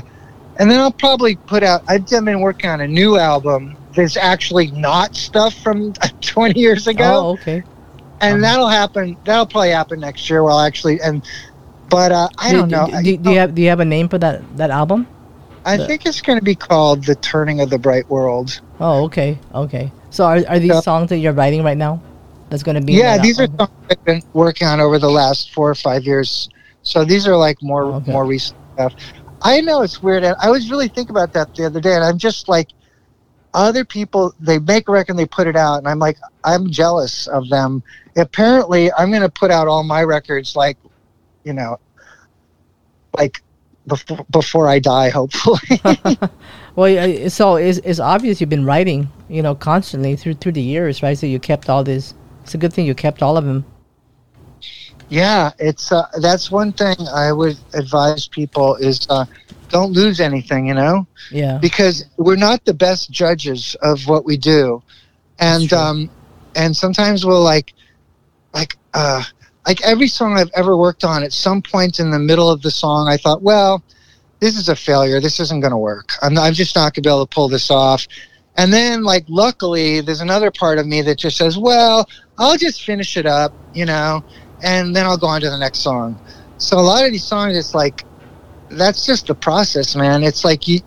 and 0.57 0.69
then 0.69 0.79
I'll 0.79 0.91
probably 0.91 1.35
put 1.35 1.63
out. 1.63 1.83
I've 1.87 2.07
been 2.07 2.41
working 2.41 2.69
on 2.69 2.79
a 2.79 2.87
new 2.87 3.17
album 3.17 3.75
that's 3.95 4.17
actually 4.17 4.71
not 4.71 5.15
stuff 5.15 5.53
from 5.55 5.93
20 6.21 6.59
years 6.59 6.87
ago. 6.87 7.03
Oh, 7.03 7.31
okay. 7.33 7.63
And 8.23 8.35
um, 8.35 8.41
that'll 8.41 8.67
happen. 8.67 9.17
That'll 9.25 9.45
probably 9.45 9.71
happen 9.71 9.99
next 9.99 10.29
year. 10.29 10.43
Well, 10.43 10.59
actually, 10.59 11.01
and 11.01 11.23
but 11.89 12.11
uh, 12.11 12.29
I 12.37 12.51
do, 12.51 12.57
don't 12.57 12.69
know. 12.69 12.87
Do, 12.87 13.01
do, 13.01 13.17
do, 13.17 13.29
you 13.31 13.37
have 13.37 13.55
Do 13.55 13.61
you 13.61 13.69
have 13.69 13.79
a 13.79 13.85
name 13.85 14.07
for 14.07 14.17
that 14.17 14.41
that 14.57 14.69
album? 14.69 15.07
I 15.65 15.77
the, 15.77 15.87
think 15.87 16.05
it's 16.05 16.21
going 16.21 16.39
to 16.39 16.43
be 16.43 16.55
called 16.55 17.05
"The 17.05 17.15
Turning 17.15 17.61
of 17.61 17.69
the 17.69 17.77
Bright 17.77 18.09
World." 18.09 18.61
Oh, 18.79 19.03
okay, 19.05 19.37
okay. 19.53 19.91
So 20.09 20.25
are 20.25 20.43
are 20.47 20.59
these 20.59 20.71
so, 20.71 20.81
songs 20.81 21.09
that 21.09 21.17
you're 21.17 21.33
writing 21.33 21.63
right 21.63 21.77
now? 21.77 22.01
That's 22.49 22.63
going 22.63 22.75
to 22.75 22.81
be. 22.81 22.93
Yeah, 22.93 23.17
these 23.17 23.39
album? 23.39 23.55
are 23.55 23.67
songs 23.67 23.79
I've 23.89 24.05
been 24.05 24.23
working 24.33 24.67
on 24.67 24.79
over 24.79 24.99
the 24.99 25.09
last 25.09 25.51
four 25.53 25.69
or 25.69 25.75
five 25.75 26.03
years. 26.03 26.49
So 26.83 27.05
these 27.05 27.27
are 27.27 27.35
like 27.35 27.61
more 27.61 27.85
okay. 27.85 28.11
more 28.11 28.25
recent 28.25 28.57
stuff. 28.73 28.93
I 29.41 29.59
know 29.59 29.81
it's 29.81 30.01
weird. 30.01 30.23
I 30.23 30.49
was 30.49 30.71
really 30.71 30.87
thinking 30.87 31.11
about 31.11 31.33
that 31.33 31.53
the 31.55 31.65
other 31.65 31.81
day, 31.81 31.95
and 31.95 32.03
I'm 32.03 32.17
just 32.17 32.47
like, 32.47 32.69
other 33.53 33.85
people, 33.85 34.33
they 34.39 34.59
make 34.59 34.87
a 34.87 34.91
record 34.91 35.11
and 35.11 35.19
they 35.19 35.25
put 35.25 35.47
it 35.47 35.55
out, 35.55 35.77
and 35.77 35.87
I'm 35.87 35.99
like, 35.99 36.17
I'm 36.43 36.69
jealous 36.69 37.27
of 37.27 37.49
them. 37.49 37.83
Apparently, 38.15 38.91
I'm 38.93 39.09
going 39.09 39.21
to 39.21 39.29
put 39.29 39.51
out 39.51 39.67
all 39.67 39.83
my 39.83 40.03
records 40.03 40.55
like, 40.55 40.77
you 41.43 41.53
know, 41.53 41.79
like 43.15 43.41
before 43.87 44.25
before 44.29 44.67
I 44.67 44.79
die, 44.79 45.09
hopefully. 45.09 45.59
well, 46.75 47.29
so 47.29 47.55
it's, 47.55 47.79
it's 47.79 47.99
obvious 47.99 48.39
you've 48.39 48.49
been 48.49 48.65
writing, 48.65 49.09
you 49.29 49.41
know, 49.41 49.55
constantly 49.55 50.15
through 50.15 50.35
through 50.35 50.53
the 50.53 50.61
years, 50.61 51.03
right? 51.03 51.17
So 51.17 51.25
you 51.25 51.39
kept 51.39 51.69
all 51.69 51.83
this. 51.83 52.13
It's 52.43 52.53
a 52.53 52.57
good 52.57 52.73
thing 52.73 52.85
you 52.85 52.95
kept 52.95 53.21
all 53.21 53.37
of 53.37 53.45
them. 53.45 53.65
Yeah, 55.09 55.51
it's 55.59 55.91
uh, 55.91 56.07
that's 56.21 56.49
one 56.49 56.71
thing 56.71 56.95
I 57.13 57.31
would 57.31 57.57
advise 57.73 58.27
people 58.27 58.75
is 58.75 59.05
uh, 59.09 59.25
don't 59.73 59.91
lose 59.91 60.19
anything, 60.19 60.67
you 60.67 60.73
know. 60.73 61.07
Yeah. 61.31 61.57
Because 61.57 62.05
we're 62.17 62.37
not 62.37 62.63
the 62.65 62.73
best 62.73 63.11
judges 63.11 63.75
of 63.81 64.07
what 64.07 64.23
we 64.23 64.37
do, 64.37 64.81
and 65.39 65.71
um, 65.73 66.09
and 66.55 66.75
sometimes 66.75 67.25
we'll 67.25 67.43
like, 67.43 67.73
like 68.53 68.77
uh, 68.93 69.23
like 69.67 69.83
every 69.83 70.07
song 70.07 70.37
I've 70.37 70.51
ever 70.55 70.77
worked 70.77 71.03
on. 71.03 71.23
At 71.23 71.33
some 71.33 71.61
point 71.61 71.99
in 71.99 72.11
the 72.11 72.19
middle 72.19 72.49
of 72.49 72.61
the 72.61 72.71
song, 72.71 73.07
I 73.09 73.17
thought, 73.17 73.41
well, 73.41 73.83
this 74.39 74.57
is 74.57 74.69
a 74.69 74.75
failure. 74.75 75.19
This 75.19 75.39
isn't 75.39 75.59
going 75.59 75.71
to 75.71 75.77
work. 75.77 76.11
I'm 76.21 76.37
I'm 76.37 76.53
just 76.53 76.75
not 76.75 76.93
going 76.93 77.01
to 77.03 77.09
be 77.09 77.09
able 77.09 77.25
to 77.25 77.35
pull 77.35 77.49
this 77.49 77.69
off. 77.69 78.07
And 78.55 78.71
then, 78.71 79.03
like, 79.03 79.25
luckily, 79.27 79.99
there's 80.01 80.21
another 80.21 80.51
part 80.51 80.77
of 80.77 80.85
me 80.85 81.01
that 81.01 81.17
just 81.17 81.37
says, 81.37 81.57
well, 81.57 82.07
I'll 82.37 82.55
just 82.55 82.83
finish 82.83 83.17
it 83.17 83.25
up, 83.25 83.51
you 83.73 83.85
know 83.85 84.23
and 84.63 84.95
then 84.95 85.05
I'll 85.05 85.17
go 85.17 85.27
on 85.27 85.41
to 85.41 85.49
the 85.49 85.57
next 85.57 85.79
song. 85.79 86.19
So 86.57 86.77
a 86.77 86.81
lot 86.81 87.05
of 87.05 87.11
these 87.11 87.25
songs, 87.25 87.55
it's 87.55 87.75
like 87.75 88.03
that's 88.77 89.05
just 89.05 89.27
the 89.27 89.35
process, 89.35 89.95
man. 89.95 90.23
It's 90.23 90.43
like 90.43 90.67
you 90.67 90.81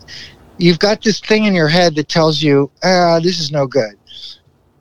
you've 0.59 0.79
got 0.79 1.03
this 1.03 1.21
thing 1.21 1.45
in 1.45 1.55
your 1.55 1.69
head 1.69 1.95
that 1.97 2.09
tells 2.09 2.43
you, 2.43 2.71
ah, 2.83 3.21
this 3.21 3.41
is 3.41 3.51
no 3.51 3.67
good, 3.67 3.95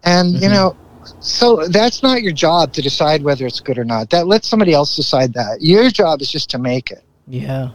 and 0.03 0.33
mm-hmm. 0.33 0.43
you 0.43 0.49
know. 0.49 0.75
So 1.19 1.67
that's 1.67 2.01
not 2.01 2.23
your 2.23 2.31
job 2.33 2.73
to 2.73 2.81
decide 2.81 3.21
whether 3.21 3.45
it's 3.45 3.59
good 3.59 3.77
or 3.77 3.85
not. 3.85 4.09
That 4.09 4.25
let 4.25 4.43
somebody 4.43 4.73
else 4.73 4.95
decide 4.95 5.33
that. 5.33 5.61
Your 5.61 5.89
job 5.91 6.21
is 6.21 6.31
just 6.31 6.49
to 6.51 6.57
make 6.57 6.89
it. 6.89 7.03
Yeah. 7.27 7.71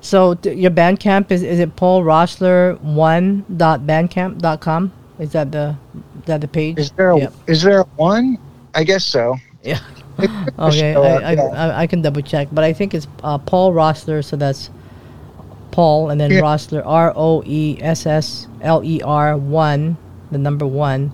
So 0.00 0.34
th- 0.34 0.56
your 0.56 0.70
Bandcamp 0.70 1.30
is 1.30 1.42
is 1.42 1.58
it 1.58 1.76
Paul 1.76 2.02
Roessler 2.02 2.80
one 2.80 3.44
dot 3.56 3.80
bandcamp 3.80 4.38
dot 4.40 4.60
com? 4.60 4.92
Is 5.18 5.32
that 5.32 5.52
the 5.52 5.76
is 6.18 6.24
that 6.26 6.40
the 6.40 6.48
page? 6.48 6.78
Is 6.78 6.90
there 6.92 7.10
a, 7.10 7.18
yep. 7.18 7.34
is 7.46 7.62
there 7.62 7.80
a 7.80 7.84
one? 7.96 8.38
I 8.74 8.84
guess 8.84 9.04
so. 9.04 9.36
Yeah. 9.62 9.80
Okay, 10.18 10.94
I, 10.94 11.32
I, 11.32 11.34
I, 11.34 11.80
I, 11.82 11.86
can 11.86 12.02
double 12.02 12.22
check, 12.22 12.48
but 12.52 12.62
I 12.64 12.72
think 12.72 12.94
it's 12.94 13.06
uh, 13.22 13.38
Paul 13.38 13.72
Roessler, 13.72 14.24
so 14.24 14.36
that's 14.36 14.70
Paul 15.70 16.10
and 16.10 16.20
then 16.20 16.30
yeah. 16.30 16.40
Roessler, 16.40 16.82
R 16.84 17.12
O 17.16 17.42
E 17.44 17.78
S 17.80 18.06
S 18.06 18.46
L 18.62 18.84
E 18.84 19.02
R 19.02 19.36
one, 19.36 19.96
the 20.30 20.38
number 20.38 20.66
one, 20.66 21.12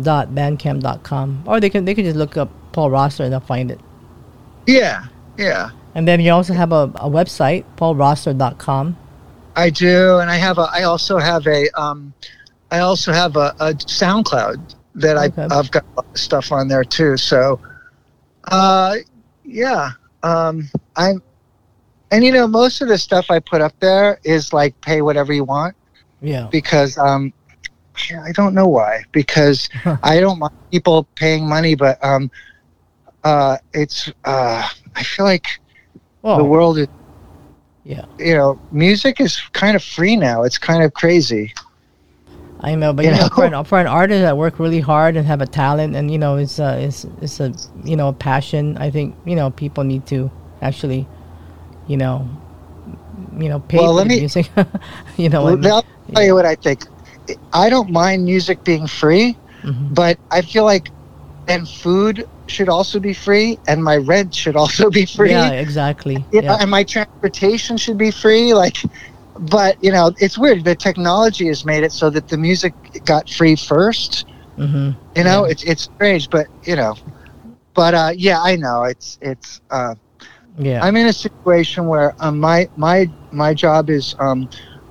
dot 0.00 0.28
bandcamp 0.28 0.80
dot 0.80 1.02
com, 1.02 1.42
or 1.46 1.60
they 1.60 1.70
can 1.70 1.86
they 1.86 1.94
can 1.94 2.04
just 2.04 2.16
look 2.16 2.36
up 2.36 2.50
Paul 2.72 2.90
Roessler 2.90 3.24
and 3.24 3.32
they'll 3.32 3.40
find 3.40 3.70
it. 3.70 3.80
Yeah, 4.66 5.06
yeah. 5.38 5.70
And 5.94 6.08
then 6.08 6.20
you 6.20 6.32
also 6.32 6.54
have 6.54 6.72
a, 6.72 6.90
a 6.96 7.10
website, 7.10 7.64
paulroessler.com. 7.76 8.96
I 9.54 9.70
do, 9.70 10.18
and 10.18 10.30
I 10.30 10.36
have 10.36 10.58
a. 10.58 10.68
I 10.72 10.84
also 10.84 11.18
have 11.18 11.46
a. 11.46 11.68
Um, 11.78 12.14
I 12.70 12.78
also 12.78 13.12
have 13.12 13.36
a, 13.36 13.54
a 13.60 13.74
SoundCloud 13.74 14.74
that 14.94 15.16
okay. 15.16 15.42
I, 15.42 15.58
I've 15.58 15.70
got 15.70 15.84
stuff 16.14 16.52
on 16.52 16.68
there 16.68 16.84
too. 16.84 17.16
So 17.18 17.60
uh, 18.44 18.96
yeah. 19.44 19.90
Um, 20.22 20.68
I'm, 20.96 21.22
and 22.10 22.24
you 22.24 22.32
know, 22.32 22.46
most 22.46 22.82
of 22.82 22.88
the 22.88 22.98
stuff 22.98 23.30
I 23.30 23.38
put 23.38 23.60
up 23.60 23.72
there 23.80 24.20
is 24.24 24.52
like 24.52 24.78
pay 24.80 25.02
whatever 25.02 25.32
you 25.32 25.44
want. 25.44 25.76
Yeah. 26.20 26.48
Because 26.50 26.96
um, 26.98 27.32
I 28.24 28.32
don't 28.32 28.54
know 28.54 28.68
why. 28.68 29.02
Because 29.12 29.68
I 30.02 30.20
don't 30.20 30.38
mind 30.38 30.54
people 30.70 31.04
paying 31.16 31.48
money, 31.48 31.74
but 31.74 32.02
um, 32.04 32.30
uh, 33.24 33.58
it's 33.72 34.10
uh, 34.24 34.68
I 34.94 35.02
feel 35.02 35.24
like 35.24 35.60
well, 36.22 36.38
the 36.38 36.44
world 36.44 36.78
is. 36.78 36.88
Yeah. 37.84 38.04
You 38.16 38.34
know, 38.36 38.60
music 38.70 39.20
is 39.20 39.40
kind 39.52 39.74
of 39.74 39.82
free 39.82 40.14
now. 40.14 40.44
It's 40.44 40.56
kind 40.56 40.84
of 40.84 40.94
crazy. 40.94 41.52
I 42.62 42.76
know, 42.76 42.92
but 42.92 43.04
you, 43.04 43.10
you 43.10 43.16
know, 43.16 43.22
know, 43.22 43.28
for 43.34 43.44
an 43.44 43.64
for 43.64 43.80
an 43.80 43.88
artist 43.88 44.22
that 44.22 44.36
work 44.36 44.60
really 44.60 44.80
hard 44.80 45.16
and 45.16 45.26
have 45.26 45.40
a 45.40 45.46
talent, 45.46 45.96
and 45.96 46.10
you 46.10 46.18
know, 46.18 46.36
it's 46.36 46.60
a 46.60 46.80
it's 46.80 47.04
it's 47.20 47.40
a 47.40 47.52
you 47.84 47.96
know 47.96 48.12
passion. 48.12 48.78
I 48.78 48.90
think 48.90 49.16
you 49.24 49.34
know 49.34 49.50
people 49.50 49.82
need 49.82 50.06
to 50.06 50.30
actually, 50.60 51.06
you 51.88 51.96
know, 51.96 52.28
you 53.36 53.48
know, 53.48 53.58
pay 53.60 53.78
well, 53.78 53.98
for 53.98 54.04
me, 54.04 54.20
music. 54.20 54.48
you 55.16 55.28
know, 55.28 55.44
well, 55.44 55.74
I'll 55.74 55.84
tell 56.14 56.24
you 56.24 56.34
what 56.34 56.46
I 56.46 56.54
think. 56.54 56.84
I 57.52 57.68
don't 57.68 57.90
mind 57.90 58.24
music 58.24 58.62
being 58.62 58.86
free, 58.86 59.36
mm-hmm. 59.62 59.94
but 59.94 60.18
I 60.30 60.42
feel 60.42 60.64
like, 60.64 60.88
and 61.48 61.68
food 61.68 62.28
should 62.46 62.68
also 62.68 63.00
be 63.00 63.12
free, 63.12 63.58
and 63.66 63.82
my 63.82 63.96
rent 63.96 64.34
should 64.34 64.56
also 64.62 64.88
be 64.88 65.04
free. 65.04 65.30
Yeah, 65.30 65.50
exactly. 65.50 66.24
yeah. 66.32 66.58
and 66.60 66.70
my 66.70 66.84
transportation 66.84 67.76
should 67.76 67.98
be 67.98 68.12
free. 68.12 68.54
Like, 68.54 68.76
but 69.38 69.82
you 69.82 69.92
know, 69.92 70.12
it's 70.18 70.38
weird. 70.38 70.64
The 70.64 70.74
technology 70.74 71.46
has 71.48 71.64
made 71.64 71.84
it 71.84 71.92
so 71.92 72.10
that 72.10 72.28
the 72.28 72.36
music 72.36 72.74
got 73.04 73.28
free 73.28 73.56
1st 73.56 74.24
mm-hmm. 74.58 74.90
You 75.16 75.24
know, 75.24 75.44
yeah. 75.44 75.50
it's 75.50 75.62
it's 75.64 75.82
strange, 75.84 76.30
but 76.30 76.46
you 76.64 76.76
know, 76.76 76.96
but 77.74 77.94
uh, 77.94 78.12
yeah, 78.14 78.40
I 78.40 78.56
know 78.56 78.84
it's 78.84 79.18
it's. 79.20 79.60
Uh, 79.70 79.94
yeah, 80.58 80.84
I'm 80.84 80.96
in 80.96 81.06
a 81.06 81.12
situation 81.12 81.86
where 81.86 82.14
um, 82.20 82.38
my 82.38 82.68
my 82.76 83.08
my 83.30 83.54
job 83.54 83.88
is 83.88 84.14
um, 84.18 84.48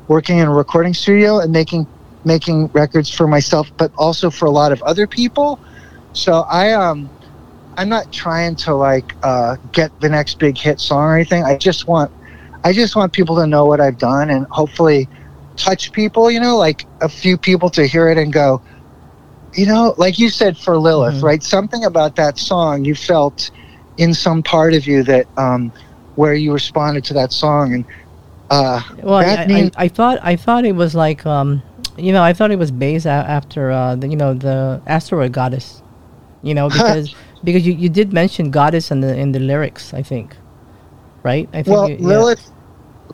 working 0.08 0.40
in 0.40 0.48
a 0.48 0.54
recording 0.54 0.94
studio 0.94 1.40
and 1.40 1.52
making 1.52 1.86
making 2.26 2.68
records 2.68 3.10
for 3.10 3.28
myself, 3.28 3.72
but 3.78 3.92
also 3.98 4.30
for 4.30 4.46
a 4.46 4.52
lot 4.52 4.72
of 4.72 4.82
other 4.84 5.06
people. 5.08 5.60
So 6.14 6.42
I 6.50 6.72
um 6.72 7.10
I'm 7.78 7.90
not 7.90 8.12
trying 8.12 8.56
to 8.58 8.74
like 8.74 9.16
uh, 9.24 9.58
get 9.72 9.98
the 10.02 10.10
next 10.10 10.40
big 10.40 10.58
hit 10.58 10.80
song 10.80 11.04
or 11.04 11.16
anything. 11.16 11.44
I 11.44 11.58
just 11.58 11.88
want 11.88 12.12
I 12.64 12.74
just 12.74 12.96
want 12.96 13.14
people 13.14 13.36
to 13.38 13.48
know 13.48 13.66
what 13.66 13.82
I've 13.82 13.98
done 13.98 14.30
and 14.30 14.46
hopefully 14.48 15.08
touch 15.58 15.92
people, 15.92 16.30
you 16.30 16.40
know, 16.40 16.58
like 16.58 16.86
a 17.02 17.10
few 17.10 17.38
people 17.38 17.70
to 17.72 17.86
hear 17.86 18.10
it 18.10 18.18
and 18.18 18.32
go, 18.32 18.62
you 19.54 19.66
know, 19.66 19.94
like 19.98 20.18
you 20.20 20.30
said 20.30 20.58
for 20.58 20.78
Lilith, 20.78 21.16
mm-hmm. 21.16 21.26
right? 21.26 21.44
Something 21.44 21.86
about 21.86 22.16
that 22.16 22.38
song 22.38 22.86
you 22.86 22.96
felt 22.96 23.52
in 23.98 24.14
some 24.14 24.42
part 24.42 24.74
of 24.74 24.88
you 24.88 25.04
that 25.04 25.28
um, 25.38 25.72
where 26.16 26.34
you 26.34 26.54
responded 26.54 27.04
to 27.06 27.14
that 27.16 27.32
song 27.32 27.74
and 27.74 27.86
uh, 28.50 28.82
well, 29.02 29.16
I, 29.16 29.46
means- 29.48 29.72
I, 29.78 29.86
I, 29.86 29.88
thought 29.88 30.20
I 30.22 30.36
thought 30.36 30.66
it 30.66 30.74
was 30.74 30.94
like 30.94 31.26
um, 31.26 31.64
you 31.98 32.12
know, 32.12 32.24
I 32.24 32.34
thought 32.34 32.52
it 32.52 32.60
was 32.60 32.72
based 32.72 33.06
after 33.06 33.72
uh, 33.72 33.96
the 33.96 34.08
you 34.08 34.16
know 34.16 34.34
the 34.34 34.82
asteroid 34.88 35.32
goddess. 35.32 35.82
You 36.42 36.54
know, 36.54 36.70
because 36.76 37.16
because 37.44 37.66
you, 37.66 37.74
you 37.74 37.90
did 37.90 38.14
mention 38.14 38.52
goddess 38.52 38.92
in 38.92 39.02
the 39.02 39.16
in 39.16 39.32
the 39.32 39.40
lyrics, 39.40 39.94
I 39.94 40.02
think, 40.02 40.36
right? 41.24 41.48
I 41.54 41.64
think 41.64 41.68
well, 41.68 41.90
you, 41.90 41.98
yeah. 42.00 42.08
Lilith. 42.08 42.52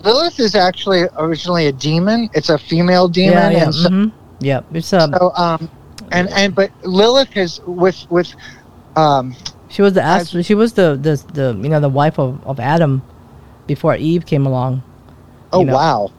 Lilith 0.04 0.39
is 0.39 0.54
actually 0.54 1.06
originally 1.17 1.65
a 1.67 1.72
demon. 1.72 2.30
It's 2.34 2.50
a 2.50 2.58
female 2.58 3.08
demon. 3.08 3.34
Yeah, 3.34 3.50
yeah. 3.50 3.63
And 3.63 3.74
so, 3.74 3.89
mm-hmm. 3.89 4.46
yeah 4.46 4.62
it's 4.72 4.93
um, 4.93 5.13
so, 5.13 5.32
um, 5.36 5.70
and 6.12 6.30
and 6.30 6.54
but 6.54 6.72
Lilith 6.84 7.36
is 7.36 7.60
with 7.65 8.06
with 8.10 8.34
um. 8.96 9.36
She 9.70 9.82
was 9.82 9.93
the 9.93 10.02
astro- 10.02 10.43
she 10.43 10.56
was 10.56 10.74
the, 10.74 10.96
the 10.96 11.15
the 11.34 11.60
you 11.62 11.70
know 11.70 11.80
the 11.80 11.89
wife 11.89 12.20
of, 12.20 12.46
of 12.46 12.60
Adam 12.60 13.02
before 13.65 13.96
Eve 13.96 14.26
came 14.26 14.46
along. 14.46 14.84
Oh 15.52 15.63
know. 15.63 15.74
wow! 15.74 16.12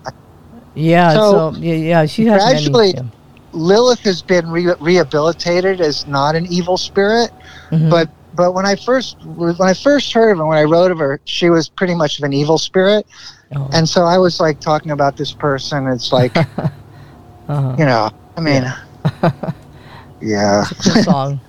Yeah, 0.74 1.12
so, 1.12 1.52
so 1.52 1.58
yeah, 1.60 1.74
yeah, 1.74 2.06
she 2.06 2.26
has 2.26 2.42
gradually. 2.42 2.92
Many, 2.94 3.08
yeah. 3.08 3.14
Lilith 3.52 4.00
has 4.00 4.22
been 4.22 4.50
re- 4.50 4.74
rehabilitated 4.78 5.80
as 5.80 6.06
not 6.06 6.34
an 6.34 6.46
evil 6.46 6.76
spirit, 6.76 7.30
mm-hmm. 7.70 7.88
but 7.88 8.10
but 8.38 8.52
when 8.52 8.64
I 8.64 8.76
first 8.76 9.20
when 9.24 9.60
I 9.60 9.74
first 9.74 10.12
heard 10.12 10.30
of 10.30 10.38
her, 10.38 10.46
when 10.46 10.56
I 10.56 10.62
wrote 10.62 10.92
of 10.92 10.98
her, 10.98 11.20
she 11.24 11.50
was 11.50 11.68
pretty 11.68 11.96
much 11.96 12.18
of 12.18 12.24
an 12.24 12.32
evil 12.32 12.56
spirit, 12.56 13.04
oh. 13.56 13.68
and 13.72 13.86
so 13.86 14.04
I 14.04 14.16
was 14.16 14.38
like 14.38 14.60
talking 14.60 14.92
about 14.92 15.16
this 15.16 15.32
person. 15.32 15.88
It's 15.88 16.12
like, 16.12 16.36
uh-huh. 16.36 17.74
you 17.76 17.84
know, 17.84 18.10
I 18.36 18.40
mean, 18.40 18.62
yeah, 18.62 19.30
yeah. 20.22 20.64
It's 20.70 20.86
a 20.86 21.02
song, 21.02 21.40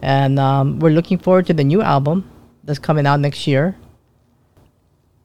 and 0.00 0.38
um, 0.38 0.78
we're 0.78 0.96
looking 0.96 1.18
forward 1.18 1.44
to 1.48 1.52
the 1.52 1.64
new 1.64 1.82
album 1.82 2.30
that's 2.64 2.78
coming 2.78 3.06
out 3.06 3.20
next 3.20 3.46
year. 3.46 3.76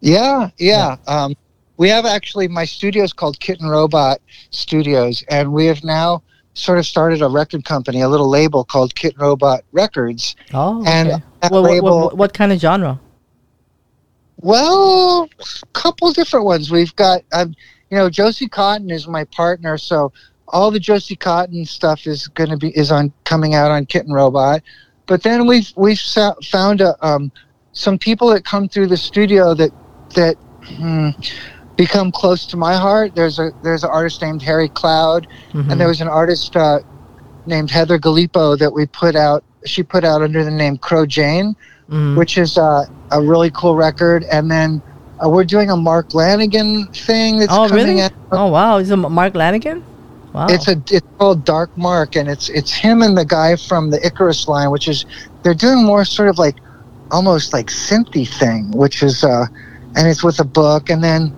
Yeah, 0.02 0.50
yeah. 0.58 0.98
yeah. 1.08 1.24
Um, 1.24 1.38
we 1.78 1.88
have 1.88 2.06
actually 2.06 2.50
my 2.50 2.66
studio 2.66 3.06
is 3.06 3.14
called 3.14 3.40
Kitten 3.40 3.70
Robot 3.70 4.20
Studios, 4.50 5.24
and 5.30 5.54
we 5.54 5.68
have 5.68 5.86
now 5.86 6.22
sort 6.60 6.78
of 6.78 6.86
started 6.86 7.22
a 7.22 7.28
record 7.28 7.66
company, 7.66 8.02
a 8.02 8.10
little 8.10 8.30
label 8.30 8.64
called 8.64 8.96
Kitten 8.96 9.22
Robot 9.22 9.64
Records. 9.72 10.36
Oh, 10.54 10.82
okay. 10.82 10.92
and 10.92 11.24
well, 11.52 11.62
label, 11.62 12.02
what, 12.02 12.18
what, 12.18 12.34
kind 12.34 12.52
of 12.52 12.60
genre? 12.60 13.00
Well, 14.38 15.30
a 15.40 15.66
couple 15.74 16.12
different 16.12 16.46
ones. 16.46 16.72
We've 16.72 16.96
got, 16.96 17.24
um, 17.34 17.56
you 17.90 17.98
know, 17.98 18.10
Josie 18.10 18.48
Cotton 18.48 18.90
is 18.92 19.08
my 19.08 19.24
partner, 19.26 19.78
so 19.78 20.12
all 20.48 20.72
the 20.72 20.80
Josie 20.80 21.16
Cotton 21.16 21.66
stuff 21.66 22.08
is 22.08 22.28
going 22.28 22.50
to 22.50 22.58
be 22.58 22.70
is 22.78 22.92
on 22.92 23.14
coming 23.24 23.54
out 23.56 23.72
on 23.72 23.86
Kitten 23.86 24.14
Robot. 24.14 24.62
But 25.06 25.24
then 25.24 25.48
we've 25.48 25.72
we've 25.76 26.00
found 26.00 26.82
a, 26.82 26.96
um, 27.06 27.32
some 27.72 27.98
people 27.98 28.30
that 28.30 28.46
come 28.46 28.70
through 28.70 28.88
the 28.88 28.98
studio 28.98 29.54
that 29.56 29.72
that. 30.16 30.36
Hmm, 30.64 31.10
become 31.80 32.12
close 32.12 32.46
to 32.46 32.58
my 32.58 32.76
heart. 32.76 33.16
There's 33.16 33.40
a 33.40 33.52
there's 33.64 33.86
an 33.86 33.90
artist 33.90 34.22
named 34.22 34.42
Harry 34.42 34.68
Cloud, 34.68 35.28
mm-hmm. 35.54 35.72
and 35.72 35.80
there 35.80 35.88
was 35.88 36.02
an 36.02 36.10
artist 36.10 36.58
uh, 36.58 36.80
named 37.46 37.72
Heather 37.72 37.98
Gallipo 37.98 38.60
that 38.60 38.72
we 38.74 38.86
put 38.86 39.16
out. 39.16 39.46
She 39.66 39.82
put 39.82 40.04
out 40.04 40.22
under 40.22 40.44
the 40.44 40.52
name 40.52 40.78
Crow 40.78 41.06
Jane, 41.06 41.56
mm-hmm. 41.88 42.18
which 42.18 42.38
is 42.38 42.58
uh, 42.58 42.84
a 43.12 43.22
really 43.22 43.50
cool 43.52 43.76
record. 43.78 44.26
And 44.26 44.52
then 44.52 44.82
uh, 45.24 45.30
we're 45.30 45.46
doing 45.46 45.72
a 45.72 45.78
Mark 45.78 46.10
Lanegan 46.10 46.94
thing 46.94 47.40
that's 47.40 47.54
oh, 47.54 47.70
coming 47.70 47.86
really? 47.86 48.02
out. 48.02 48.12
Oh 48.34 48.48
wow, 48.48 48.76
is 48.78 48.92
it 48.92 48.98
Mark 48.98 49.34
Lanegan? 49.34 49.82
Wow. 50.34 50.48
It's 50.50 50.68
a 50.68 50.76
it's 50.92 51.08
called 51.18 51.46
Dark 51.46 51.76
Mark, 51.78 52.18
and 52.18 52.28
it's 52.28 52.50
it's 52.50 52.74
him 52.74 53.02
and 53.02 53.18
the 53.18 53.26
guy 53.26 53.56
from 53.56 53.90
the 53.90 54.06
Icarus 54.06 54.50
line, 54.50 54.70
which 54.70 54.90
is 54.90 55.06
they're 55.44 55.54
doing 55.54 55.86
more 55.86 56.04
sort 56.04 56.28
of 56.28 56.38
like 56.38 56.58
almost 57.10 57.54
like 57.54 57.68
synthy 57.68 58.28
thing, 58.28 58.70
which 58.72 59.02
is 59.02 59.24
uh, 59.24 59.46
and 59.96 60.10
it's 60.10 60.26
with 60.26 60.42
a 60.42 60.50
book, 60.62 60.90
and 60.90 61.02
then 61.02 61.34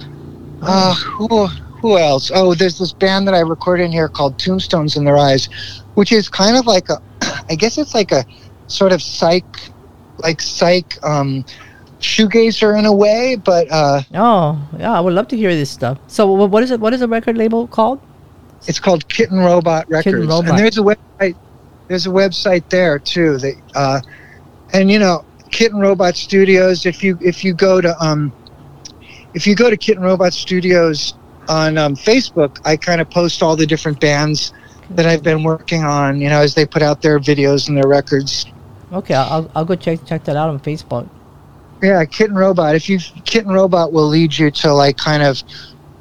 uh, 0.61 0.93
who 0.95 1.47
who 1.47 1.97
else? 1.97 2.31
Oh, 2.33 2.53
there's 2.53 2.77
this 2.77 2.93
band 2.93 3.27
that 3.27 3.33
I 3.33 3.39
recorded 3.39 3.85
in 3.85 3.91
here 3.91 4.07
called 4.07 4.37
Tombstones 4.37 4.95
in 4.95 5.03
Their 5.03 5.17
Eyes, 5.17 5.49
which 5.95 6.11
is 6.11 6.29
kind 6.29 6.55
of 6.57 6.65
like 6.67 6.89
a, 6.89 7.01
I 7.49 7.55
guess 7.55 7.77
it's 7.77 7.93
like 7.95 8.11
a 8.11 8.23
sort 8.67 8.91
of 8.91 9.01
psych, 9.01 9.45
like 10.19 10.39
psych, 10.39 11.03
um, 11.03 11.43
shoegazer 12.01 12.77
in 12.77 12.85
a 12.85 12.93
way, 12.93 13.35
but 13.35 13.71
uh, 13.71 14.01
oh 14.13 14.69
yeah, 14.77 14.91
I 14.91 14.99
would 14.99 15.13
love 15.13 15.27
to 15.29 15.37
hear 15.37 15.53
this 15.53 15.69
stuff. 15.69 15.97
So 16.07 16.31
what 16.31 16.63
is 16.63 16.71
it? 16.71 16.79
What 16.79 16.93
is 16.93 16.99
the 16.99 17.07
record 17.07 17.37
label 17.37 17.67
called? 17.67 18.01
It's 18.67 18.79
called 18.79 19.07
Kitten 19.07 19.39
Robot 19.39 19.89
Records, 19.89 20.03
Kitten 20.03 20.27
Robot. 20.27 20.49
and 20.49 20.59
there's 20.59 20.77
a 20.77 20.81
website. 20.81 21.35
There's 21.87 22.05
a 22.05 22.09
website 22.09 22.69
there 22.69 22.99
too. 22.99 23.37
That 23.37 23.55
uh, 23.75 24.01
and 24.73 24.91
you 24.91 24.99
know, 24.99 25.25
Kitten 25.51 25.79
Robot 25.79 26.15
Studios. 26.15 26.85
If 26.85 27.03
you 27.03 27.17
if 27.21 27.43
you 27.43 27.53
go 27.53 27.81
to 27.81 27.95
um, 28.03 28.31
if 29.33 29.47
you 29.47 29.55
go 29.55 29.69
to 29.69 29.77
Kitten 29.77 30.03
Robot 30.03 30.33
Studios 30.33 31.13
on 31.47 31.77
um, 31.77 31.95
Facebook, 31.95 32.59
I 32.65 32.77
kind 32.77 33.01
of 33.01 33.09
post 33.09 33.41
all 33.41 33.55
the 33.55 33.65
different 33.65 33.99
bands 33.99 34.53
that 34.91 35.05
I've 35.05 35.23
been 35.23 35.43
working 35.43 35.83
on, 35.83 36.19
you 36.19 36.29
know, 36.29 36.41
as 36.41 36.55
they 36.55 36.65
put 36.65 36.81
out 36.81 37.01
their 37.01 37.19
videos 37.19 37.67
and 37.67 37.77
their 37.77 37.87
records. 37.87 38.45
Okay, 38.91 39.13
I'll, 39.13 39.49
I'll 39.55 39.65
go 39.65 39.75
check 39.75 40.05
check 40.05 40.25
that 40.25 40.35
out 40.35 40.49
on 40.49 40.59
Facebook. 40.59 41.09
Yeah, 41.81 42.03
Kitten 42.05 42.35
Robot. 42.35 42.75
If 42.75 42.89
you 42.89 42.99
Kitten 43.25 43.51
Robot 43.51 43.93
will 43.93 44.07
lead 44.07 44.37
you 44.37 44.51
to 44.51 44.73
like 44.73 44.97
kind 44.97 45.23
of 45.23 45.41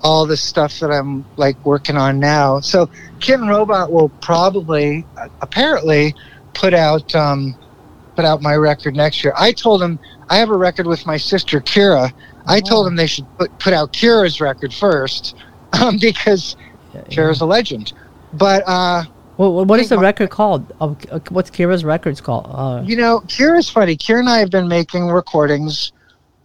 all 0.03 0.27
the 0.27 0.37
stuff 0.37 0.81
that 0.81 0.91
I'm 0.91 1.25
like 1.37 1.63
working 1.65 1.97
on 1.97 2.19
now. 2.19 2.61
So 2.61 2.91
Kitten 3.21 3.49
Robot 3.49 3.93
will 3.93 4.09
probably, 4.21 5.07
apparently, 5.41 6.15
put 6.55 6.75
out 6.75 7.15
um, 7.15 7.57
put 8.17 8.25
out 8.25 8.43
my 8.43 8.55
record 8.57 8.97
next 8.97 9.23
year. 9.23 9.33
I 9.37 9.53
told 9.53 9.83
him 9.83 9.99
I 10.29 10.37
have 10.37 10.51
a 10.51 10.57
record 10.57 10.87
with 10.87 11.07
my 11.07 11.17
sister 11.17 11.61
Kira 11.61 12.13
I 12.47 12.61
told 12.61 12.87
them 12.87 12.97
they 12.97 13.07
should 13.07 13.27
put, 13.39 13.57
put 13.59 13.73
out 13.73 13.93
Kira's 13.93 14.41
record 14.41 14.73
first 14.73 15.37
um, 15.81 15.99
because 15.99 16.57
yeah, 16.95 17.03
yeah. 17.09 17.17
Kira's 17.17 17.41
a 17.41 17.47
legend. 17.47 17.93
But 18.33 18.63
uh, 18.67 19.05
well, 19.37 19.65
what 19.65 19.81
is 19.81 19.89
the 19.89 19.99
record 19.99 20.31
called? 20.31 20.73
Uh, 20.81 20.95
what's 21.31 21.51
Kira's 21.51 21.85
records 21.85 22.21
called? 22.21 22.47
Uh, 22.49 22.83
you 22.85 22.97
know, 22.97 23.21
Kira's 23.21 23.69
funny. 23.69 23.97
Kira 23.97 24.21
and 24.21 24.29
I 24.29 24.39
have 24.39 24.51
been 24.51 24.69
making 24.69 25.09
recordings 25.09 25.93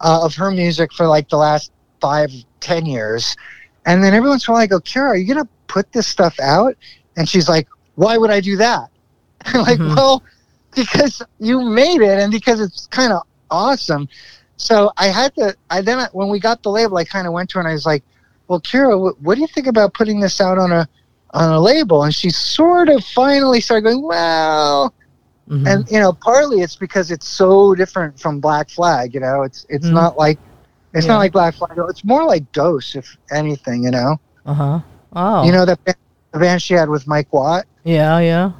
uh, 0.00 0.24
of 0.24 0.34
her 0.36 0.50
music 0.50 0.92
for 0.92 1.06
like 1.06 1.28
the 1.28 1.36
last 1.36 1.72
five, 2.00 2.30
ten 2.60 2.86
years, 2.86 3.36
and 3.84 4.02
then 4.02 4.14
every 4.14 4.28
once 4.28 4.46
in 4.46 4.52
a 4.52 4.54
while 4.54 4.62
I 4.62 4.66
go, 4.66 4.80
Kira, 4.80 5.08
are 5.08 5.16
you 5.16 5.26
gonna 5.32 5.48
put 5.66 5.92
this 5.92 6.06
stuff 6.06 6.38
out? 6.40 6.74
And 7.16 7.28
she's 7.28 7.48
like, 7.48 7.68
Why 7.94 8.16
would 8.16 8.30
I 8.30 8.40
do 8.40 8.56
that? 8.56 8.88
like, 9.54 9.78
mm-hmm. 9.78 9.94
well, 9.94 10.22
because 10.74 11.22
you 11.38 11.62
made 11.62 12.00
it, 12.00 12.18
and 12.18 12.32
because 12.32 12.60
it's 12.60 12.86
kind 12.88 13.12
of 13.12 13.22
awesome 13.50 14.08
so 14.56 14.90
I 14.96 15.08
had 15.08 15.34
to. 15.36 15.54
I 15.70 15.80
then 15.80 16.06
when 16.12 16.28
we 16.28 16.40
got 16.40 16.62
the 16.62 16.70
label, 16.70 16.96
I 16.96 17.04
kind 17.04 17.26
of 17.26 17.32
went 17.32 17.50
to 17.50 17.54
her 17.54 17.60
and 17.60 17.68
I 17.68 17.72
was 17.72 17.86
like, 17.86 18.02
"Well, 18.48 18.60
Kira, 18.60 18.98
what, 18.98 19.20
what 19.20 19.34
do 19.34 19.40
you 19.40 19.46
think 19.46 19.66
about 19.66 19.94
putting 19.94 20.20
this 20.20 20.40
out 20.40 20.58
on 20.58 20.72
a 20.72 20.88
on 21.30 21.52
a 21.52 21.60
label?" 21.60 22.02
And 22.02 22.14
she 22.14 22.30
sort 22.30 22.88
of 22.88 23.04
finally 23.04 23.60
started 23.60 23.82
going, 23.82 24.02
"Well." 24.02 24.94
Mm-hmm. 25.48 25.66
And 25.68 25.88
you 25.88 26.00
know, 26.00 26.12
partly 26.12 26.60
it's 26.60 26.74
because 26.74 27.12
it's 27.12 27.28
so 27.28 27.72
different 27.76 28.18
from 28.18 28.40
Black 28.40 28.68
Flag. 28.68 29.14
You 29.14 29.20
know, 29.20 29.42
it's 29.42 29.64
it's 29.68 29.86
mm-hmm. 29.86 29.94
not 29.94 30.18
like 30.18 30.40
it's 30.92 31.06
yeah. 31.06 31.12
not 31.12 31.18
like 31.18 31.30
Black 31.30 31.54
Flag. 31.54 31.78
It's 31.88 32.04
more 32.04 32.24
like 32.24 32.50
Dos, 32.50 32.96
if 32.96 33.16
anything. 33.30 33.84
You 33.84 33.92
know. 33.92 34.20
Uh 34.44 34.54
huh. 34.54 34.80
Oh. 35.12 35.44
You 35.44 35.52
know 35.52 35.64
that 35.64 35.82
band, 35.84 35.96
the 36.32 36.40
band 36.40 36.62
she 36.62 36.74
had 36.74 36.88
with 36.88 37.06
Mike 37.06 37.32
Watt. 37.32 37.64
Yeah, 37.84 38.18
yeah. 38.18 38.52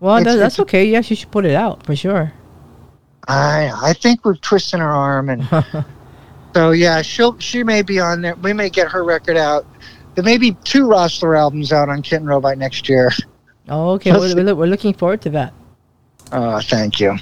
Well, 0.00 0.18
it's, 0.18 0.26
that's 0.26 0.54
it's, 0.54 0.60
okay. 0.60 0.84
Yeah, 0.84 1.00
she 1.00 1.14
should 1.14 1.30
put 1.30 1.46
it 1.46 1.54
out 1.54 1.84
for 1.86 1.96
sure. 1.96 2.32
I 3.28 3.70
I 3.82 3.92
think 3.92 4.24
we're 4.24 4.36
twisting 4.36 4.80
her 4.80 4.88
arm, 4.88 5.28
and 5.28 5.46
so 6.54 6.70
yeah, 6.72 7.02
she'll 7.02 7.38
she 7.38 7.62
may 7.62 7.82
be 7.82 8.00
on 8.00 8.22
there. 8.22 8.34
We 8.36 8.52
may 8.52 8.70
get 8.70 8.88
her 8.88 9.04
record 9.04 9.36
out. 9.36 9.66
There 10.14 10.24
may 10.24 10.38
be 10.38 10.52
two 10.64 10.84
Roessler 10.84 11.38
albums 11.38 11.72
out 11.72 11.88
on 11.88 12.02
Kitten 12.02 12.26
Robot 12.26 12.58
next 12.58 12.88
year. 12.88 13.12
Oh, 13.68 13.90
okay. 13.90 14.12
we're, 14.12 14.54
we're 14.54 14.66
looking 14.66 14.94
forward 14.94 15.20
to 15.22 15.30
that. 15.30 15.52
Oh, 16.32 16.60
thank 16.60 16.98
you. 16.98 17.16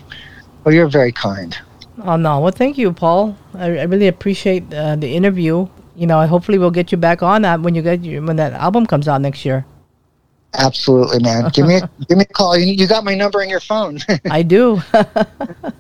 Well, 0.65 0.75
you're 0.75 0.89
very 0.89 1.13
kind. 1.13 1.57
Oh 2.03 2.17
no, 2.17 2.41
well, 2.41 2.53
thank 2.53 2.79
you, 2.79 2.93
Paul. 2.93 3.37
I, 3.55 3.79
I 3.79 3.83
really 3.83 4.09
appreciate 4.09 4.73
uh, 4.73 4.97
the 4.97 5.15
interview. 5.15 5.69
You 5.97 6.07
know, 6.07 6.25
hopefully 6.27 6.59
we'll 6.59 6.71
get 6.71 6.93
you 6.93 6.99
back 6.99 7.23
on 7.23 7.43
that 7.43 7.61
when 7.61 7.75
you 7.75 7.83
get 7.83 8.05
your, 8.05 8.23
when 8.23 8.37
that 8.37 8.53
album 8.53 8.87
comes 8.87 9.09
out 9.09 9.21
next 9.21 9.45
year. 9.45 9.65
Absolutely, 10.57 11.23
man. 11.23 11.51
Give 11.53 11.67
me 11.67 11.77
a, 11.77 11.91
give 12.09 12.19
me 12.19 12.25
a 12.29 12.33
call. 12.33 12.57
You, 12.57 12.73
you 12.73 12.87
got 12.87 13.05
my 13.05 13.15
number 13.15 13.43
in 13.43 13.49
your 13.49 13.61
phone. 13.61 13.99
I 14.31 14.43
do. 14.43 14.81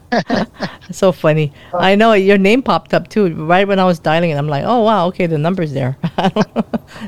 so 0.90 1.12
funny. 1.12 1.52
I 1.72 1.94
know 1.94 2.12
your 2.12 2.38
name 2.38 2.62
popped 2.62 2.94
up 2.94 3.08
too 3.08 3.34
right 3.46 3.66
when 3.66 3.78
I 3.78 3.84
was 3.84 3.98
dialing 3.98 4.30
it. 4.30 4.34
I'm 4.34 4.48
like, 4.48 4.64
oh 4.64 4.82
wow, 4.82 5.06
okay, 5.08 5.26
the 5.26 5.38
number's 5.38 5.72
there. 5.72 5.96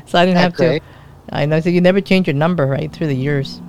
so 0.05 0.19
I 0.19 0.25
didn't 0.25 0.37
have 0.37 0.53
great. 0.53 0.81
to. 0.81 1.35
I 1.35 1.45
know. 1.45 1.59
So 1.59 1.69
you 1.69 1.81
never 1.81 2.01
change 2.01 2.27
your 2.27 2.35
number, 2.35 2.65
right, 2.65 2.91
through 2.91 3.07
the 3.07 3.15
years. 3.15 3.61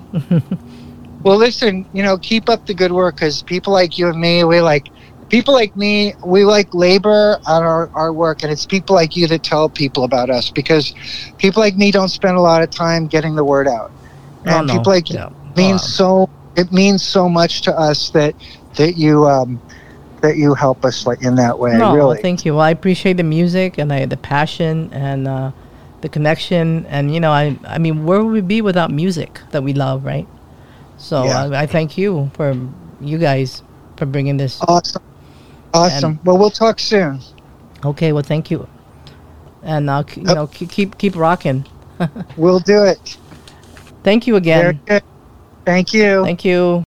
well, 1.22 1.36
listen. 1.36 1.86
You 1.92 2.02
know, 2.02 2.16
keep 2.16 2.48
up 2.48 2.66
the 2.66 2.74
good 2.74 2.92
work 2.92 3.16
because 3.16 3.42
people 3.42 3.72
like 3.72 3.98
you 3.98 4.08
and 4.08 4.18
me, 4.18 4.44
we 4.44 4.60
like 4.60 4.88
people 5.30 5.54
like 5.54 5.74
me, 5.76 6.12
we 6.24 6.44
like 6.44 6.74
labor 6.74 7.38
on 7.46 7.62
our, 7.62 7.88
our 7.94 8.12
work, 8.12 8.42
and 8.42 8.52
it's 8.52 8.66
people 8.66 8.94
like 8.94 9.16
you 9.16 9.26
that 9.28 9.42
tell 9.42 9.68
people 9.68 10.04
about 10.04 10.28
us 10.28 10.50
because 10.50 10.92
people 11.38 11.62
like 11.62 11.76
me 11.76 11.90
don't 11.90 12.08
spend 12.08 12.36
a 12.36 12.40
lot 12.40 12.62
of 12.62 12.70
time 12.70 13.06
getting 13.06 13.36
the 13.36 13.44
word 13.44 13.66
out. 13.66 13.90
And 14.44 14.50
oh, 14.50 14.60
no. 14.62 14.78
people 14.78 14.92
like 14.92 15.10
yeah. 15.10 15.30
means 15.56 15.82
so 15.82 16.28
it 16.56 16.72
means 16.72 17.02
so 17.02 17.28
much 17.28 17.62
to 17.62 17.78
us 17.78 18.10
that 18.10 18.34
that 18.76 18.96
you 18.96 19.26
um, 19.26 19.60
that 20.20 20.36
you 20.36 20.54
help 20.54 20.84
us 20.84 21.06
like 21.06 21.22
in 21.22 21.34
that 21.36 21.58
way. 21.58 21.76
No, 21.76 21.94
really, 21.94 22.20
thank 22.20 22.44
you. 22.44 22.54
Well, 22.54 22.62
I 22.62 22.70
appreciate 22.70 23.16
the 23.16 23.22
music 23.22 23.78
and 23.78 23.92
I, 23.92 24.06
the 24.06 24.16
passion 24.16 24.90
and 24.92 25.28
uh, 25.28 25.52
the 26.00 26.08
connection, 26.08 26.86
and 26.86 27.12
you 27.12 27.20
know, 27.20 27.32
I 27.32 27.58
I 27.64 27.78
mean, 27.78 28.04
where 28.04 28.22
would 28.22 28.32
we 28.32 28.40
be 28.40 28.62
without 28.62 28.90
music 28.90 29.40
that 29.50 29.62
we 29.62 29.72
love, 29.72 30.04
right? 30.04 30.26
So 30.98 31.24
Yeah. 31.24 31.44
I, 31.44 31.62
I 31.62 31.66
thank 31.66 31.96
you 31.96 32.30
for 32.34 32.56
you 33.00 33.18
guys 33.18 33.62
for 33.96 34.06
bringing 34.06 34.36
this. 34.36 34.60
Awesome. 34.66 35.02
Awesome. 35.72 36.18
well, 36.24 36.36
we'll 36.36 36.50
talk 36.50 36.80
soon. 36.80 37.20
Okay, 37.84 38.12
well, 38.12 38.24
thank 38.24 38.50
you, 38.50 38.68
and 39.62 39.88
uh, 39.88 40.02
you 40.16 40.22
know, 40.22 40.46
keep, 40.48 40.98
keep 40.98 41.16
rocking. 41.16 41.64
We'll 42.38 42.60
do 42.60 42.82
it. 42.84 43.18
Thank 44.02 44.26
you 44.26 44.36
again. 44.36 44.80
Thank 45.64 45.92
you. 45.92 46.24
Thank 46.24 46.44
you. 46.44 46.78